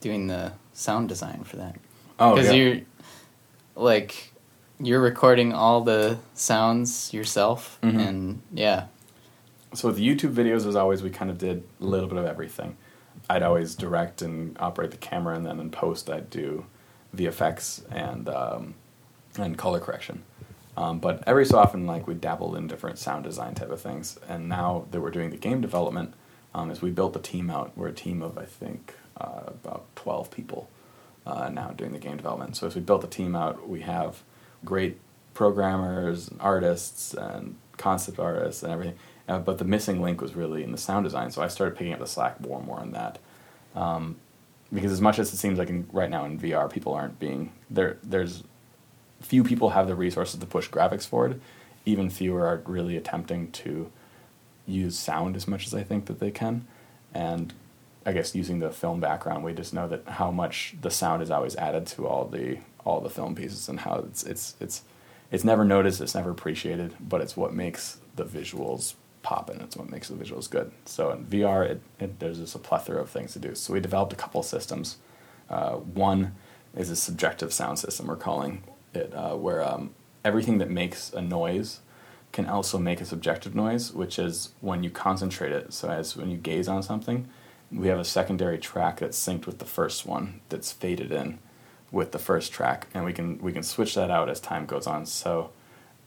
[0.01, 1.77] doing the sound design for that.
[2.19, 2.55] Oh, because yeah.
[2.57, 2.81] you're
[3.77, 4.33] like
[4.81, 8.07] you're recording all the sounds yourself, Mhm.
[8.09, 8.87] and yeah,
[9.75, 12.77] so with YouTube videos, as always, we kind of did a little bit of everything.
[13.29, 16.65] I'd always direct and operate the camera, and then in post, I'd do
[17.15, 18.75] VFX and um,
[19.37, 20.23] and color correction.
[20.77, 24.17] Um, but every so often, like we dabbled in different sound design type of things.
[24.29, 26.15] And now that we're doing the game development,
[26.55, 27.73] um, is we built a team out.
[27.77, 30.69] We're a team of I think uh, about twelve people
[31.27, 32.57] uh, now doing the game development.
[32.57, 34.23] So as we built the team out, we have
[34.65, 34.99] great
[35.35, 38.97] programmers, and artists, and concept artists, and everything.
[39.29, 41.31] Uh, but the missing link was really in the sound design.
[41.31, 43.19] So I started picking up the slack more and more on that.
[43.75, 44.17] Um,
[44.73, 47.53] because as much as it seems like in, right now in VR, people aren't being
[47.71, 47.99] there.
[48.03, 48.43] There's
[49.21, 51.41] few people have the resources to push graphics forward.
[51.85, 53.91] Even fewer are really attempting to
[54.67, 56.67] use sound as much as I think that they can.
[57.15, 57.55] And
[58.09, 61.31] I guess using the film background, we just know that how much the sound is
[61.31, 64.83] always added to all the all the film pieces, and how it's it's it's
[65.31, 69.77] it's never noticed, it's never appreciated, but it's what makes the visuals pop and it's
[69.77, 70.73] what makes the visuals good.
[70.87, 73.55] So in VR, it, it, there's just a plethora of things to do.
[73.55, 74.97] So we developed a couple systems.
[75.51, 76.35] Uh, one
[76.75, 78.63] is a subjective sound system we're calling
[78.95, 79.91] it, uh, where um,
[80.25, 81.81] everything that makes a noise
[82.33, 85.75] can also make a subjective noise, which is when you concentrate it.
[85.75, 87.29] So as when you gaze on something,
[87.71, 91.39] we have a secondary track that's synced with the first one that's faded in
[91.91, 94.87] with the first track, and we can we can switch that out as time goes
[94.87, 95.07] on.
[95.07, 95.51] So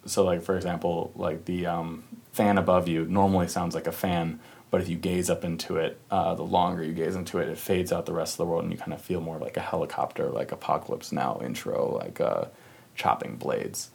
[0.05, 4.39] so like for example, like the um, fan above you normally sounds like a fan,
[4.69, 7.57] but if you gaze up into it, uh, the longer you gaze into it, it
[7.57, 9.61] fades out the rest of the world, and you kind of feel more like a
[9.61, 12.45] helicopter, like Apocalypse Now intro, like uh,
[12.95, 13.91] chopping blades,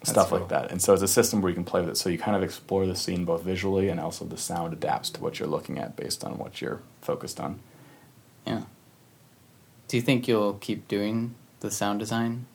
[0.00, 0.40] That's stuff cool.
[0.40, 0.70] like that.
[0.70, 2.42] And so it's a system where you can play with it, so you kind of
[2.42, 5.96] explore the scene both visually and also the sound adapts to what you're looking at
[5.96, 7.60] based on what you're focused on.
[8.46, 8.62] yeah.
[9.88, 12.46] Do you think you'll keep doing the sound design,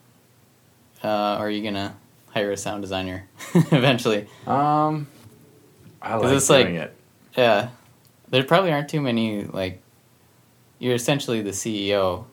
[1.02, 1.96] uh, or are you gonna
[2.34, 4.28] hire a sound designer eventually?
[4.46, 5.08] Um,
[6.02, 6.96] I like it's like- doing it.
[7.38, 7.70] Yeah,
[8.30, 9.82] there probably aren't too many like.
[10.80, 12.26] You're essentially the CEO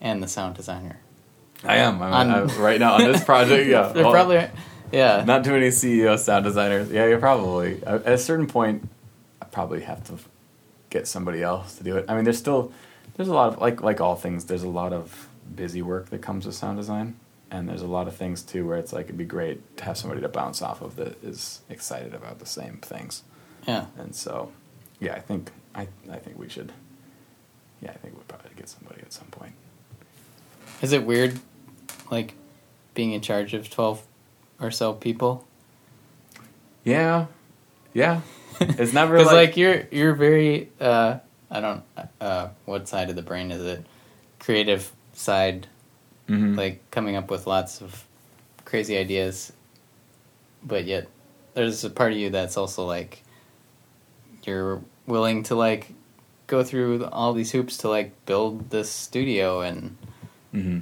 [0.00, 1.00] and the sound designer.
[1.64, 2.00] I am.
[2.00, 3.66] I'm, On- I'm- right now on this project.
[3.68, 4.46] Yeah, there Well, probably,
[4.92, 5.24] yeah.
[5.26, 6.92] Not too many CEO sound designers.
[6.92, 8.88] Yeah, you're probably at a certain point.
[9.42, 10.18] I probably have to
[10.90, 12.04] get somebody else to do it.
[12.08, 12.72] I mean, there's still
[13.16, 14.44] there's a lot of like like all things.
[14.44, 17.16] There's a lot of busy work that comes with sound design,
[17.50, 19.96] and there's a lot of things too where it's like it'd be great to have
[19.96, 23.22] somebody to bounce off of that is excited about the same things.
[23.66, 23.86] Yeah.
[23.98, 24.52] And so,
[25.00, 26.72] yeah, I think I I think we should.
[27.80, 29.54] Yeah, I think we'll probably get somebody at some point.
[30.82, 31.40] Is it weird,
[32.10, 32.34] like,
[32.94, 34.02] being in charge of twelve
[34.60, 35.46] or so people?
[36.84, 37.26] Yeah,
[37.92, 38.20] yeah.
[38.78, 41.18] It's never Because like, like, you're you're very uh,
[41.50, 41.82] I don't
[42.20, 43.84] uh, what side of the brain is it?
[44.38, 45.66] Creative side,
[46.28, 46.56] Mhm.
[46.56, 48.04] like coming up with lots of
[48.64, 49.52] crazy ideas,
[50.62, 51.08] but yet
[51.54, 53.22] there's a part of you that's also like
[54.44, 55.92] you're willing to like
[56.46, 59.96] go through all these hoops to like build this studio and
[60.52, 60.80] hmm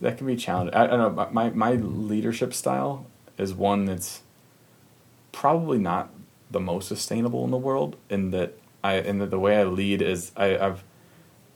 [0.00, 0.74] that can be challenging.
[0.74, 1.28] I, I don't know.
[1.30, 3.04] My my leadership style
[3.36, 4.22] is one that's
[5.32, 6.10] probably not
[6.54, 7.96] the most sustainable in the world.
[8.08, 10.82] In that I in that the way I lead is I I've,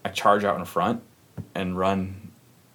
[0.04, 1.02] I charge out in front
[1.54, 2.32] and run,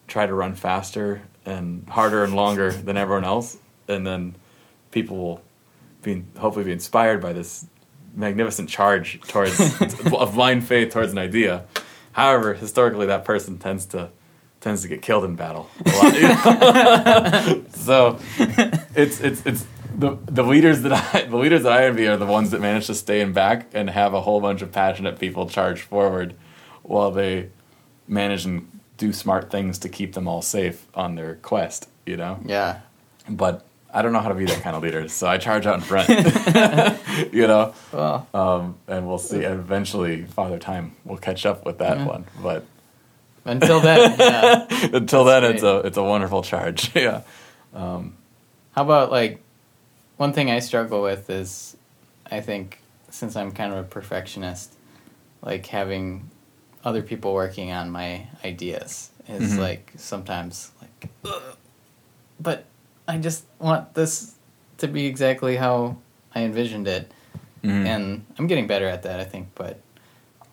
[0.08, 4.36] try to run faster and harder and longer than everyone else, and then
[4.90, 5.44] people will
[6.02, 7.68] be hopefully be inspired by this
[8.16, 9.60] magnificent charge towards
[10.14, 11.66] of blind faith towards an idea.
[12.14, 14.10] However, historically, that person tends to
[14.62, 17.66] tends to get killed in battle a lot.
[17.72, 18.20] so
[18.96, 19.66] it's it's it's
[19.98, 22.88] the the leaders that I the leaders that I envy are the ones that manage
[22.88, 26.36] to stay in back and have a whole bunch of passionate people charge forward,
[26.84, 27.50] while they
[28.08, 28.68] manage and
[28.98, 31.90] do smart things to keep them all safe on their quest.
[32.06, 32.40] You know.
[32.46, 32.82] yeah
[33.30, 35.76] but I don't know how to be that kind of leader, so I charge out
[35.76, 36.10] in front.
[37.34, 38.28] you know, Well.
[38.34, 39.42] um, and we'll see.
[39.42, 42.06] Eventually, Father Time will catch up with that Yeah.
[42.08, 42.26] one.
[42.42, 42.66] But
[43.46, 44.66] Until then, yeah.
[44.94, 46.92] until That's then, it's a it's a wonderful charge.
[46.96, 47.22] yeah.
[47.74, 48.16] Um,
[48.76, 49.43] How about like
[50.18, 51.76] one thing I struggle with is
[52.32, 52.80] I think
[53.10, 54.74] since I'm kind of a perfectionist,
[55.42, 56.30] like having
[56.84, 59.60] other people working on my ideas is Mhm.
[59.60, 61.56] like sometimes like "Ugh."
[62.40, 62.66] but
[63.08, 64.36] I just want this
[64.80, 65.98] to be exactly how
[66.36, 67.12] I envisioned it.
[67.64, 67.86] Mhm.
[67.86, 69.80] And I'm getting better at that, I think, but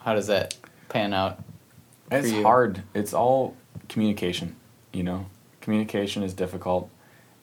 [0.01, 0.55] how does that
[0.89, 1.43] pan out?
[2.09, 2.43] for It's you?
[2.43, 2.83] hard.
[2.95, 3.57] It's all
[3.89, 4.57] communication,
[4.93, 5.27] you know.
[5.61, 6.91] Communication is difficult,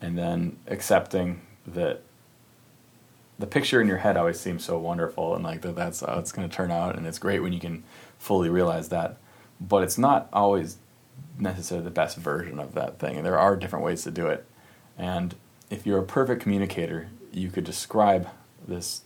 [0.02, 2.02] and then accepting that
[3.40, 6.32] the picture in your head always seems so wonderful, and like that that's how it's
[6.32, 7.84] going to turn out, and it's great when you can
[8.18, 9.18] fully realize that.
[9.60, 10.78] But it's not always
[11.38, 14.46] necessarily the best version of that thing, and there are different ways to do it.
[14.98, 15.36] And
[15.70, 18.28] if you're a perfect communicator, you could describe
[18.68, 19.02] this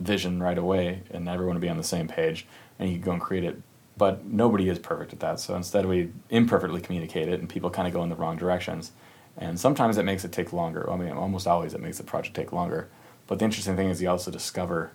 [0.00, 2.46] vision right away, and everyone would be on the same page,
[2.78, 3.62] and you could go and create it.
[3.96, 7.88] But nobody is perfect at that, so instead we imperfectly communicate it, and people kind
[7.88, 8.92] of go in the wrong directions.
[9.38, 10.90] And sometimes it makes it take longer.
[10.90, 12.88] I mean, almost always it makes the project take longer.
[13.26, 14.92] But the interesting thing is you also discover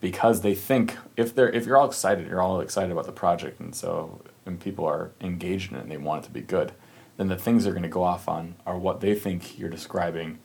[0.00, 3.60] because they think if they're if you're all excited, you're all excited about the project,
[3.60, 6.72] and so and people are engaged in it and they want it to be good,
[7.16, 10.38] then the things they're going to go off on are what they think you're describing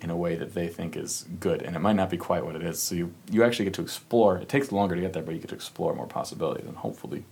[0.00, 2.54] in a way that they think is good, and it might not be quite what
[2.54, 2.80] it is.
[2.80, 4.36] So you you actually get to explore.
[4.38, 7.24] It takes longer to get there, but you get to explore more possibilities and hopefully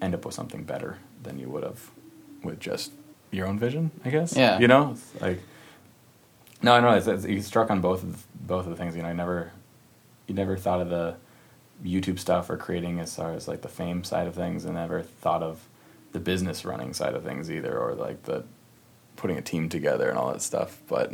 [0.00, 1.90] end up with something better than you would have
[2.44, 2.92] with just
[3.32, 3.90] your own vision.
[4.04, 4.36] I guess.
[4.36, 4.58] Yeah.
[4.58, 5.40] You know, It's like.
[6.62, 6.90] No, I know.
[6.90, 8.96] It's, it's, you struck on both of both of the things.
[8.96, 9.52] You know, I never,
[10.26, 11.16] you never thought of the
[11.84, 15.02] YouTube stuff or creating as far as like the fame side of things, and never
[15.02, 15.68] thought of
[16.12, 18.44] the business running side of things either, or like the
[19.16, 20.80] putting a team together and all that stuff.
[20.88, 21.12] But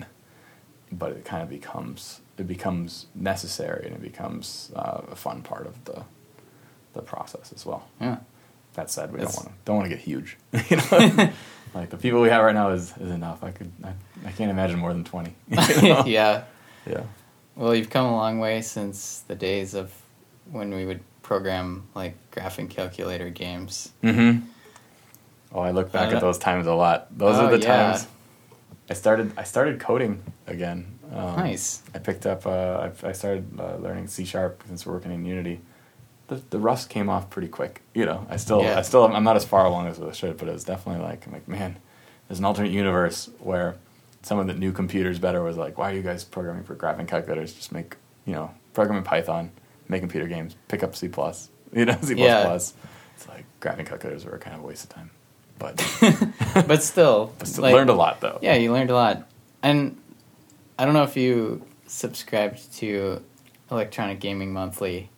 [0.91, 5.67] but it kind of becomes it becomes necessary and it becomes uh, a fun part
[5.67, 6.03] of the
[6.93, 7.89] the process as well.
[8.01, 8.19] Yeah.
[8.75, 10.37] That said, we don't want to don't want to get huge.
[10.69, 11.31] you know,
[11.77, 13.43] like the people we have right now is, is enough.
[13.45, 13.93] I could I,
[14.27, 15.35] I can't imagine more than twenty.
[15.49, 16.05] you know?
[16.07, 16.45] yeah.
[16.87, 17.03] Yeah.
[17.55, 19.93] Well, you've come a long way since the days of
[20.51, 23.93] when we would program like graphing calculator games.
[24.03, 24.47] Mm-hmm.
[25.53, 27.17] Oh, I look back Uh, at those times a lot.
[27.17, 27.93] Those oh, are the yeah.
[27.93, 28.07] times.
[28.91, 29.33] I started.
[29.37, 30.99] I started coding again.
[31.13, 31.83] Um, Nice.
[31.95, 32.47] I picked up.
[32.47, 35.61] Uh, I, I started uh, learning C sharp since we're working in Unity.
[36.29, 37.83] The the rust came off pretty quick.
[37.95, 38.63] You know, I still.
[38.63, 38.79] Yeah.
[38.79, 39.05] I still.
[39.05, 41.47] I'm not as far along as I should, but it was definitely like, I'm like,
[41.49, 41.79] man,
[42.29, 43.77] there's an alternate universe where
[44.23, 47.53] someone that knew computers better was like, why are you guys programming for graphing calculators?
[47.53, 47.97] Just make
[48.27, 49.51] you know, program in Python,
[49.89, 51.49] make computer games, pick up C plus.
[51.73, 52.75] You know, C plus
[53.17, 55.11] It's like graphing calculators were kind of a waste of time,
[55.59, 55.77] but
[56.67, 58.39] but still, But still learned a lot, though.
[58.41, 59.29] Yeah, you learned a lot,
[59.65, 60.01] and
[60.79, 63.21] I don't know if you subscribed to
[63.71, 65.11] Electronic Gaming Monthly,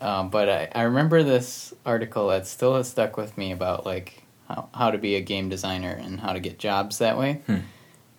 [0.00, 4.22] um, but I, I remember this article that still has stuck with me about like
[4.48, 7.42] how, how to be a game designer and how to get jobs that way.
[7.46, 7.58] Hmm.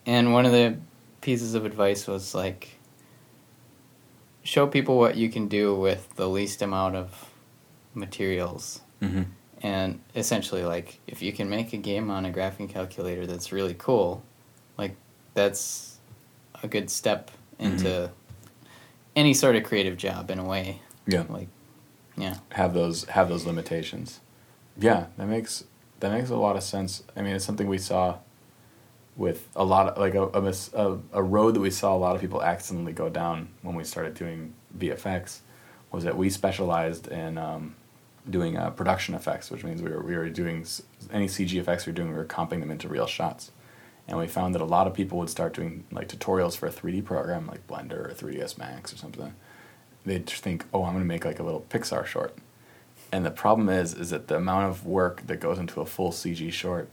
[0.05, 0.77] And one of the
[1.21, 2.77] pieces of advice was like
[4.43, 7.29] show people what you can do with the least amount of
[7.93, 8.81] materials.
[9.01, 9.25] Mhm.
[9.61, 13.75] And essentially, like, if you can make a game on a graphing calculator that's really
[13.77, 14.23] cool,
[14.77, 14.95] like,
[15.33, 15.97] that's
[16.63, 18.11] a good step into
[19.15, 20.81] any sort of creative job in a way.
[21.07, 21.25] Yeah.
[21.27, 21.47] Like,
[22.18, 22.38] yeah.
[22.52, 24.19] have those have those limitations.
[24.77, 25.64] Yeah, that makes
[25.99, 27.03] that makes a lot of sense.
[27.15, 28.18] I mean, it's something we saw
[29.15, 32.15] with a lot of like a a, a a road that we saw a lot
[32.15, 35.39] of people accidentally go down when we started doing VFX
[35.91, 37.76] was that we specialized in um,
[38.30, 40.65] doing uh, production effects, which means we were we were doing
[41.11, 43.52] any CG effects we were doing, we were comping them into real shots.
[44.10, 46.72] And we found that a lot of people would start doing like tutorials for a
[46.72, 49.34] 3D program like Blender or 3ds Max or something.
[50.07, 52.35] Just think, "Oh, I'm going to make like a little Pixar short."
[53.11, 56.11] And the problem is, is that the amount of work that goes into a full
[56.11, 56.89] CG short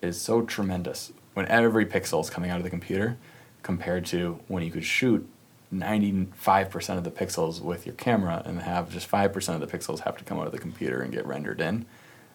[0.00, 3.16] is so tremendous when every pixel is coming out of the computer,
[3.62, 5.26] compared to when you could shoot
[5.72, 10.16] 95% of the pixels with your camera and have just 5% of the pixels have
[10.18, 11.86] to come out of the computer and get rendered in.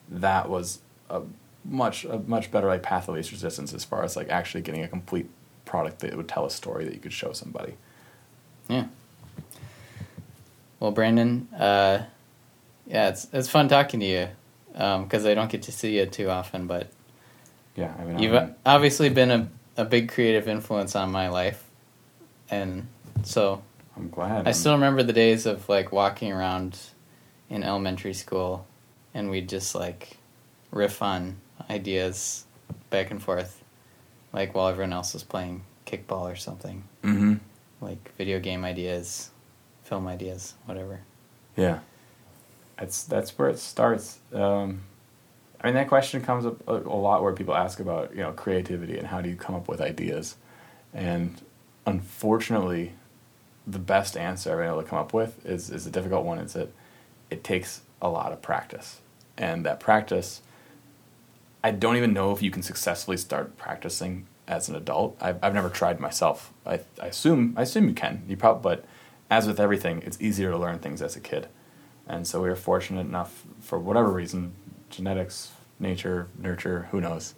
[0.08, 1.22] That was a
[1.64, 4.82] much a much better like path of least resistance as far as like actually getting
[4.82, 5.28] a complete
[5.64, 7.74] product that would tell a story that you could show somebody.
[8.68, 8.86] Yeah.
[10.80, 12.04] Well, Brandon, uh,
[12.86, 14.28] yeah, it's it's fun talking to you
[14.72, 16.88] because I don't get to see you too often, but
[17.76, 21.64] Yeah, I mean, you've I'm- obviously been a, a big creative influence on my life,
[22.50, 22.86] and
[23.24, 23.62] so
[23.96, 24.46] I'm glad.
[24.46, 26.78] I still remember the days of like walking around
[27.50, 28.66] in elementary school,
[29.14, 30.16] and we'd just like
[30.70, 31.36] riff on
[31.68, 32.44] ideas
[32.90, 33.62] back and forth,
[34.32, 36.84] like while everyone else was playing kickball or something.
[37.02, 37.34] Mm-hmm.
[37.80, 39.30] Like video game ideas,
[39.88, 41.00] film ideas, whatever.
[41.56, 41.80] Yeah,
[42.78, 44.18] that's that's where it starts.
[44.32, 44.82] Um,
[45.60, 48.32] I mean, that question comes up a, a lot where people ask about you know
[48.32, 50.36] creativity and how do you come up with ideas,
[50.92, 51.40] and
[51.86, 52.92] unfortunately,
[53.66, 56.38] the best answer I've been able to come up with is is a difficult one.
[56.38, 56.68] Is that
[57.30, 59.00] it takes a lot of practice,
[59.36, 60.42] and that practice.
[61.64, 65.16] I don't even know if you can successfully start practicing as an adult.
[65.20, 66.52] I've, I've never tried myself.
[66.64, 68.22] I, I assume I assume you can.
[68.28, 68.84] You probably, but
[69.30, 71.48] as with everything, it's easier to learn things as a kid,
[72.06, 74.54] and so we were fortunate enough for whatever reason,
[74.90, 77.34] genetics, nature, nurture, who knows,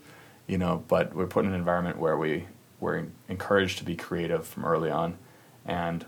[0.46, 0.84] you know.
[0.88, 2.46] But we're put in an environment where we
[2.78, 5.18] were encouraged to be creative from early on,
[5.66, 6.04] and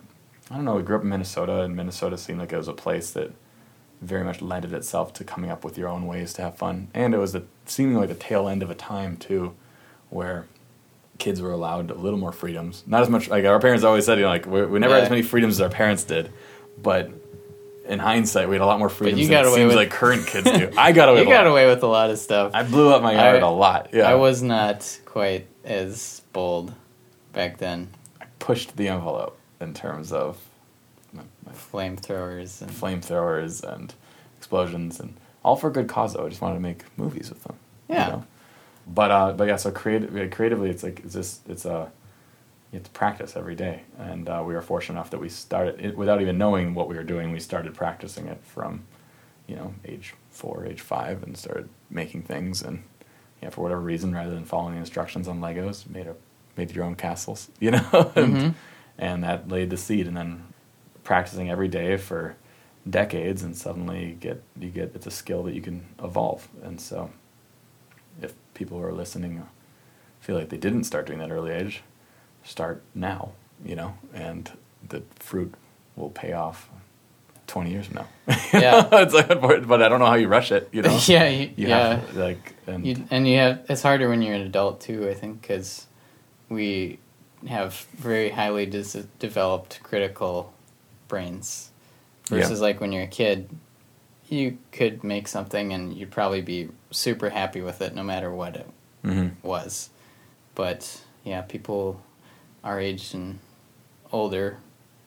[0.51, 0.77] I don't know.
[0.77, 3.33] We grew up in Minnesota, and Minnesota seemed like it was a place that
[4.01, 7.15] very much lended itself to coming up with your own ways to have fun, and
[7.15, 9.55] it was the seemingly the tail end of a time too,
[10.11, 10.47] where
[11.23, 12.83] kids were allowed a little more freedoms.
[12.87, 15.05] Not as much like our parents always said, you know, like we, we never had
[15.05, 16.31] as many freedoms as our parents did,
[16.81, 17.11] but
[17.89, 19.77] in hindsight, we had a lot more freedoms you than got it away seems with-
[19.77, 20.71] like current kids do.
[20.79, 21.21] I got away.
[21.21, 21.51] You with a got lot.
[21.51, 22.53] away with a lot of stuff.
[22.55, 23.91] I blew up my yard a lot.
[23.93, 26.73] Yeah, I was not quite as bold
[27.33, 27.89] back then.
[28.21, 30.39] I pushed the envelope in terms of
[31.13, 33.95] my, my Flamethrowers and flamethrowers and
[34.39, 36.27] explosions and all for good cause though.
[36.27, 37.57] I just wanted to make movies with them.
[37.89, 38.09] you Yeah.
[38.09, 38.25] know?
[38.87, 41.91] But uh, but yeah, so creative, creatively, it's like it's just it's a
[42.73, 45.79] you have to practice every day, and uh, we were fortunate enough that we started
[45.81, 47.31] it, without even knowing what we were doing.
[47.31, 48.85] We started practicing it from,
[49.47, 52.63] you know, age four, age five, and started making things.
[52.63, 52.83] And
[53.43, 56.15] yeah, for whatever reason, rather than following the instructions on Legos, made a
[56.57, 58.55] made your own castles, you know, and, Mhm.
[58.99, 60.07] and that laid the seed.
[60.09, 60.43] And then
[61.05, 62.37] practicing every day for
[62.89, 66.49] decades, and suddenly you get you get it's a skill that you can evolve.
[66.63, 67.11] And so,
[68.55, 69.45] people who are listening uh,
[70.21, 71.83] feel like they didn't start doing that early age,
[72.45, 73.33] start now,
[73.65, 74.53] you know, and
[74.89, 75.55] the fruit
[75.97, 76.71] will pay off
[77.47, 78.07] 20 years from now.
[78.53, 78.89] Yeah.
[78.93, 79.29] it's like,
[79.67, 80.99] but I don't know how you rush it, you know?
[81.07, 81.97] yeah, you, yeah.
[81.97, 85.09] have like, and You, and you have it's harder when you're an adult too.
[85.09, 85.87] I think because
[86.49, 86.99] we
[87.47, 90.53] have very highly dis- developed critical
[91.09, 91.71] brains
[92.29, 93.49] versus like when you're a kid,
[94.33, 98.57] you could make something and you'd probably be super happy with it no matter what
[98.57, 98.67] it
[99.05, 99.33] Mhm.
[99.43, 99.91] was.
[100.55, 102.01] But yeah, people
[102.65, 103.41] our age and
[104.11, 104.57] older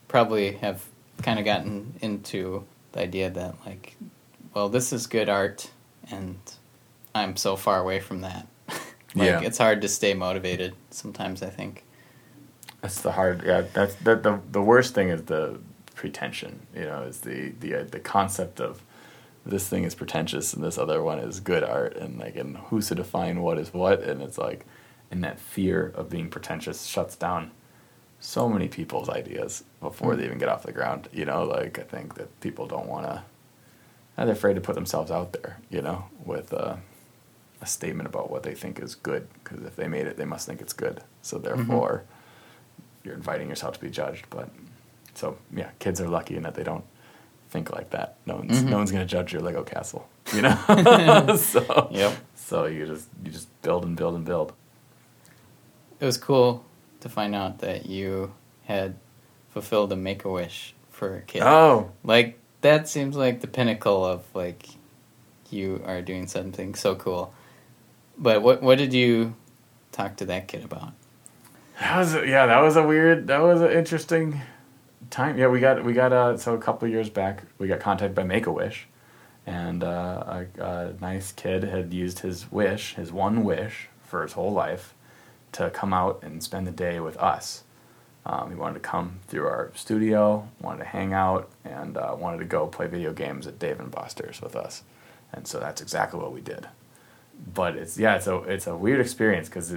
[0.08, 0.84] probably have
[1.24, 3.96] kind of gotten into the idea that like,
[4.54, 5.72] well, this is good art,
[6.12, 6.38] and
[7.16, 8.48] I'm so far away from that.
[9.16, 9.42] like Yeah.
[9.42, 11.42] it's hard to stay motivated sometimes.
[11.42, 11.84] I think.
[12.82, 13.44] That's the hard.
[13.44, 14.22] Yeah, that's that.
[14.24, 15.60] The the worst thing is the
[15.96, 16.60] pretension.
[16.76, 18.82] You know, is the the uh, the concept of
[19.46, 22.88] this thing is pretentious and this other one is good art, and like, and who's
[22.88, 24.02] to define what is what?
[24.02, 24.66] And it's like,
[25.12, 27.52] and that fear of being pretentious shuts down
[28.20, 31.08] so many people's ideas before they even get off the ground.
[31.14, 33.24] You know, like I think that people don't want to.
[34.18, 35.60] They're afraid to put themselves out there.
[35.70, 36.78] You know, with uh,
[37.62, 40.48] a statement about what they think is good, because if they made it, they must
[40.48, 41.02] think it's good.
[41.22, 42.04] So therefore
[43.04, 44.26] you're inviting yourself to be judged.
[44.32, 44.50] But
[45.14, 46.86] so yeah, kids are lucky in that they don't
[47.56, 48.18] think like that.
[48.26, 48.70] No one's Mhm.
[48.70, 51.36] no one's gonna judge your Lego castle, you know.
[51.38, 52.14] so Yep.
[52.36, 54.54] So you just you just build and build and build.
[56.00, 56.64] It was cool
[57.00, 58.34] to find out that you
[58.66, 58.96] had
[59.50, 61.42] fulfilled a make a wish for a kid.
[61.44, 61.92] Oh.
[62.04, 64.68] like that seems like the pinnacle of like
[65.50, 67.34] you are doing something so cool.
[68.18, 69.36] But what what did you
[69.92, 70.92] talk to that kid about?
[71.80, 74.42] That was a, yeah, that was a weird, that was an interesting
[75.10, 75.38] time.
[75.38, 78.24] Yeah, we got we got uh so a couple years back we got contacted by
[78.24, 78.88] Make a Wish,
[79.46, 84.34] and uh, a, a nice kid had used his wish, his one wish for his
[84.34, 84.94] whole life,
[85.54, 87.64] to come out and spend the day with us.
[88.26, 92.40] Um, he wanted to come through our studio, wanted to hang out, and uh, wanted
[92.40, 94.84] to go play video games at Dave and Buster's with us,
[95.32, 96.68] and so that's exactly what we did.
[97.54, 99.76] But it's yeah, it's a it's a weird experience because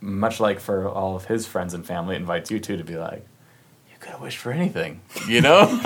[0.00, 2.96] much like for all of his friends and family, it invites you too to be
[2.96, 3.24] like,
[4.04, 5.62] could have wished for anything, you know?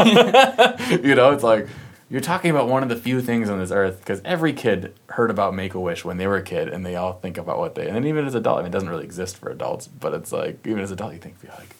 [0.91, 1.69] you know, it's like
[2.11, 5.31] you're talking about one of the few things on this earth because every kid heard
[5.31, 7.77] about Make a Wish when they were a kid, and they all think about what
[7.77, 7.87] they.
[7.87, 10.33] And then even as adult, I mean, it doesn't really exist for adults, but it's
[10.33, 11.77] like even as adult, you think be like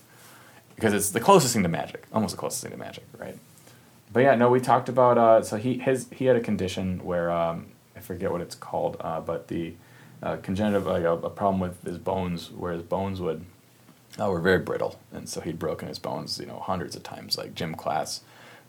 [0.77, 3.37] because it's the closest thing to magic, almost the closest thing to magic, right?
[4.13, 5.19] But yeah, no, we talked about.
[5.19, 7.67] Uh, so he his he had a condition where um,
[7.97, 9.75] I forget what it's called, uh, but the
[10.23, 13.45] uh, congenital like a, a problem with his bones, where his bones would
[14.21, 17.39] uh, were very brittle, and so he'd broken his bones, you know, hundreds of times,
[17.39, 18.23] like gym class,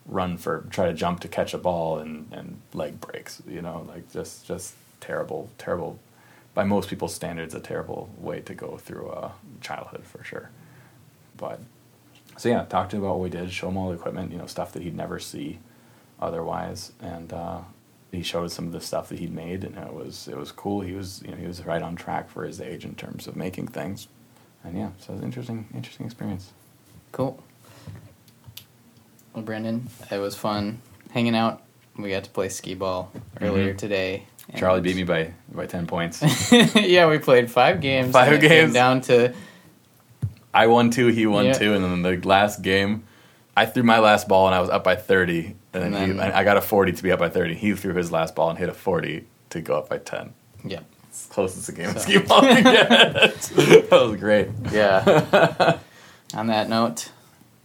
[0.05, 3.85] run for try to jump to catch a ball and and leg breaks, you know,
[3.87, 5.99] like just just terrible terrible
[6.53, 9.31] by most people's standards, a terrible way to go through a
[9.61, 10.49] childhood for sure.
[11.37, 11.59] But
[12.37, 14.37] so yeah, talk to him about what we did, show him all the equipment, you
[14.37, 15.59] know, stuff that he'd never see
[16.21, 17.59] otherwise, and uh,
[18.11, 20.81] he showed some of the stuff that he'd made, and it was it was cool.
[20.81, 23.35] He was you know he was right on track for his age in terms of
[23.35, 24.07] making things,
[24.63, 26.51] and yeah, so it was an interesting interesting experience.
[27.11, 27.41] Cool.
[29.33, 30.81] Well, Brandon, it was fun
[31.11, 31.61] hanging out.
[31.97, 33.11] We got to play skee ball
[33.41, 33.77] earlier Mhm.
[33.77, 34.23] today.
[34.55, 36.21] Charlie beat me by by ten points.
[36.75, 38.11] yeah, we played five games.
[38.13, 38.73] Five and it came games.
[38.73, 39.33] down to
[40.53, 41.53] I won two, he won Yeah.
[41.53, 43.03] two, and then the last game,
[43.55, 46.17] I threw my last ball and I was up by thirty, and then, And he,
[46.17, 47.53] then- I I got a forty to be up by thirty.
[47.53, 50.33] He threw his last ball and hit a forty to go up by ten.
[50.65, 50.79] yeah,
[51.19, 52.89] It's the closest a game of So- skee ball can get.
[52.89, 54.47] that was great.
[54.71, 55.77] yeah.
[56.33, 57.11] On that note,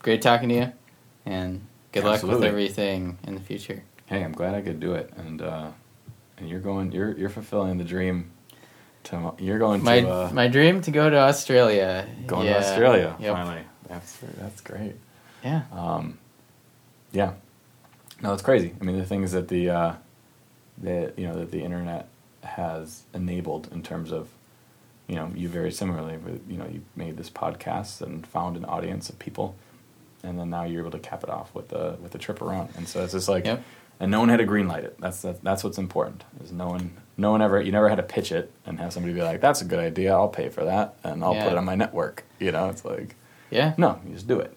[0.00, 0.72] great talking to you,
[1.24, 1.60] and
[1.92, 3.84] good luck with everything in the future.
[4.06, 5.68] Hey, I'm glad I could do it, and uh,
[6.38, 8.32] and you're going, you're you're fulfilling the dream.
[9.04, 12.08] To, you're going My to uh, my dream to go to Australia.
[12.26, 12.54] going Yeah.
[12.54, 13.32] to Australia Yep.
[13.36, 13.62] finally.
[13.88, 14.96] That's that's great.
[15.44, 15.62] Yeah.
[15.72, 16.18] Um,
[17.12, 17.34] yeah.
[18.20, 18.74] No, it's crazy.
[18.80, 19.94] I mean, the things that the uh,
[20.78, 22.08] that you know that the internet
[22.44, 24.28] has enabled in terms of
[25.08, 26.18] you know you very similarly
[26.48, 29.54] you know you made this podcast and found an audience of people,
[30.22, 32.70] and then now you're able to cap it off with the with the trip around,
[32.76, 33.44] and so it's just like.
[33.46, 33.62] Yep.
[34.00, 34.96] And no one had to green light it.
[35.00, 36.24] That's that, that's what's important.
[36.42, 39.14] Is no one no one ever you never had to pitch it and have somebody
[39.14, 40.12] be like, "That's a good idea.
[40.12, 41.44] I'll pay for that and I'll Yeah.
[41.44, 43.14] put it on my network." You know, it's like
[43.52, 43.72] Yeah.
[43.78, 44.52] no, you just do it.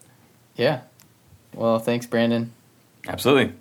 [0.56, 0.82] Yeah.
[1.54, 2.52] Well, thanks, Brandon.
[3.08, 3.54] Absolutely.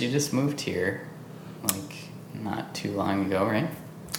[0.00, 1.06] You, you just moved here
[1.62, 3.68] like not too long ago, right?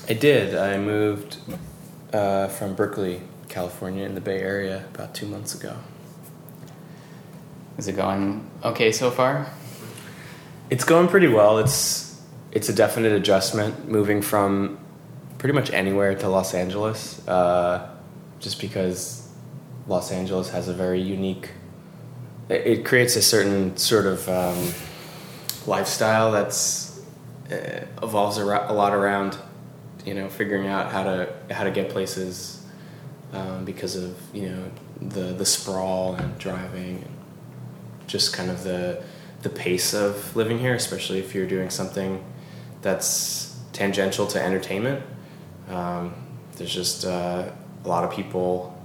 [0.07, 0.55] I did.
[0.55, 1.37] I moved
[2.13, 5.77] uh, from Berkeley, California, in the Bay Area about two months ago.
[7.77, 9.47] Is it going okay so far?
[10.69, 11.57] It's going pretty well.
[11.59, 12.21] It's
[12.51, 14.77] it's a definite adjustment moving from
[15.37, 17.89] pretty much anywhere to Los Angeles, uh,
[18.39, 19.29] just because
[19.87, 21.51] Los Angeles has a very unique.
[22.49, 24.73] It, it creates a certain sort of um,
[25.67, 27.01] lifestyle that's
[27.51, 29.37] uh, evolves ar- a lot around,
[30.05, 32.63] you know, figuring out how to how to get places
[33.33, 34.71] um, because of you know
[35.01, 37.17] the the sprawl and driving and
[38.07, 39.03] just kind of the
[39.41, 42.23] the pace of living here, especially if you're doing something
[42.81, 45.03] that's tangential to entertainment.
[45.69, 46.13] Um,
[46.57, 47.49] there's just uh,
[47.83, 48.77] a lot of people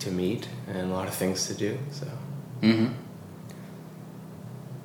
[0.00, 1.78] to meet and a lot of things to do.
[1.92, 2.08] So
[2.62, 2.92] Mm-hmm.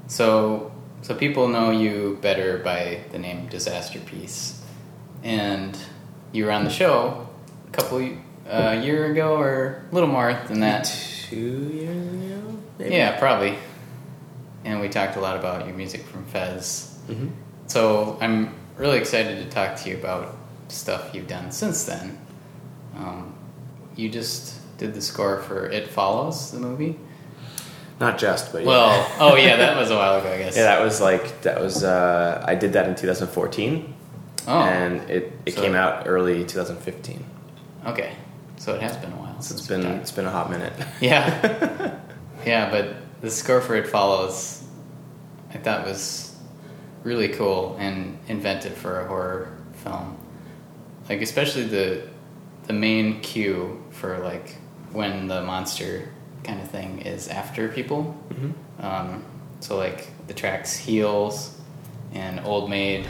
[0.08, 0.72] So,
[1.08, 4.58] so people know you better by the name Disasterpeace,
[5.24, 5.78] and
[6.34, 7.30] you were on the show
[7.66, 8.06] a couple
[8.50, 10.84] uh, year ago or a little more than that.
[11.30, 12.94] two years ago, maybe?
[12.96, 13.56] Yeah, probably.
[14.66, 17.00] And we talked a lot about your music from Fez.
[17.08, 17.32] Mhm.
[17.68, 20.36] So I'm really excited to talk to you about
[20.68, 22.18] stuff you've done since then.
[22.98, 23.34] Um,
[23.96, 27.00] you just did the score for It Follows, the movie.
[28.00, 28.68] Not just, but yeah.
[28.68, 30.56] Well, oh yeah, that was a while ago, I guess.
[30.56, 31.84] Yeah, that was like that was.
[31.84, 33.94] Uh, I did that in 2014,
[34.48, 34.60] Oh.
[34.62, 37.26] and it, it So- came out early 2015.
[37.88, 38.12] Okay,
[38.58, 39.42] so it has been a while.
[39.42, 40.74] So it's been it's been a hot minute.
[41.02, 41.98] Yeah,
[42.46, 44.64] yeah, but the score for It Follows,
[45.54, 46.36] I thought was
[47.04, 50.18] really cool and inventive for a horror film.
[51.10, 52.04] Like especially the
[52.68, 54.58] the main cue for like
[54.92, 56.10] when the monster
[56.44, 58.16] kind of thing is after people.
[58.30, 58.54] Mhm.
[58.84, 59.24] Um,
[59.60, 61.60] so like the tracks Heels
[62.14, 63.06] and Old Maid.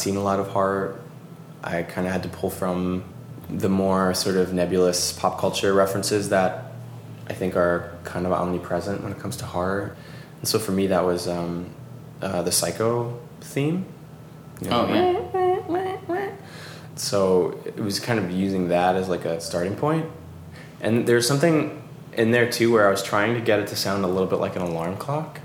[0.00, 1.00] Seen a lot of horror,
[1.62, 3.04] I kind of had to pull from
[3.48, 6.72] the more sort of nebulous pop culture references that
[7.28, 9.96] I think are kind of omnipresent when it comes to horror.
[10.38, 11.70] And so for me, that was um,
[12.22, 13.84] uh, the Psycho theme.
[14.60, 15.20] You know, Oh, yeah.
[16.96, 20.06] So it was kind of using that as like a starting point.
[20.80, 21.82] And there's something
[22.12, 24.38] in there too where I was trying to get it to sound a little bit
[24.38, 25.40] like an alarm clock.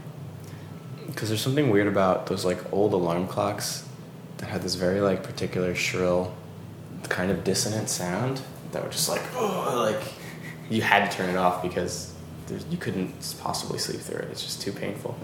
[1.08, 3.85] Because there's something weird about those like old alarm clocks
[4.46, 6.32] that had this very like particular shrill,
[7.10, 8.42] kind of dissonant sound
[8.72, 10.14] that were just like, oh, like
[10.70, 12.14] you had to turn it off because
[12.70, 14.28] you couldn't possibly sleep through it.
[14.30, 15.18] It's just too painful.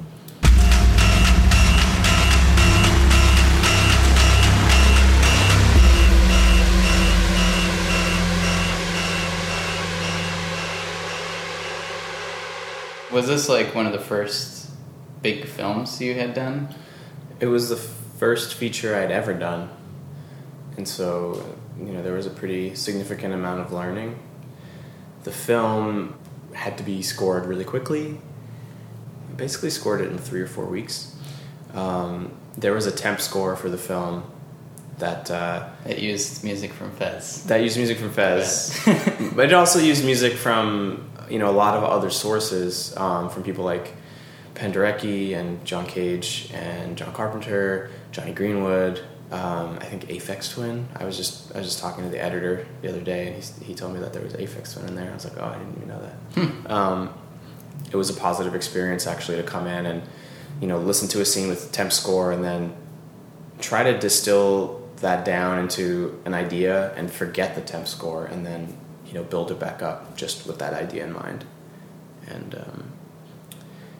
[13.11, 14.71] Was this like one of the first
[15.21, 16.73] big films you had done?
[17.39, 19.67] It was the first feature I'd ever done.
[20.77, 21.43] And so,
[21.79, 24.19] you know, there was a pretty significant amount of learning.
[25.23, 26.13] The film
[26.53, 28.19] had to be scored really quickly.
[29.31, 31.15] I basically scored it in three or four weeks.
[31.73, 34.23] Um, there was a temp score for the film
[34.99, 37.43] that uh, It used music from Fez.
[37.45, 38.79] that used music from Fez,
[39.35, 43.41] but it also used music from you know a lot of other sources um, from
[43.41, 43.95] people like
[44.53, 49.03] Penderecki and John Cage and John Carpenter, Jonny Greenwood.
[49.31, 50.87] Um, I think Aphex Twin.
[50.95, 53.65] I was just I was just talking to the editor the other day, and he,
[53.65, 55.09] he told me that there was Aphex Twin in there.
[55.09, 56.71] I was like, oh, I didn't even know that.
[56.71, 57.13] Um,
[57.91, 60.03] it was a positive experience actually to come in and
[60.61, 62.73] you know listen to a scene with temp score and then
[63.59, 68.75] try to distill that down into an idea and forget the temp score and then
[69.05, 71.43] you know build it back up just with that idea in mind
[72.27, 72.91] and um,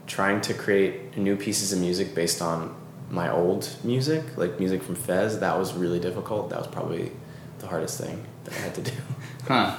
[0.08, 2.76] trying to create new pieces of music based on
[3.12, 7.12] my old music like music from fez that was really difficult that was probably
[7.60, 8.92] the hardest thing that i had to do
[9.48, 9.78] Huh.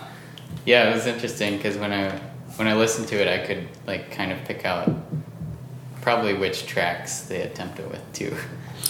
[0.67, 2.11] Yeah, it was interesting because when I
[2.57, 4.91] when I listened to it, I could like kind of pick out
[6.03, 8.37] probably which tracks they attempt it with too.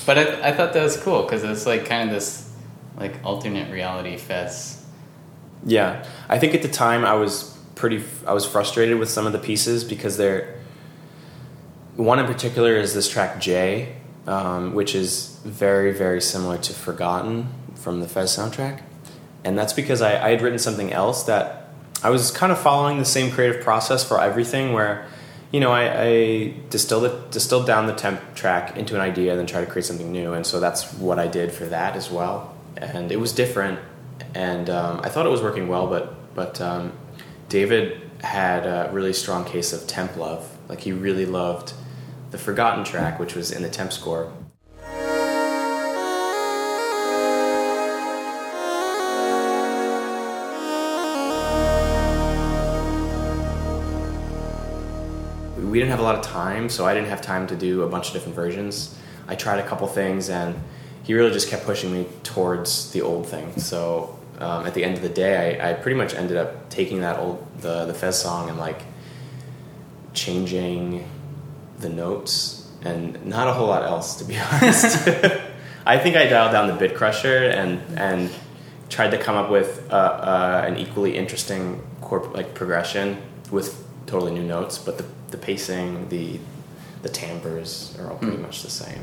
[0.06, 2.50] But I, I thought that was cool because it's like kind of this
[2.96, 4.84] like alternate reality Fez.
[5.64, 8.02] Yeah, I think at the time I was pretty.
[8.26, 10.58] I was frustrated with some of the pieces because they're.
[11.94, 13.94] One in particular is this track J,
[14.26, 18.82] um, which is very very similar to Forgotten from the Fez soundtrack,
[19.44, 21.68] and that's because I, I had written something else that
[22.02, 25.06] I was kind of following the same creative process for everything where.
[25.50, 29.38] You know, I, I distilled it, distilled down the temp track into an idea, and
[29.38, 30.32] then try to create something new.
[30.32, 32.56] And so that's what I did for that as well.
[32.78, 33.78] And it was different,
[34.34, 36.92] and um, I thought it was working well, but but um,
[37.50, 40.56] David had a really strong case of temp love.
[40.68, 41.74] Like he really loved
[42.32, 44.32] the Forgotten track, which was in the temp score.
[55.58, 57.88] We didn't have a lot of time, so I didn't have time to do a
[57.88, 58.98] bunch of different versions.
[59.28, 60.58] I tried a couple things, and
[61.02, 63.58] he really just kept pushing me towards the old thing.
[63.58, 67.00] So um, at the end of the day, I, I pretty much ended up taking
[67.00, 68.82] that old the the Fez song and like
[70.12, 71.08] changing
[71.80, 75.08] the notes and not a whole lot else to be honest.
[75.86, 78.30] I think I dialed down the bit crusher and and
[78.88, 83.16] tried to come up with uh, uh, an equally interesting corp- like progression
[83.50, 86.38] with totally new notes, but the the pacing, the
[87.02, 88.42] the timbres are all pretty Hmm.
[88.42, 89.02] much the same.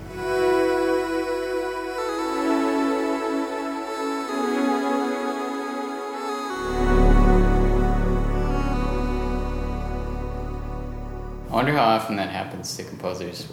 [11.59, 13.43] Wonder how often that happens to composers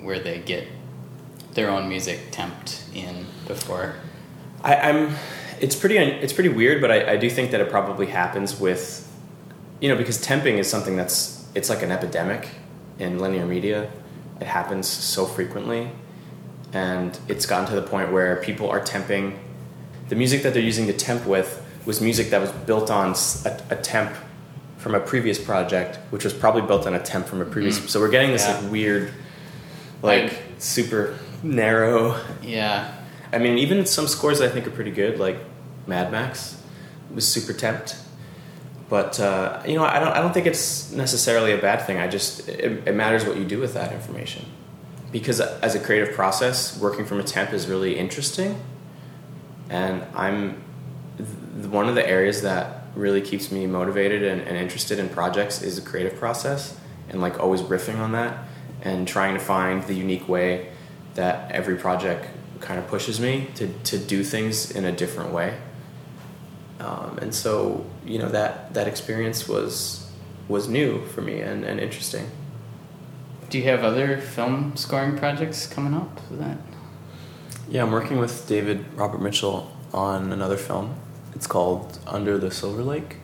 [0.00, 0.66] where they get
[1.52, 3.94] their own music temped in before.
[4.64, 5.14] I, I'm.
[5.60, 5.98] It's pretty.
[5.98, 9.06] It's pretty weird, but I, I do think that it probably happens with,
[9.80, 12.48] you know, because temping is something that's it's like an epidemic
[12.98, 13.90] in linear media.
[14.40, 15.90] It happens so frequently,
[16.72, 19.36] and it's gotten to the point where people are temping.
[20.08, 23.14] The music that they're using to temp with was music that was built on
[23.44, 24.14] a temp
[24.86, 27.80] from a previous project, which was probably built on a temp from a previous.
[27.80, 27.88] Mhm.
[27.88, 28.56] So we're getting this Yeah.
[28.60, 29.10] like weird,
[30.00, 32.14] like super narrow.
[32.40, 32.86] Yeah.
[33.32, 35.38] I mean, even some scores I think are pretty good, like
[35.88, 36.54] Mad Max
[37.12, 37.96] was super temped.
[38.88, 40.12] But uh, you know, I don't.
[40.12, 41.98] I don't think it's necessarily a bad thing.
[41.98, 44.44] I just it, it matters what you do with that information,
[45.10, 48.60] because as a creative process, working from a temp is really interesting,
[49.68, 50.62] and I'm
[51.18, 55.62] th- one of the areas that really keeps me motivated and, and interested in projects
[55.62, 56.78] is the creative process,
[57.08, 58.48] and like always riffing on that
[58.82, 60.68] and trying to find the unique way
[61.14, 62.28] that every project
[62.60, 65.58] kind of pushes me to, to do things in a different way.
[66.80, 70.10] Um, and so, you know, that, that experience was,
[70.48, 72.30] was new for me and, and interesting.
[73.48, 76.20] Do you have other film scoring projects coming up?
[76.30, 76.58] That
[77.68, 80.96] Yeah, I'm working with David Robert Mitchell on another film.
[81.36, 83.16] It's called Under the Silver Lake,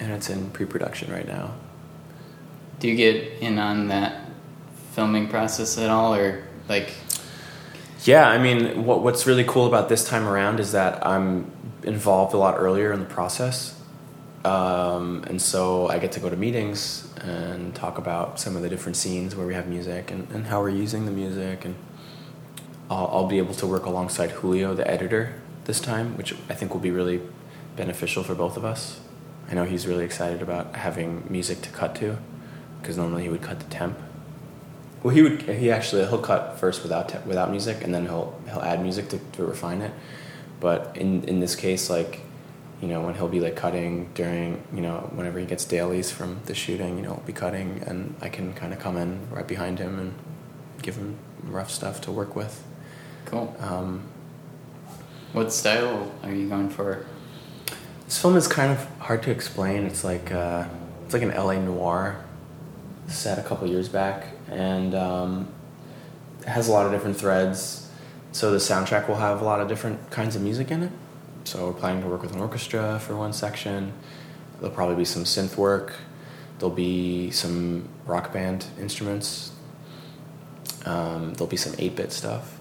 [0.00, 1.54] and it's in pre production right now.
[2.80, 4.28] Do you get in on that
[4.90, 6.92] filming process at all, or like?
[8.02, 11.48] Yeah, I mean, what, what's really cool about this time around is that I'm
[11.84, 13.80] involved a lot earlier in the process.
[14.44, 18.68] Um, and so I get to go to meetings and talk about some of the
[18.68, 21.64] different scenes where we have music and, and how we're using the music.
[21.64, 21.76] And
[22.90, 25.34] I'll, I'll be able to work alongside Julio, the editor,
[25.66, 27.20] this time, which I think will be really
[27.76, 29.00] beneficial for both of us.
[29.50, 32.18] I know he's really excited about having music to cut to
[32.80, 33.98] because normally he would cut the temp.
[35.02, 35.42] Well, he would.
[35.42, 39.18] He actually he'll cut first without without music, and then he'll he'll add music to,
[39.32, 39.92] to refine it.
[40.58, 42.20] But in in this case, like
[42.80, 46.40] you know, when he'll be like cutting during you know whenever he gets dailies from
[46.46, 49.46] the shooting, you know, he'll be cutting, and I can kind of come in right
[49.46, 50.14] behind him and
[50.82, 52.64] give him rough stuff to work with.
[53.26, 53.54] Cool.
[53.60, 54.08] Um,
[55.36, 57.04] What style are you going for?
[58.06, 59.84] This film is kind of hard to explain.
[59.84, 60.66] It's like uh,
[61.04, 62.24] it's like an LA noir
[63.06, 65.48] set a couple years back, and um,
[66.40, 67.86] it has a lot of different threads.
[68.32, 70.92] So the soundtrack will have a lot of different kinds of music in it.
[71.44, 73.92] So we're planning to work with an orchestra for one section.
[74.58, 75.96] There'll probably be some synth work.
[76.58, 79.52] There'll be some rock band instruments.
[80.86, 82.55] Um, there'll be some eight bit stuff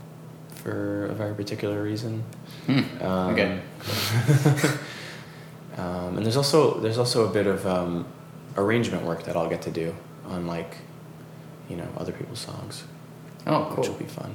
[0.66, 2.24] for a very particular reason.
[2.66, 3.60] Hmm, Um, okay.
[5.78, 8.06] um, and there's also there's also a bit of um,
[8.58, 9.96] arrangement work that I'll get to do
[10.28, 10.78] on like
[11.70, 12.84] you know other people's songs.
[13.46, 13.78] Oh, cool.
[13.78, 14.34] Which will be fun.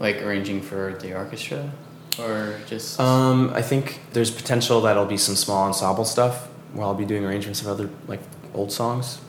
[0.00, 1.70] Like arranging for the orchestra,
[2.18, 6.94] or just Um, I think there's potential that'll be some small ensemble stuff where I'll
[6.94, 8.20] be doing arrangements of other like
[8.54, 9.20] old songs,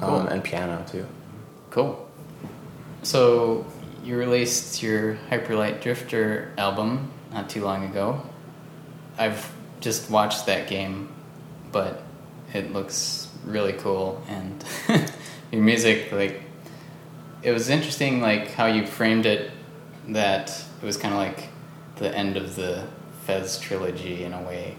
[0.00, 0.20] um, Cool.
[0.32, 1.06] and piano too.
[1.70, 2.08] Cool.
[3.02, 3.66] So
[4.04, 8.22] you released your Hyperlight Drifter album not too long ago.
[9.18, 9.50] I've
[9.80, 11.08] just watched that game,
[11.72, 12.02] but
[12.52, 14.64] it looks really cool and
[15.52, 16.42] your music like
[17.42, 19.50] it was interesting like how you framed it
[20.08, 20.50] that
[20.80, 21.48] it was kind of like
[21.96, 22.86] the end of the
[23.24, 24.76] Fez trilogy in a way.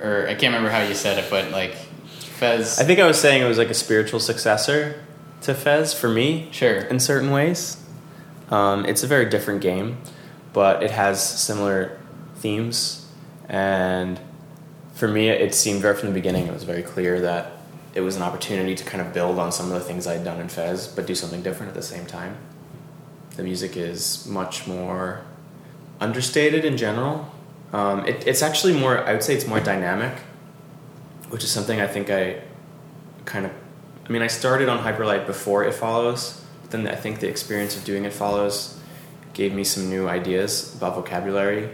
[0.00, 3.20] Or I can't remember how you said it, but like Fez I think I was
[3.20, 5.02] saying it was like a spiritual successor
[5.42, 6.48] to Fez for me.
[6.52, 6.76] Sure.
[6.76, 7.84] In certain ways.
[8.50, 9.98] Um, it's a very different game,
[10.52, 11.98] but it has similar
[12.36, 13.06] themes.
[13.48, 14.20] And
[14.94, 17.52] for me, it seemed right from the beginning, it was very clear that
[17.94, 20.40] it was an opportunity to kind of build on some of the things I'd done
[20.40, 22.36] in Fez, but do something different at the same time.
[23.36, 25.24] The music is much more
[26.00, 27.30] understated in general.
[27.72, 30.18] Um, it, it's actually more, I would say it's more dynamic,
[31.30, 32.42] which is something I think I
[33.24, 33.52] kind of
[34.08, 36.37] I mean, I started on Hyperlight before It Follows,
[36.70, 38.78] then I think the experience of doing It Follows
[39.34, 41.70] gave me some new ideas about vocabulary.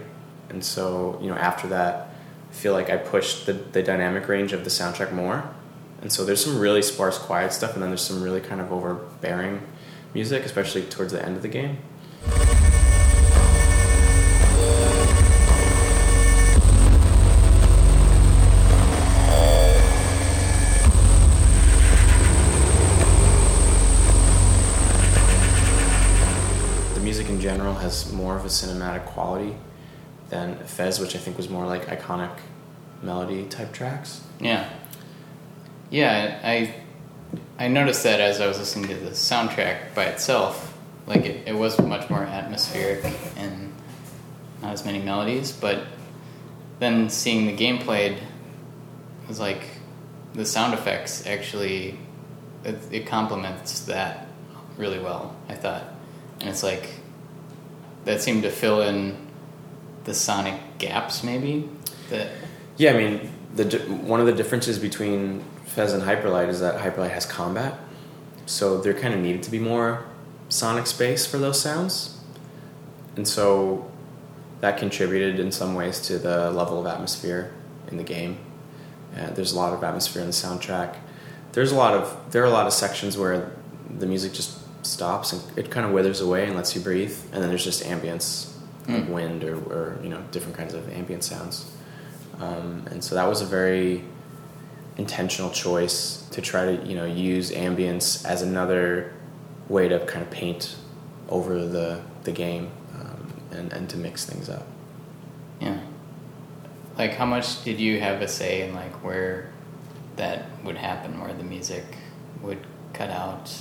[0.49, 2.09] And so, you know, after that,
[2.49, 5.49] I feel like I pushed the, the dynamic range of the soundtrack more.
[6.01, 8.71] And so there's some really sparse, quiet stuff, and then there's some really kind of
[8.71, 9.61] overbearing
[10.13, 11.79] music, especially towards the end of the game.
[27.85, 29.55] Has more of a cinematic quality
[30.29, 32.31] than Fez, which I think was more like iconic
[33.01, 34.21] melody type tracks.
[34.39, 34.67] Yeah.
[35.91, 36.75] Yeah, I
[37.59, 40.77] I noticed that as I was listening to the soundtrack by itself.
[41.05, 43.05] Like it, it was much more atmospheric
[43.37, 43.71] and
[44.61, 45.83] not as many melodies, but
[46.79, 48.17] then seeing the game played
[49.27, 49.61] was like
[50.33, 51.97] the sound effects actually
[52.63, 54.27] it, it complements that
[54.77, 55.83] really well, I thought.
[56.39, 56.89] And it's like
[58.05, 59.17] that seemed to fill in
[60.05, 61.67] the sonic gaps maybe
[62.09, 62.29] that
[62.77, 67.11] Yeah, I mean, the one of the differences between Fez and Hyperlight is that Hyperlight
[67.11, 67.79] has combat,
[68.45, 70.05] so there kind of needed to be more
[70.49, 72.19] sonic space for those sounds,
[73.15, 73.91] and so
[74.61, 77.53] that contributed in some ways to the level of atmosphere
[77.87, 78.37] in the game.
[79.17, 80.97] Uh, there's a lot of atmosphere in the soundtrack.
[81.53, 83.51] There's a lot of there are a lot of sections where
[83.97, 87.41] the music just stops and it kind of withers away and lets you breathe, and
[87.41, 88.51] then there's just ambience
[88.87, 89.09] like Mm.
[89.09, 91.65] wind or, or you know different kinds of ambient sounds.
[92.39, 94.03] Um, and so that was a very
[94.97, 99.13] intentional choice to try to you know use ambience as another
[99.69, 100.75] way to kind of paint
[101.29, 102.69] over the the game.
[102.93, 104.67] Um, and, and to mix things up.
[105.61, 105.79] Yeah.
[106.97, 109.49] Like, how much did you have a say in like where
[110.17, 111.83] that would happen, where the music
[112.41, 112.59] would
[112.93, 113.51] cut out?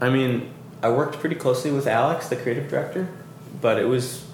[0.00, 0.52] I mean,
[0.82, 3.08] I worked pretty closely with Alex, the creative director,
[3.60, 4.24] but it was,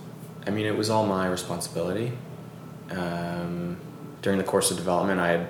[0.46, 2.12] I mean, it was all my responsibility.
[2.90, 3.76] Um,
[4.22, 5.48] during the course of development, I had,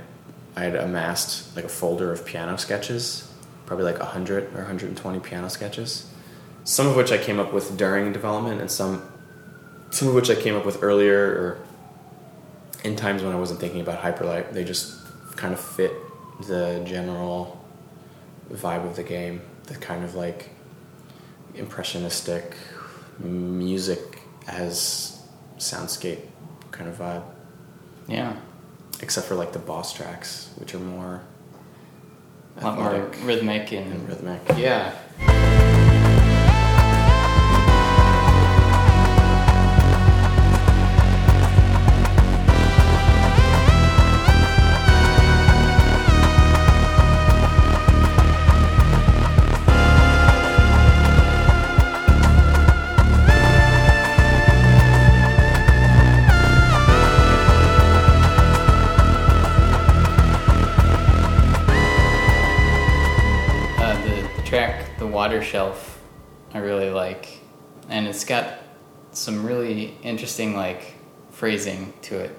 [0.56, 3.32] I had amassed like a folder of piano sketches,
[3.66, 6.10] probably like 100 or 120 piano sketches,
[6.64, 9.10] some of which I came up with during development, and some,
[9.90, 11.58] some of which I came up with earlier or
[12.84, 14.52] in times when I wasn't thinking about Hyperlight.
[14.52, 14.96] They just
[15.36, 15.92] kind of fit
[16.46, 17.62] the general
[18.50, 20.50] vibe of the game, the kind of like
[21.54, 22.56] impressionistic
[23.18, 25.22] music as
[25.58, 26.22] soundscape
[26.72, 27.22] kind of vibe.
[28.08, 28.36] Yeah.
[29.00, 31.22] Except for like the boss tracks, which are more
[32.56, 34.40] A lot more rhythmic and, and rhythmic.
[34.56, 34.94] Yeah.
[65.50, 65.98] Shelf"
[66.54, 67.40] I really like,
[67.88, 68.58] and it's got
[69.12, 70.94] some really interesting like
[71.32, 72.38] phrasing to it.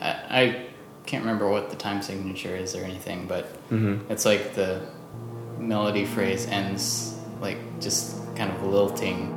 [0.00, 0.66] I, I
[1.06, 4.00] can't remember what the time signature is or anything, but Mhm.
[4.10, 4.82] it's like the
[5.58, 9.36] melody phrase ends like just kind of lilting.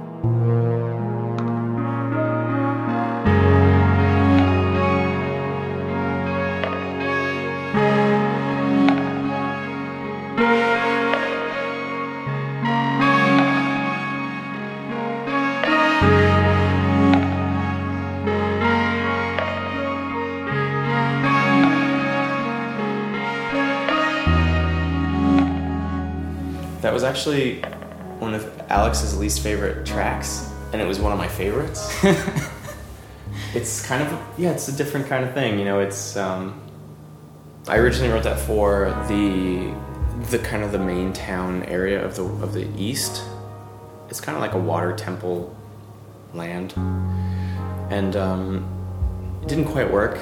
[27.14, 27.61] Actually
[28.18, 31.94] one of Alex's least favorite tracks, and it was one of my favorites.
[33.53, 35.80] it's kind of yeah, it's a different kind of thing, you know.
[35.80, 36.60] It's um,
[37.68, 39.76] I originally wrote that for the
[40.31, 43.22] the kind of the main town area of the of the east.
[44.10, 45.56] It's kind of like a water temple
[46.34, 46.73] land,
[47.91, 50.18] and um, it didn't quite work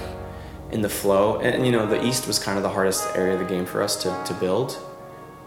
[0.71, 1.39] in the flow.
[1.39, 3.81] And, you know, the east was kind of the hardest area of the game for
[3.81, 4.77] us to to build,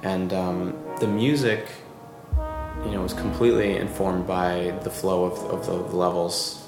[0.02, 1.66] and um, the music
[2.82, 6.66] you know, was completely informed by the flow of, of the levels.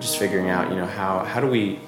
[0.00, 1.78] Just figuring out, you know, how, how do we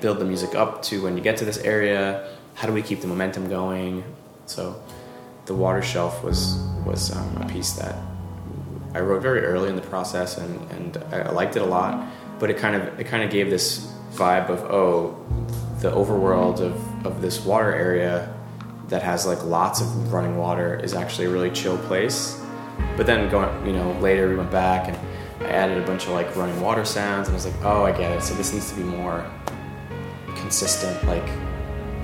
[0.00, 2.26] build the music up to when you get to this area?
[2.54, 4.02] How do we keep the momentum going?
[4.46, 4.82] So,
[5.44, 6.56] the water shelf was
[6.86, 7.96] was um, a piece that
[8.94, 12.06] I wrote very early in the process, and, and I liked it a lot.
[12.38, 15.16] But it kind of it kind of gave this vibe of oh,
[15.80, 18.32] the overworld of, of this water area
[18.92, 22.38] that has like lots of running water is actually a really chill place.
[22.94, 24.98] But then going, you know, later we went back and
[25.42, 27.92] I added a bunch of like running water sounds, and I was like, oh, I
[27.92, 28.22] get it.
[28.22, 29.24] So this needs to be more
[30.36, 31.26] consistent, like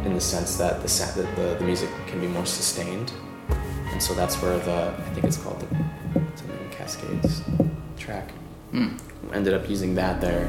[0.06, 3.12] in the sense that the sa- that the, the music can be more sustained.
[3.92, 5.66] And so that's where the I think it's called the
[6.36, 7.42] something Cascades
[7.98, 8.30] track.
[8.70, 8.96] Hmm.
[9.34, 10.48] Ended up using that there.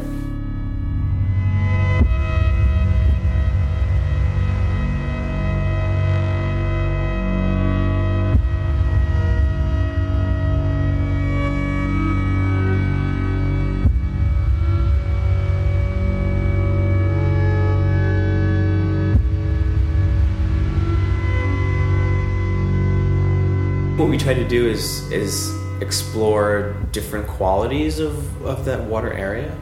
[24.19, 29.55] Try to do is is explore different qualities of, of that water area.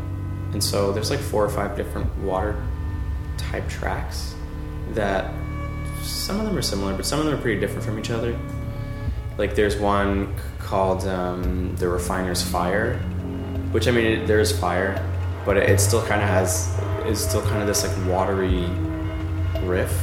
[0.52, 2.62] And so there's like four or five different water
[3.38, 4.34] type tracks
[4.92, 5.32] that
[6.02, 8.38] some of them are similar, but some of them are pretty different from each other.
[9.38, 12.98] Like there's one called um, the Refiner's Fire,
[13.72, 15.04] which I mean it, there is fire,
[15.46, 16.76] but it, it still kind of has
[17.06, 18.66] is still kind of this like watery
[19.62, 19.94] riff.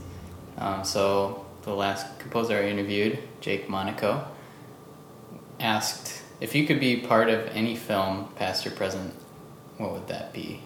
[0.58, 4.26] Um, so the last composer I interviewed, Jake Monaco,
[5.60, 9.14] asked if you could be part of any film, past or present,
[9.78, 10.62] what would that be?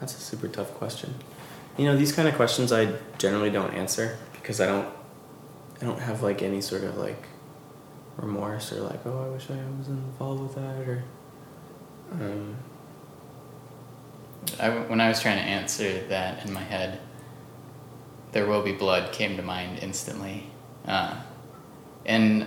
[0.00, 1.14] That's a super tough question.
[1.76, 4.88] You know, these kind of questions I generally don't answer because I don't
[5.80, 7.26] I don't have like any sort of like
[8.16, 11.04] remorse or like, oh, I wish I was involved with that or
[12.12, 12.56] um
[14.58, 16.98] I, when I was trying to answer that in my head,
[18.32, 20.44] "There Will Be Blood" came to mind instantly,
[20.86, 21.14] uh,
[22.06, 22.46] and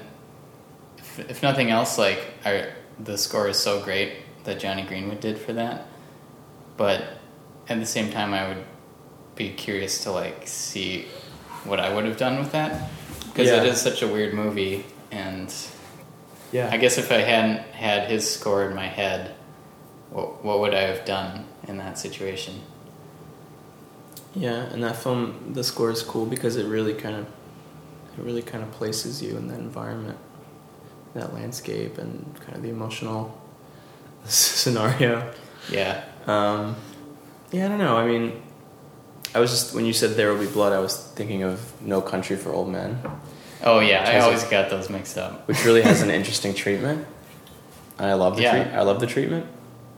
[0.98, 4.14] if, if nothing else, like I, the score is so great
[4.44, 5.88] that Jonny Greenwood did for that.
[6.78, 7.04] But
[7.70, 8.66] at the same time, I would
[9.36, 11.06] be curious to like see
[11.64, 12.90] what I would have done with that
[13.28, 13.62] because Yeah.
[13.64, 15.54] it is such a weird movie, and
[16.52, 16.70] Yeah.
[16.72, 19.34] I guess if I hadn't had his score in my head,
[20.14, 22.62] what what would I have done in that situation?
[24.36, 27.26] Yeah, and that film, the score is cool because it really kind of,
[28.18, 30.18] it really kind of places you in that environment,
[31.14, 33.40] that landscape, and kind of the emotional
[34.26, 35.32] scenario.
[35.70, 36.04] Yeah.
[36.26, 36.76] Um,
[37.52, 37.96] yeah, I don't know.
[37.98, 38.42] I mean,
[39.36, 42.02] I was just when you said "There Will Be Blood," I was thinking of "No
[42.02, 43.02] Country for Old Men."
[43.64, 45.48] Oh yeah, I has a- always got those mixed up.
[45.48, 47.06] Which really has an interesting treatment.
[48.00, 48.64] And I love the Yeah.
[48.64, 48.74] treat.
[48.76, 49.46] I love the treatment.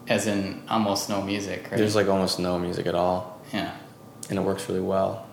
[0.07, 1.77] As in almost no music, right?
[1.77, 3.41] There's like almost no music at all.
[3.51, 3.75] Yeah.
[4.29, 5.25] And it works really well.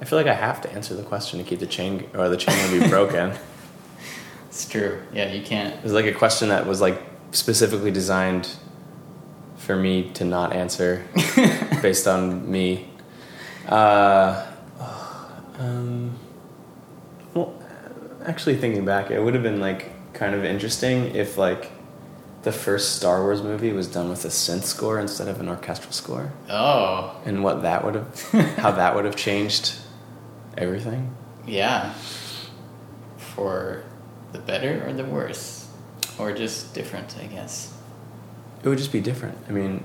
[0.00, 2.36] I feel like I have to answer the question to keep the chain or the
[2.36, 3.32] chain will be broken.
[4.48, 5.00] It's true.
[5.14, 5.74] Yeah, you can't.
[5.76, 8.50] It was like a question that was like specifically designed
[9.56, 11.06] for me to not answer
[11.80, 12.90] based on me.
[13.66, 14.46] Uh,
[15.58, 16.14] um,
[17.32, 17.54] well,
[18.26, 21.70] actually thinking back, it would have been like kind of interesting if like
[22.42, 25.92] the first Star Wars movie was done with a synth score instead of an orchestral
[25.92, 26.32] score.
[26.50, 27.20] Oh.
[27.24, 28.20] And what that would have,
[28.56, 29.76] how that would have changed
[30.58, 31.14] everything.
[31.46, 31.94] Yeah.
[33.34, 33.84] For
[34.32, 35.68] the better or the worse,
[36.18, 37.72] or just different, I guess.
[38.62, 39.38] It would just be different.
[39.48, 39.82] I mean,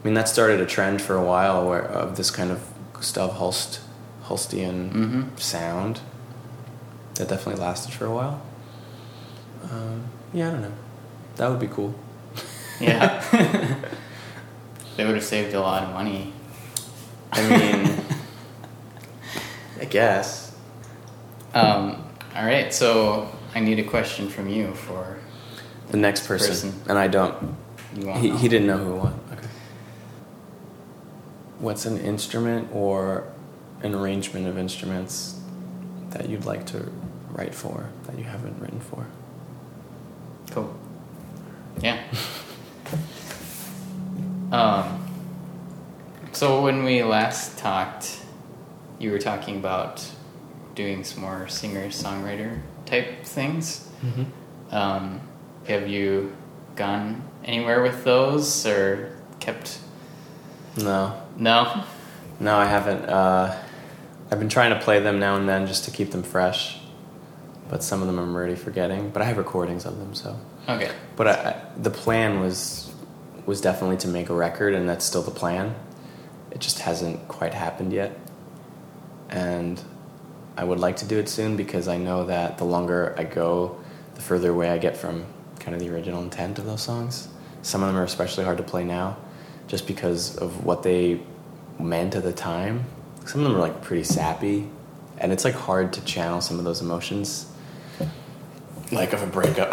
[0.00, 2.60] I mean that started a trend for a while where of this kind of
[2.92, 3.80] Gustav Holst,
[4.24, 5.40] Holstian Mhm.
[5.40, 6.00] sound
[7.14, 8.40] that definitely lasted for a while.
[9.70, 10.72] Um, yeah, I don't know.
[11.36, 11.94] That would be cool.
[12.80, 13.20] Yeah.
[14.96, 16.32] they would have saved a lot of money.
[17.32, 17.48] I
[17.86, 18.04] mean,
[19.80, 20.56] I guess.
[21.52, 22.04] Um,
[22.34, 25.18] all right, so I need a question from you for
[25.90, 27.56] The next person, and I don't.
[27.96, 29.14] You won't He, he didn't know who it was.
[29.32, 29.48] Okay.
[31.58, 33.28] What's an instrument or
[33.82, 35.40] an arrangement of instruments
[36.10, 36.90] that you'd like to
[37.30, 39.06] write for that you haven't written for?
[40.50, 40.76] Cool.
[41.80, 42.02] Yeah.
[44.52, 45.04] um,
[46.32, 48.20] so when we last talked,
[48.98, 50.06] you were talking about
[50.74, 53.88] doing some more singer songwriter type things.
[54.02, 54.26] Mhm.
[54.72, 55.20] Um,
[55.66, 56.34] have you
[56.76, 59.78] gone anywhere with those or kept?
[60.76, 61.14] No.
[61.36, 61.84] No.
[62.40, 63.04] No, I haven't.
[63.08, 63.56] Uh,
[64.30, 66.80] I've been trying to play them now and then just to keep them fresh,
[67.68, 69.10] but some of them I'm already forgetting.
[69.10, 70.36] But I have recordings of them, so.
[70.68, 70.90] Okay.
[71.16, 72.92] But I, the plan was
[73.46, 75.74] was definitely to make a record, and that's still the plan.
[76.50, 78.18] It just hasn't quite happened yet,
[79.28, 79.80] and
[80.56, 83.78] I would like to do it soon because I know that the longer I go,
[84.14, 85.26] the further away I get from
[85.58, 87.28] kind of the original intent of those songs.
[87.62, 89.16] Some of them are especially hard to play now,
[89.66, 91.20] just because of what they
[91.78, 92.84] meant at the time.
[93.26, 94.68] Some of them are like pretty sappy,
[95.18, 97.50] and it's like hard to channel some of those emotions
[98.92, 99.72] like of a breakup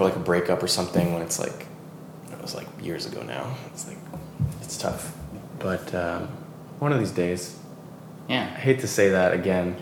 [0.00, 1.66] of like a breakup or something when it's like
[2.32, 3.96] it was like years ago now it's like
[4.62, 5.14] it's tough
[5.58, 6.28] but um,
[6.78, 7.56] one of these days
[8.28, 8.42] Yeah.
[8.56, 9.76] i hate to say that again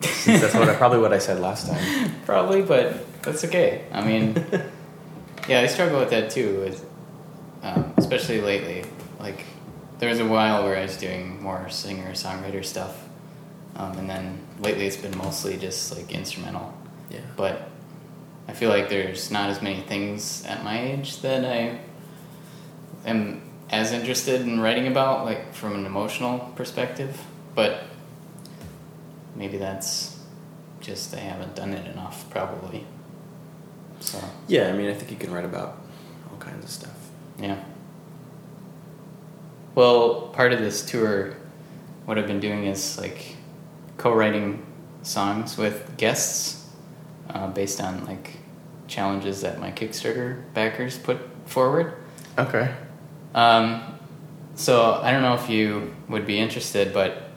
[0.00, 3.84] that's what I, probably what i said last time Probably, but that's okay.
[3.92, 4.36] I mean,
[5.48, 6.86] yeah, I struggle with that too, with,
[7.62, 8.84] um, especially lately.
[9.18, 9.44] Like,
[9.98, 13.02] there was a while where I was doing more singer songwriter stuff,
[13.74, 16.72] um, and then lately it's been mostly just like instrumental.
[17.10, 17.18] Yeah.
[17.36, 17.68] But
[18.50, 21.80] I feel like there's not as many things at my age that I
[23.06, 27.20] am as interested in writing about, like from an emotional perspective.
[27.54, 27.84] But
[29.36, 30.18] maybe that's
[30.80, 32.84] just I haven't done it enough, probably.
[34.00, 34.18] So
[34.48, 35.76] yeah i mean i think you can write about
[36.30, 37.00] all kinds of stuff
[37.40, 37.58] yeah.
[39.74, 41.34] Well, part of this tour,
[42.04, 43.36] what I've been doing is like
[43.96, 44.66] co-writing
[45.02, 46.68] songs with guests
[47.30, 48.36] uh, based on like
[48.90, 51.94] challenges that my Kickstarter backers put forward.
[52.36, 52.74] okay
[53.34, 53.82] Um,
[54.56, 57.30] so I don't know if you would be interested, but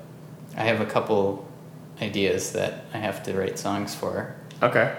[0.57, 1.47] I have a couple
[2.01, 4.35] ideas that I have to write songs for.
[4.61, 4.97] Okay.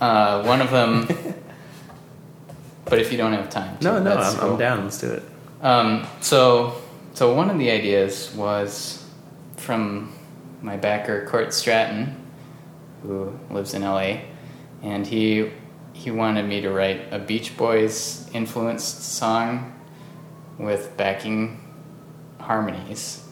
[0.00, 1.06] Uh, one of them,
[2.84, 4.52] but if you don't have time, to, No, no, I'm, cool.
[4.52, 4.84] I'm down.
[4.84, 5.22] Let's do it.
[5.60, 6.80] Um, so,
[7.14, 9.04] so one of the ideas was
[9.56, 10.12] from
[10.62, 12.14] my backer Court Stratton,
[13.02, 14.18] who lives in LA,
[14.82, 15.50] and he
[15.92, 19.74] he wanted me to write a Beach Boys influenced song
[20.58, 21.60] with backing
[22.38, 23.24] harmonies.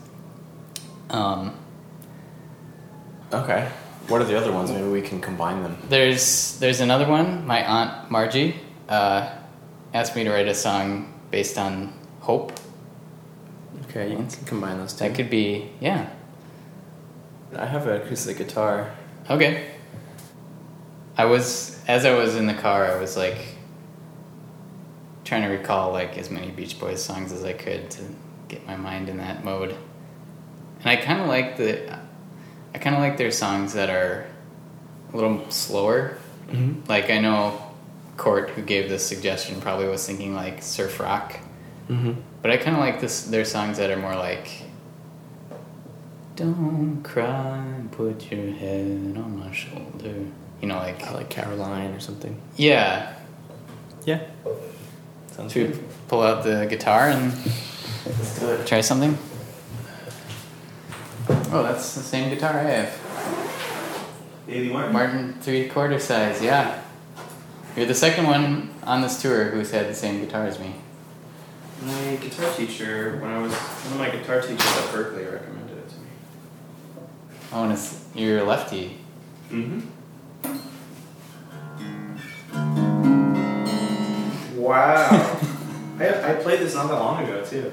[1.11, 1.55] Um,
[3.33, 3.69] Okay.
[4.09, 4.71] What are the other ones?
[4.71, 5.77] Maybe we can combine them.
[5.89, 7.45] There's there's another one.
[7.47, 8.55] My aunt Margie
[8.89, 9.31] uh,
[9.93, 12.53] asked me to write a song based on hope.
[13.89, 15.05] Okay, you can combine those two.
[15.05, 16.09] That could be yeah.
[17.57, 18.95] I have an acoustic guitar.
[19.29, 19.73] Okay.
[21.17, 23.39] I was as I was in the car, I was like
[25.25, 28.03] trying to recall like as many Beach Boys songs as I could to
[28.49, 29.75] get my mind in that mode.
[30.81, 31.99] And I kind of like the
[32.75, 34.27] I kind of like their songs that are
[35.13, 36.19] a little slower.
[36.49, 36.89] Mhm.
[36.89, 37.63] Like I know
[38.17, 41.39] Court who gave this suggestion probably was thinking like surf rock.
[41.89, 42.13] Mm-hmm.
[42.43, 44.49] But I kind of like this their songs that are more like
[46.35, 50.27] don't cry, put your head on my shoulder.
[50.61, 52.41] You know, like I like Caroline or something.
[52.57, 53.13] yeah.
[54.05, 54.21] Yeah.
[55.33, 55.85] Sounds Should we good.
[56.09, 57.33] pull out the guitar and
[58.07, 58.67] Let's do it.
[58.67, 59.19] try something?
[61.51, 63.01] Oh, that's the same guitar I have.
[64.47, 64.93] Baby Martin.
[64.93, 66.41] Martin three quarter size.
[66.41, 66.81] Yeah.
[67.77, 70.75] You're the second one on this tour who's had the same guitar as me.
[71.83, 75.89] My guitar teacher, when I was one of my guitar teachers at Berklee, recommended it
[75.89, 76.07] to me.
[77.53, 78.97] Oh, and it's you're a lefty.
[79.51, 79.81] Mm-hmm.
[84.67, 85.09] Wow.
[86.01, 87.73] I, I played this not that long ago too.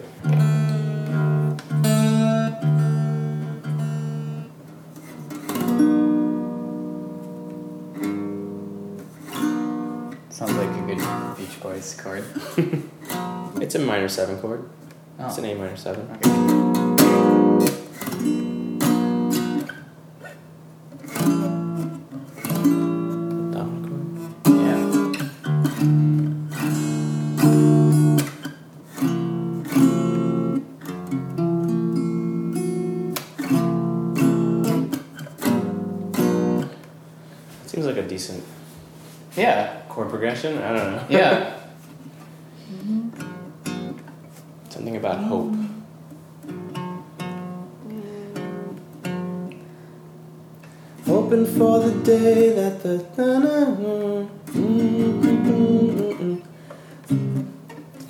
[10.29, 12.25] Sounds like a good Beach Boys chord.
[13.61, 14.67] It's a minor seven chord.
[15.19, 15.43] It's Oh.
[15.43, 16.07] an A minor seven.
[16.21, 16.72] Dominant
[40.43, 40.61] chord progression.
[40.61, 41.05] I don't know.
[41.09, 41.55] Yeah.
[44.69, 45.53] Something about hope.
[51.05, 52.99] Hoping for the day that the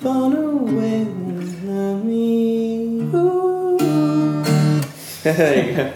[0.00, 3.10] far away from me.
[5.22, 5.92] there you go.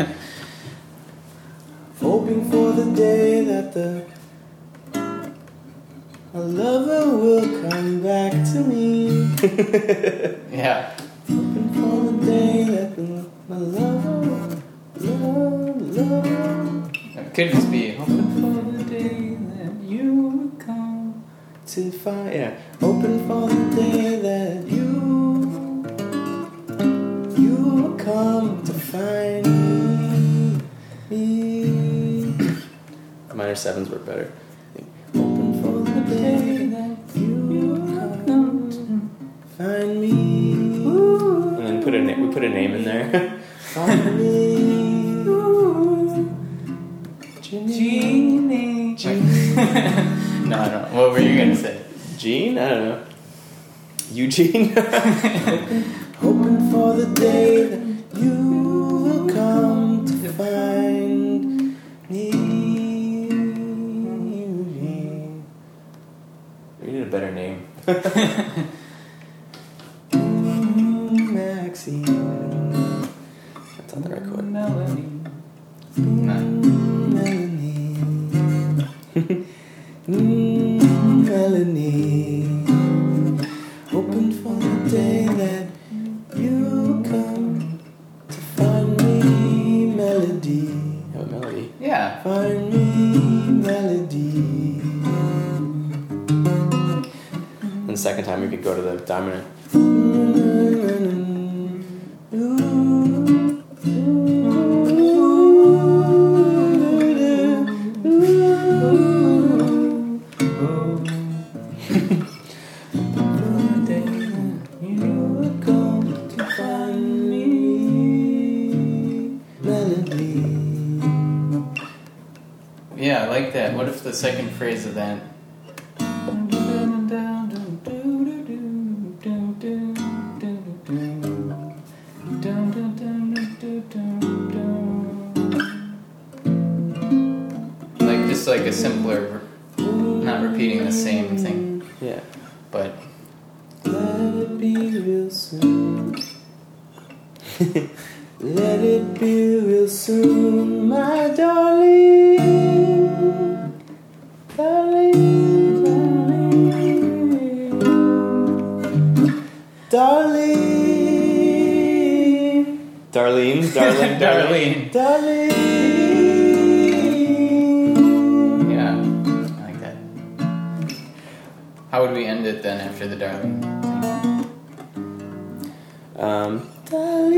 [10.53, 10.97] Yeah.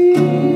[0.00, 0.49] Darling.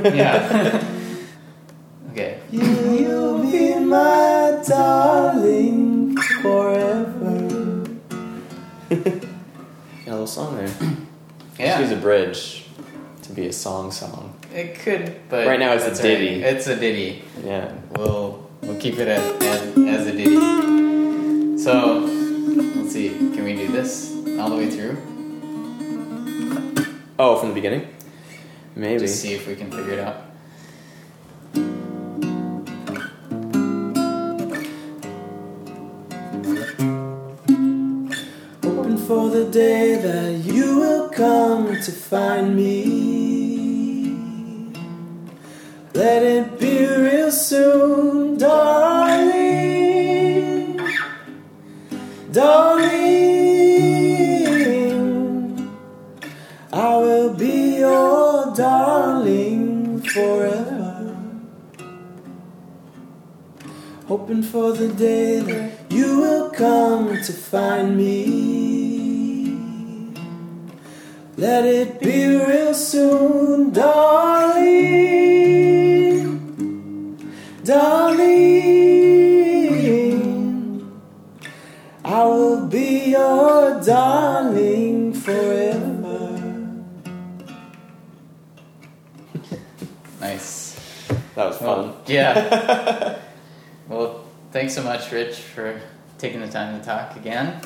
[0.14, 0.82] Yeah.
[2.12, 2.40] okay.
[2.50, 2.62] You,
[2.98, 7.84] you'll be my darling forever.
[8.90, 8.98] Got
[10.06, 10.70] a little song there.
[11.58, 11.78] Yeah.
[11.78, 12.64] Just use a bridge
[13.22, 14.34] to be a song song.
[14.54, 16.18] It could, but Right now it's a that's all right.
[16.18, 16.42] ditty.
[16.42, 17.22] It's a ditty.
[17.44, 17.72] Yeah.
[17.96, 21.58] We'll we'll keep it as, as, as a ditty.
[21.58, 21.98] So
[22.76, 23.10] let's see.
[23.10, 24.96] Can we do this all the way through?
[27.18, 27.86] Oh, from the beginning?
[28.76, 29.00] Maybe.
[29.00, 30.16] Just see if we can figure it out.
[38.62, 43.10] Hoping for the day that you will come to find me.
[45.92, 49.40] Let it be real soon, darling.
[52.32, 52.99] Darling,
[60.12, 61.16] forever.
[64.06, 69.60] Hoping for the day that you will come to find me.
[71.36, 74.90] Let it be real soon, darling.
[77.62, 78.30] Darling,
[82.04, 85.69] I will be your darling forever.
[91.40, 91.66] That was fun.
[91.88, 93.18] Well, yeah.
[93.88, 95.80] well, thanks so much, Rich, for
[96.18, 97.62] taking the time to talk again.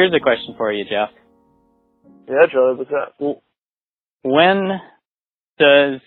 [0.00, 1.10] Here's a question for you, Jeff.
[2.26, 3.36] Yeah, Charlie, what's that?
[4.22, 4.80] When
[5.58, 6.00] does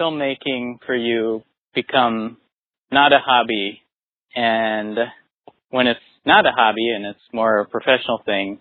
[0.00, 1.44] filmmaking for you
[1.76, 2.38] become
[2.90, 3.82] not a hobby
[4.34, 4.98] and
[5.70, 8.58] when it's not a hobby and it's more a professional thing,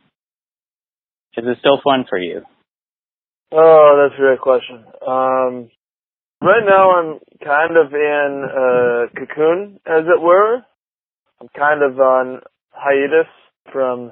[1.35, 2.43] is it still fun for you?
[3.51, 4.85] Oh, that's a great question.
[5.01, 5.71] Um,
[6.43, 10.57] right now I'm kind of in a cocoon, as it were.
[11.41, 13.31] I'm kind of on hiatus
[13.71, 14.11] from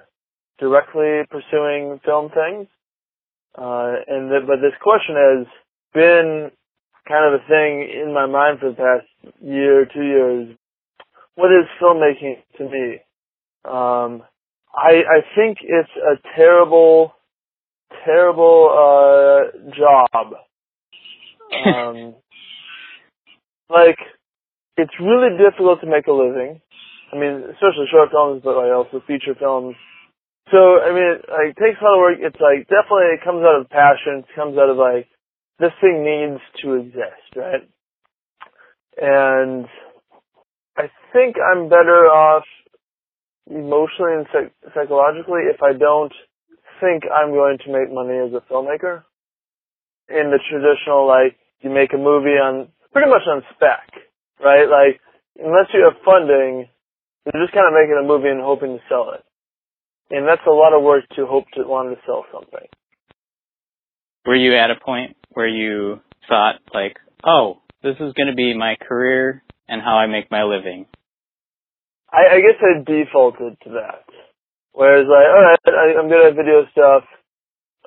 [0.62, 2.68] directly pursuing film things.
[3.58, 5.48] Uh, and th- but this question has
[5.94, 6.52] been
[7.08, 10.58] kind of a thing in my mind for the past year, two years.
[11.36, 13.00] What is filmmaking to me?
[13.66, 14.24] Um,
[14.74, 17.14] I I think it's a terrible,
[18.06, 20.34] terrible uh, job.
[21.66, 22.16] Um,
[23.70, 23.98] like
[24.78, 26.62] it's really difficult to make a living.
[27.12, 29.76] I mean, especially short films, but like also feature films.
[30.52, 32.18] So I mean, it like takes a lot of work.
[32.20, 34.24] It's like definitely it comes out of passion.
[34.28, 35.08] It comes out of like
[35.60, 37.64] this thing needs to exist, right?
[38.98, 39.68] And
[40.78, 42.44] I think I'm better off
[43.50, 46.14] emotionally and psych- psychologically if I don't
[46.80, 49.04] think I'm going to make money as a filmmaker.
[50.10, 53.88] In the traditional, like, you make a movie on, pretty much on spec,
[54.44, 54.68] right?
[54.68, 55.00] Like,
[55.40, 56.68] unless you have funding,
[57.26, 59.24] you're just kind of making a movie and hoping to sell it.
[60.12, 62.68] And that's a lot of work to hope to want to sell something.
[64.26, 68.54] Were you at a point where you thought like, oh, this is going to be
[68.54, 70.86] my career and how I make my living?
[72.12, 74.04] I, I guess I defaulted to that.
[74.74, 77.04] Whereas like, alright, I, I'm good at video stuff.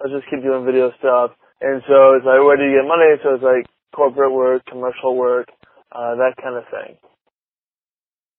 [0.01, 1.37] I'll just keep doing video stuff.
[1.61, 3.21] And so it's like, where do you get money?
[3.23, 5.49] So it's like corporate work, commercial work,
[5.93, 6.97] uh, that kind of thing.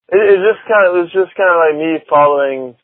[0.09, 2.75] It, it just kind of, it was just kind of like me following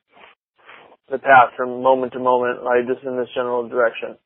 [1.11, 4.17] the path from moment to moment, like just in this general direction.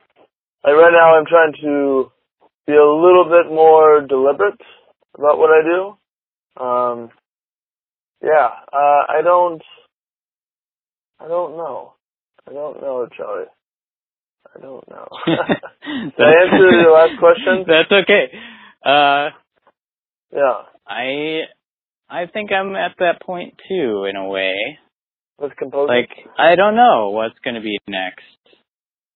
[0.63, 2.11] Like right now I'm trying to
[2.67, 4.59] be a little bit more deliberate
[5.17, 6.63] about what I do.
[6.63, 7.09] Um,
[8.23, 9.61] yeah, uh, I don't,
[11.19, 11.93] I don't know.
[12.47, 13.45] I don't know, Charlie.
[14.55, 15.07] I don't know.
[15.27, 17.65] Did I answer your last question?
[17.67, 18.31] That's okay.
[18.85, 19.29] Uh,
[20.33, 20.61] yeah.
[20.87, 21.41] I
[22.09, 24.77] I think I'm at that point too, in a way.
[25.39, 25.87] With composing?
[25.95, 28.21] Like I don't know what's going to be next.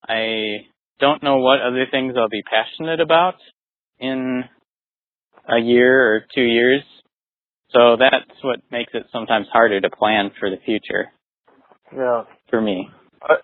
[0.08, 0.68] I
[1.00, 3.36] don't know what other things I'll be passionate about
[4.00, 4.44] in
[5.48, 6.84] a year or two years.
[7.72, 11.12] So that's what makes it sometimes harder to plan for the future
[11.96, 12.24] Yeah.
[12.50, 12.90] for me.
[13.22, 13.40] Are,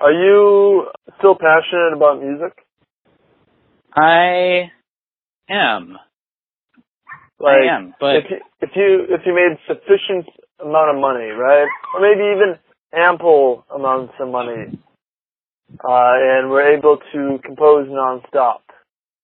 [0.00, 0.86] are you
[1.18, 2.52] still passionate about music?
[3.94, 4.70] I
[5.48, 5.96] am.
[7.40, 10.26] Like, I am, but if you, if you if you made sufficient
[10.62, 12.58] amount of money, right, or maybe even
[12.94, 14.78] ample amounts of money,
[15.80, 18.60] uh, and we're able to compose nonstop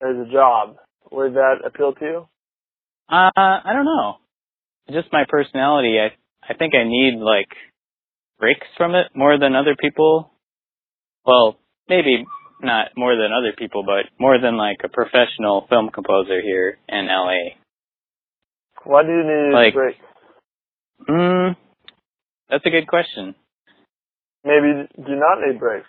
[0.03, 0.77] as a job,
[1.11, 2.29] would that appeal to you?
[3.11, 4.17] Uh, I don't know.
[4.91, 5.99] Just my personality.
[5.99, 6.15] I
[6.51, 7.49] I think I need like
[8.39, 10.31] breaks from it more than other people.
[11.27, 11.59] Well,
[11.89, 12.27] maybe
[12.63, 17.07] not more than other people, but more than like a professional film composer here in
[17.07, 17.57] LA.
[18.85, 19.99] Why do you need Like- breaks?
[21.07, 21.57] Mm,
[22.49, 23.35] that's a good question.
[24.45, 25.87] Maybe do not need breaks.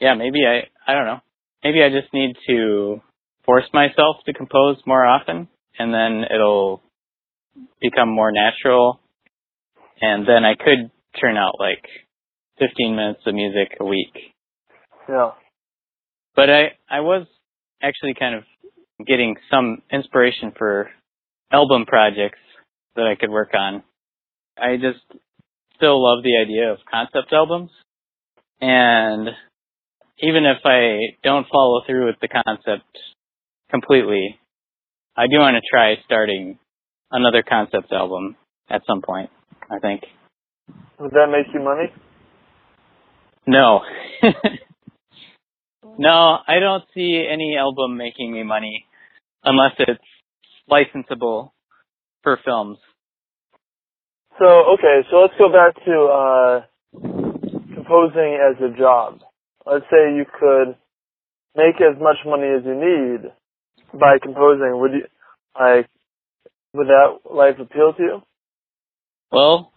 [0.00, 1.20] Yeah, maybe I I don't know.
[1.64, 3.00] Maybe I just need to
[3.44, 5.48] force myself to compose more often
[5.78, 6.82] and then it'll
[7.80, 9.00] become more natural
[10.00, 10.90] and then I could
[11.20, 11.84] turn out like
[12.58, 14.14] 15 minutes of music a week.
[15.08, 15.32] Yeah.
[16.34, 17.26] But I I was
[17.82, 18.44] actually kind of
[19.06, 20.90] getting some inspiration for
[21.52, 22.38] album projects
[22.96, 23.82] that I could work on.
[24.58, 25.04] I just
[25.76, 27.70] still love the idea of concept albums.
[28.60, 29.28] And
[30.18, 32.86] even if I don't follow through with the concept
[33.70, 34.38] completely,
[35.16, 36.58] I do want to try starting
[37.10, 38.36] another concept album
[38.68, 39.30] at some point,
[39.70, 40.02] I think.
[40.98, 41.92] Would that make you money?
[43.46, 43.80] No.
[45.98, 48.86] no, I don't see any album making me money
[49.44, 50.00] unless it's
[50.70, 51.50] licensable
[52.22, 52.78] for films.
[54.38, 56.60] So okay, so let's go back to uh,
[57.74, 59.20] composing as a job.
[59.64, 60.76] Let's say you could
[61.56, 63.30] make as much money as you need
[63.98, 64.78] by composing.
[64.80, 65.06] Would you
[65.58, 65.88] like?
[66.74, 68.22] Would that life appeal to you?
[69.32, 69.72] Well,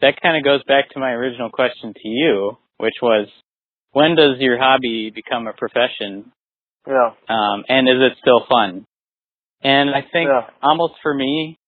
[0.00, 3.28] that kind of goes back to my original question to you, which was,
[3.92, 6.32] when does your hobby become a profession?
[6.86, 7.10] Yeah.
[7.28, 8.86] Um, and is it still fun?
[9.62, 10.50] And I think Yeah.
[10.62, 11.58] almost for me,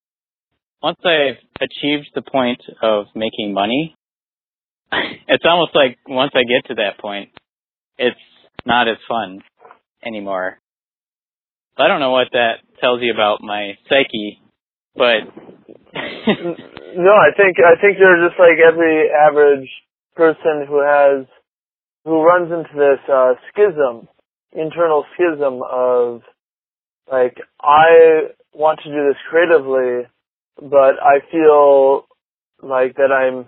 [0.83, 3.95] once I've achieved the point of making money,
[5.29, 7.31] it's almost like once I get to that point,
[7.99, 8.17] it's
[8.65, 9.41] not as fun
[10.05, 10.59] anymore.
[11.79, 14.41] I don't know what that tells you about my psyche,
[14.95, 15.29] but
[16.97, 19.69] No, I think I think you're just like every average
[20.15, 21.27] person who has
[22.07, 24.09] who runs into this uh, schism,
[24.53, 26.23] internal schism of
[27.11, 30.09] like I want to do this creatively,
[30.61, 32.07] but I feel
[32.63, 33.47] like that I'm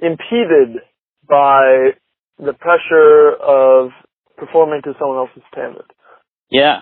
[0.00, 0.82] impeded
[1.28, 1.90] by
[2.38, 3.90] the pressure of
[4.36, 5.90] performing to someone else's standard.
[6.50, 6.80] yeah,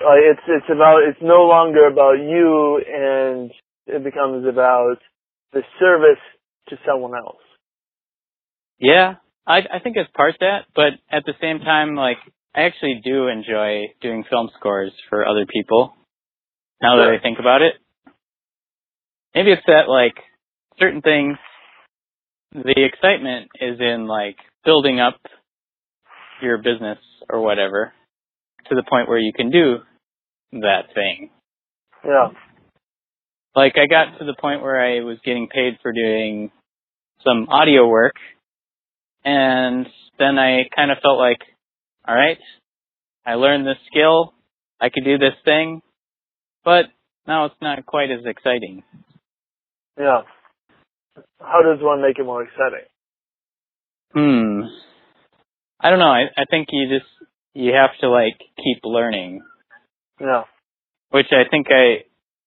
[0.00, 3.50] Uh, it's it's about it's no longer about you, and
[3.86, 4.98] it becomes about
[5.52, 6.22] the service
[6.68, 7.42] to someone else.
[8.78, 12.18] Yeah, I I think it's part that, but at the same time, like
[12.54, 15.94] I actually do enjoy doing film scores for other people.
[16.80, 17.74] Now that I think about it,
[19.34, 20.14] maybe it's that like
[20.78, 21.36] certain things.
[22.52, 25.20] The excitement is in like building up
[26.42, 26.98] your business
[27.30, 27.92] or whatever
[28.68, 29.78] to the point where you can do
[30.52, 31.30] that thing.
[32.04, 32.28] Yeah.
[33.54, 36.50] Like I got to the point where I was getting paid for doing
[37.24, 38.14] some audio work,
[39.24, 39.86] and
[40.18, 41.38] then I kind of felt like,
[42.06, 42.38] all right,
[43.24, 44.34] I learned this skill,
[44.80, 45.82] I could do this thing,
[46.64, 46.86] but
[47.26, 48.82] now it's not quite as exciting.
[49.98, 50.22] Yeah.
[51.40, 52.86] How does one make it more exciting?
[54.12, 54.60] Hmm.
[55.80, 56.06] I don't know.
[56.06, 57.10] I, I think you just
[57.54, 59.42] you have to like keep learning,
[60.20, 60.44] Yeah.
[61.10, 62.04] which I think I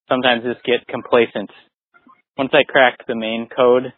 [0.10, 1.52] sometimes just get complacent.
[2.38, 3.94] Once I crack the main code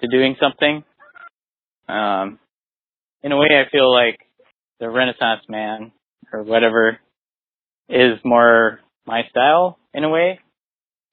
[0.00, 0.84] to doing something,
[1.88, 2.38] um,
[3.22, 4.18] in a way I feel like
[4.80, 5.92] the Renaissance man
[6.32, 6.98] or whatever
[7.88, 10.40] is more my style in a way.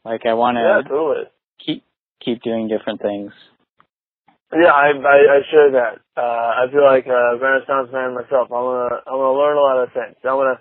[0.06, 1.26] Like I want to Yeah, totally.
[1.64, 1.84] Keep
[2.24, 3.32] keep doing different things.
[4.52, 6.02] Yeah, I I, I share that.
[6.18, 8.50] Uh, I feel like a Renaissance man myself.
[8.52, 10.16] I'm gonna I'm gonna learn a lot of things.
[10.24, 10.60] I'm gonna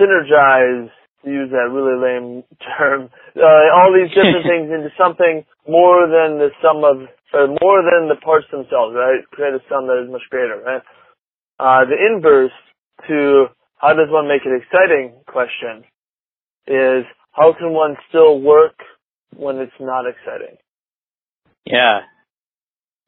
[0.00, 0.90] synergize,
[1.24, 6.38] to use that really lame term, uh, all these different things into something more than
[6.38, 9.24] the sum of, or more than the parts themselves, right?
[9.32, 10.82] Create a sum that is much greater, right?
[11.58, 12.52] Uh, the inverse
[13.08, 13.46] to
[13.78, 15.84] how does one make it exciting question
[16.66, 18.74] is how can one still work
[19.36, 20.56] when it's not exciting?
[21.64, 22.00] Yeah.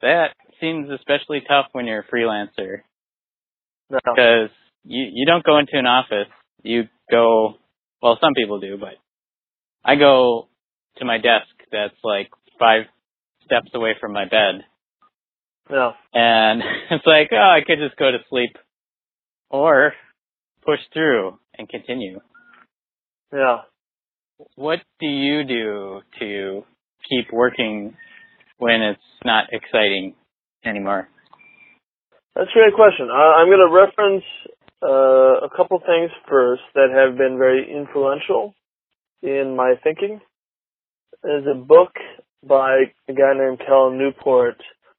[0.03, 2.83] That seems especially tough when you're a freelancer.
[3.91, 3.99] No.
[4.05, 4.51] Because
[4.85, 6.28] you, you don't go into an office.
[6.62, 7.55] You go,
[8.03, 8.95] well, some people do, but
[9.85, 10.49] I go
[10.99, 12.83] to my desk that's like five
[13.45, 14.65] steps away from my bed.
[15.70, 15.93] No.
[16.12, 18.57] And it's like, oh, I could just go to sleep
[19.51, 19.93] or
[20.65, 22.20] push through and continue.
[23.33, 23.59] Yeah.
[24.56, 26.65] What do you do to
[27.08, 27.97] keep working
[28.58, 30.15] when it's not exciting
[30.65, 31.08] anymore?
[32.34, 33.08] That's a great question.
[33.10, 34.24] I, I'm going to reference
[34.82, 38.55] uh, a couple things first that have been very influential
[39.23, 40.20] in my thinking.
[41.23, 41.92] There's a book
[42.47, 44.56] by a guy named Cal Newport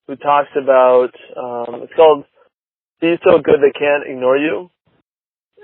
[0.07, 2.25] who talks about, um, it's called
[3.01, 4.72] Be So Good They Can't Ignore You.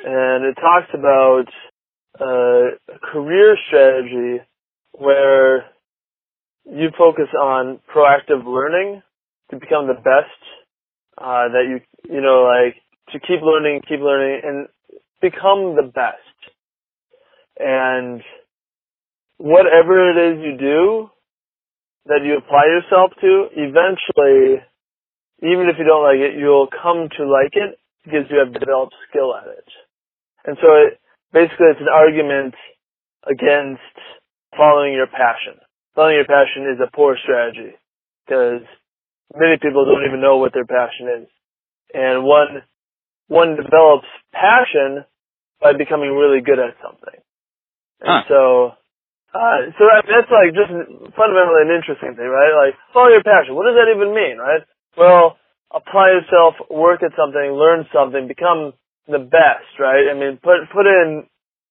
[0.05, 1.72] And it talks about uh,
[2.19, 2.63] a
[3.11, 4.43] career strategy
[4.93, 5.65] where
[6.65, 9.01] you focus on proactive learning
[9.51, 10.39] to become the best
[11.17, 11.79] uh, that you
[12.13, 12.75] you know like
[13.11, 14.67] to keep learning, keep learning, and
[15.21, 16.37] become the best.
[17.59, 18.21] And
[19.37, 21.09] whatever it is you do
[22.05, 24.59] that you apply yourself to, eventually,
[25.39, 28.93] even if you don't like it, you'll come to like it because you have developed
[29.09, 29.67] skill at it.
[30.45, 30.99] And so it,
[31.33, 32.53] basically it's an argument
[33.25, 33.81] against
[34.55, 35.59] following your passion.
[35.95, 37.73] Following your passion is a poor strategy
[38.25, 38.63] because
[39.35, 41.27] many people don't even know what their passion is.
[41.93, 42.63] And one,
[43.27, 45.05] one develops passion
[45.61, 47.19] by becoming really good at something.
[48.01, 48.23] And Huh.
[48.27, 48.41] so,
[49.33, 50.69] uh, so that, that's like just
[51.15, 52.53] fundamentally an interesting thing, right?
[52.53, 53.55] Like, follow your passion.
[53.55, 54.61] What does that even mean, right?
[54.97, 55.37] Well,
[55.73, 58.73] apply yourself, work at something, learn something, become
[59.07, 60.07] the best, right?
[60.09, 61.23] I mean, put, put in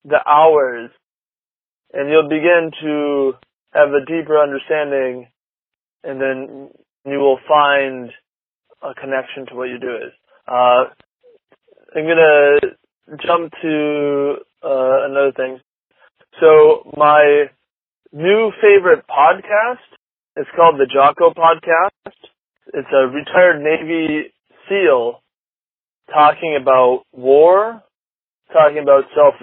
[0.05, 0.91] the hours
[1.93, 3.33] and you'll begin to
[3.73, 5.29] have a deeper understanding
[6.05, 6.71] and then
[7.07, 8.11] you will find
[8.83, 10.13] a connection to what you do is.
[10.47, 10.91] Uh,
[11.95, 12.59] I'm gonna
[13.25, 15.61] jump to uh, another thing.
[16.41, 17.47] So my
[18.13, 19.85] new favorite podcast
[20.37, 22.15] is called the Jocko Podcast.
[22.75, 24.33] It's a retired Navy
[24.69, 25.21] SEAL
[26.13, 27.83] talking about war,
[28.53, 29.35] talking about self.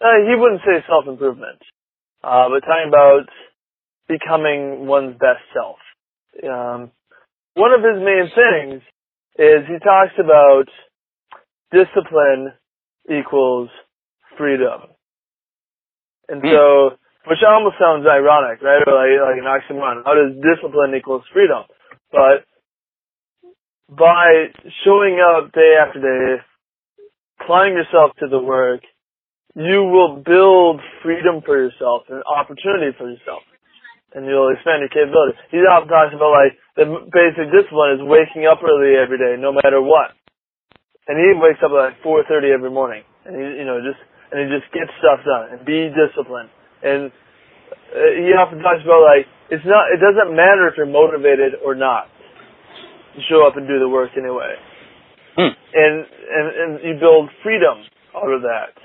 [0.00, 1.58] Uh, he wouldn't say self improvement,
[2.22, 3.28] uh, but talking about
[4.08, 5.78] becoming one's best self.
[6.42, 6.90] Um,
[7.54, 8.82] one of his main things
[9.38, 10.68] is he talks about
[11.72, 12.52] discipline
[13.08, 13.70] equals
[14.36, 14.92] freedom.
[16.28, 18.82] And so, which almost sounds ironic, right?
[18.82, 20.02] Or like, like an oxymoron.
[20.04, 21.64] How does discipline equals freedom?
[22.10, 22.44] But
[23.88, 24.50] by
[24.84, 26.42] showing up day after day,
[27.40, 28.82] applying yourself to the work,
[29.54, 33.42] you will build freedom for yourself and opportunity for yourself.
[34.14, 35.36] And you'll expand your capability.
[35.50, 39.52] He often talks about like the basic discipline is waking up early every day, no
[39.52, 40.16] matter what.
[41.06, 44.00] And he wakes up at like 4:30 every morning, and he, you know, just
[44.32, 46.50] and he just gets stuff done and be disciplined.
[46.82, 47.12] And
[47.92, 51.74] uh, he often talks about like it's not, it doesn't matter if you're motivated or
[51.74, 52.10] not.
[53.28, 54.54] Show up and do the work anyway.
[55.36, 55.52] Hmm.
[55.74, 57.78] And and and you build freedom
[58.14, 58.76] out of that.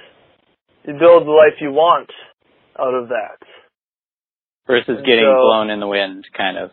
[0.88, 2.10] You build the life you want
[2.80, 3.40] out of that.
[4.68, 6.72] Versus And getting so- blown in the wind, kind of.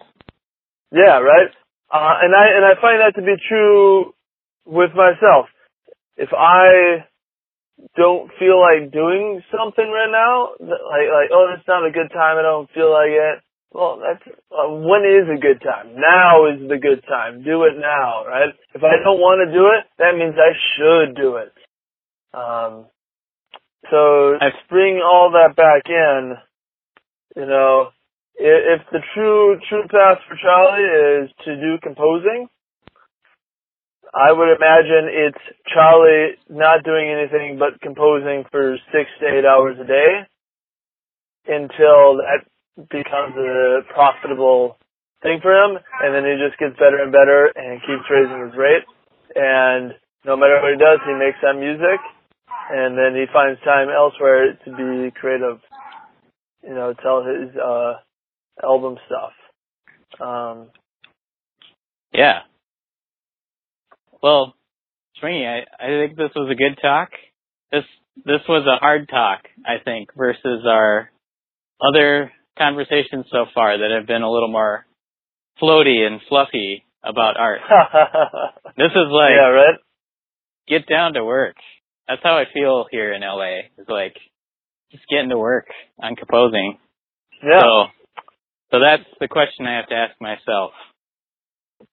[0.92, 1.50] Yeah, right.
[1.92, 4.14] Uh, and I and I find that to be true
[4.64, 5.46] with myself.
[6.16, 7.04] If I
[7.96, 12.38] don't feel like doing something right now, like like oh, it's not a good time,
[12.38, 13.38] I don't feel like it,
[13.72, 15.94] Well, that's uh, when is a good time?
[15.97, 17.44] Now is the good time.
[17.44, 18.48] Do it now, right?
[18.74, 21.52] If I don't want to do it, that means I should do it.
[22.32, 22.86] Um,
[23.90, 26.34] so to bring all that back in,
[27.36, 27.90] you know,
[28.36, 32.48] if, if the true true path for Charlie is to do composing,
[34.14, 39.76] I would imagine it's Charlie not doing anything but composing for six to eight hours
[39.78, 40.24] a day
[41.47, 42.44] until that
[42.90, 44.78] becomes a profitable
[45.23, 48.55] thing for him, and then he just gets better and better and keeps raising his
[48.57, 48.86] rate.
[49.34, 51.98] And no matter what he does, he makes that music,
[52.70, 55.58] and then he finds time elsewhere to be creative.
[56.62, 57.94] You know, tell his uh,
[58.62, 59.32] album stuff.
[60.20, 60.70] Um,
[62.12, 62.40] Yeah.
[64.23, 64.55] Well,
[65.23, 67.10] Swingy, I, I think this was a good talk.
[67.70, 67.84] This
[68.24, 71.10] this was a hard talk, I think, versus our
[71.81, 74.84] other conversations so far that have been a little more
[75.60, 77.60] floaty and fluffy about art.
[78.76, 79.78] this is like yeah, right.
[80.68, 81.56] get down to work.
[82.08, 83.68] That's how I feel here in LA.
[83.76, 84.16] It's like
[84.90, 85.66] just getting to work
[86.02, 86.78] on composing.
[87.42, 87.60] Yeah.
[87.60, 87.84] So,
[88.72, 90.72] so that's the question I have to ask myself.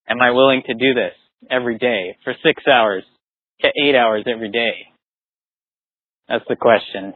[0.08, 1.14] Am I willing to do this
[1.50, 3.04] every day for six hours
[3.62, 4.88] to eight hours every day?
[6.28, 7.14] That's the question.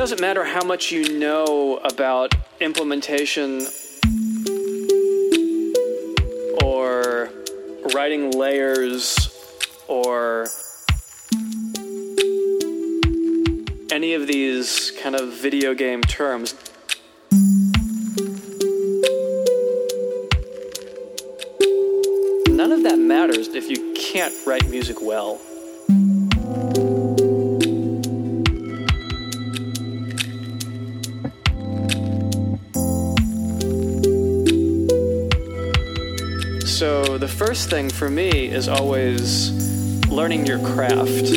[0.00, 3.66] Doesn't matter how much you know about implementation
[6.64, 7.28] or
[7.94, 9.28] writing layers
[9.88, 10.48] or
[13.92, 16.54] any of these kind of video game terms.
[22.48, 25.38] None of that matters if you can't write music well.
[37.50, 39.50] First thing for me is always
[40.06, 41.36] learning your craft.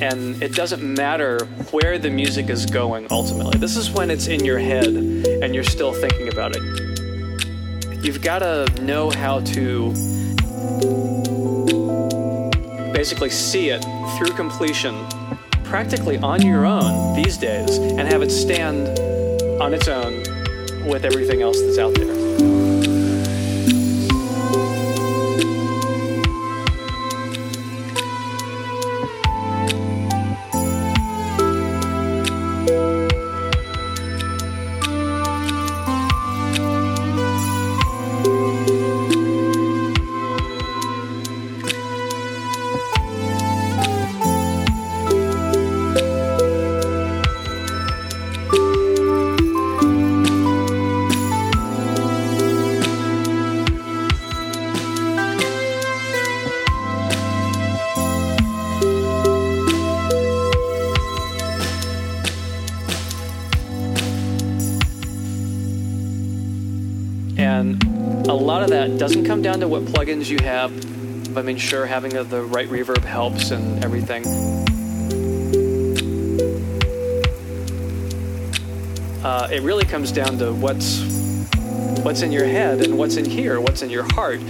[0.00, 3.58] And it doesn't matter where the music is going ultimately.
[3.58, 6.62] This is when it's in your head and you're still thinking about it.
[8.04, 9.90] You've got to know how to
[12.92, 13.84] basically see it
[14.16, 14.94] through completion
[15.64, 18.96] practically on your own these days and have it stand
[19.60, 20.22] on its own
[20.88, 22.13] with everything else that's out there.
[69.94, 70.72] Plugins you have.
[71.36, 74.24] I mean, sure, having the right reverb helps and everything.
[79.24, 81.00] Uh, it really comes down to what's
[82.02, 84.40] what's in your head and what's in here, what's in your heart.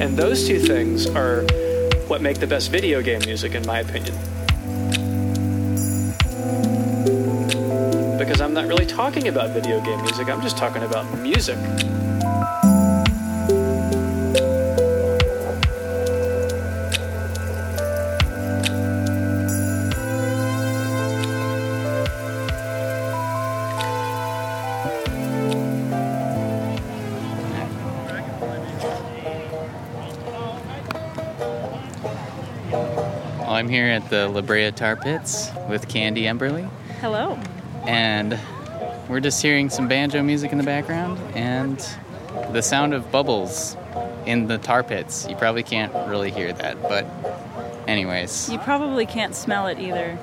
[0.00, 1.42] And those two things are
[2.08, 4.14] what make the best video game music, in my opinion.
[9.10, 11.58] Talking about video game music, I'm just talking about music.
[33.48, 37.36] I'm here at the La Brea Tar Pits with Candy Emberly, Hello.
[37.88, 38.38] and
[39.10, 41.78] we're just hearing some banjo music in the background and
[42.52, 43.76] the sound of bubbles
[44.24, 45.26] in the tar pits.
[45.28, 47.04] You probably can't really hear that, but,
[47.88, 50.16] anyways, You probably can't smell it either.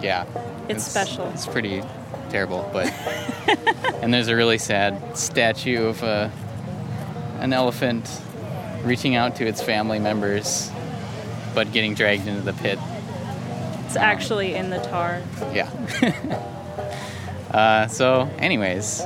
[0.00, 0.26] yeah.
[0.68, 1.28] It's special.
[1.30, 1.82] It's pretty
[2.30, 2.86] terrible, but.
[4.02, 6.30] and there's a really sad statue of a,
[7.40, 8.08] an elephant
[8.84, 10.70] reaching out to its family members,
[11.54, 12.78] but getting dragged into the pit
[13.86, 15.20] It's actually in the tar.
[15.52, 15.68] Yeah.
[17.54, 19.02] uh, so, anyways,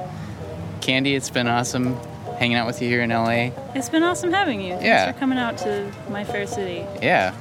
[0.81, 1.95] Candy, it's been awesome
[2.39, 3.51] hanging out with you here in LA.
[3.75, 4.71] It's been awesome having you.
[4.73, 5.13] Thanks Yeah.
[5.13, 6.85] for coming out to my fair city.
[7.03, 7.35] Yeah.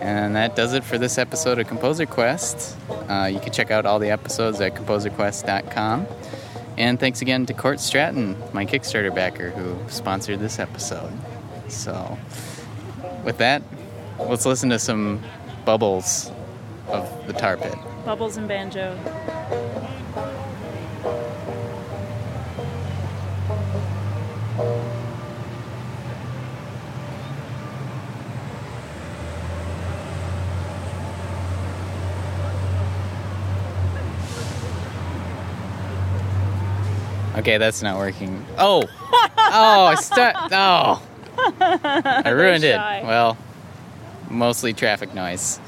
[0.00, 2.76] And that does it for this episode of Composer Quest.
[3.08, 6.06] Uh, you can check out all the episodes at composerquest.com.
[6.76, 11.10] And thanks again to Court Stratton, my Kickstarter backer, who sponsored this episode.
[11.66, 12.16] So,
[13.24, 13.62] with that,
[14.20, 15.20] let's listen to some
[15.64, 16.30] bubbles
[16.86, 17.74] of the tar pit.
[18.04, 18.96] Bubbles and banjo.
[37.38, 38.44] Okay, that's not working.
[38.58, 38.82] Oh!
[39.12, 41.02] Oh, I stu- Oh!
[41.60, 42.76] I ruined it.
[42.76, 43.38] Well,
[44.28, 45.60] mostly traffic noise.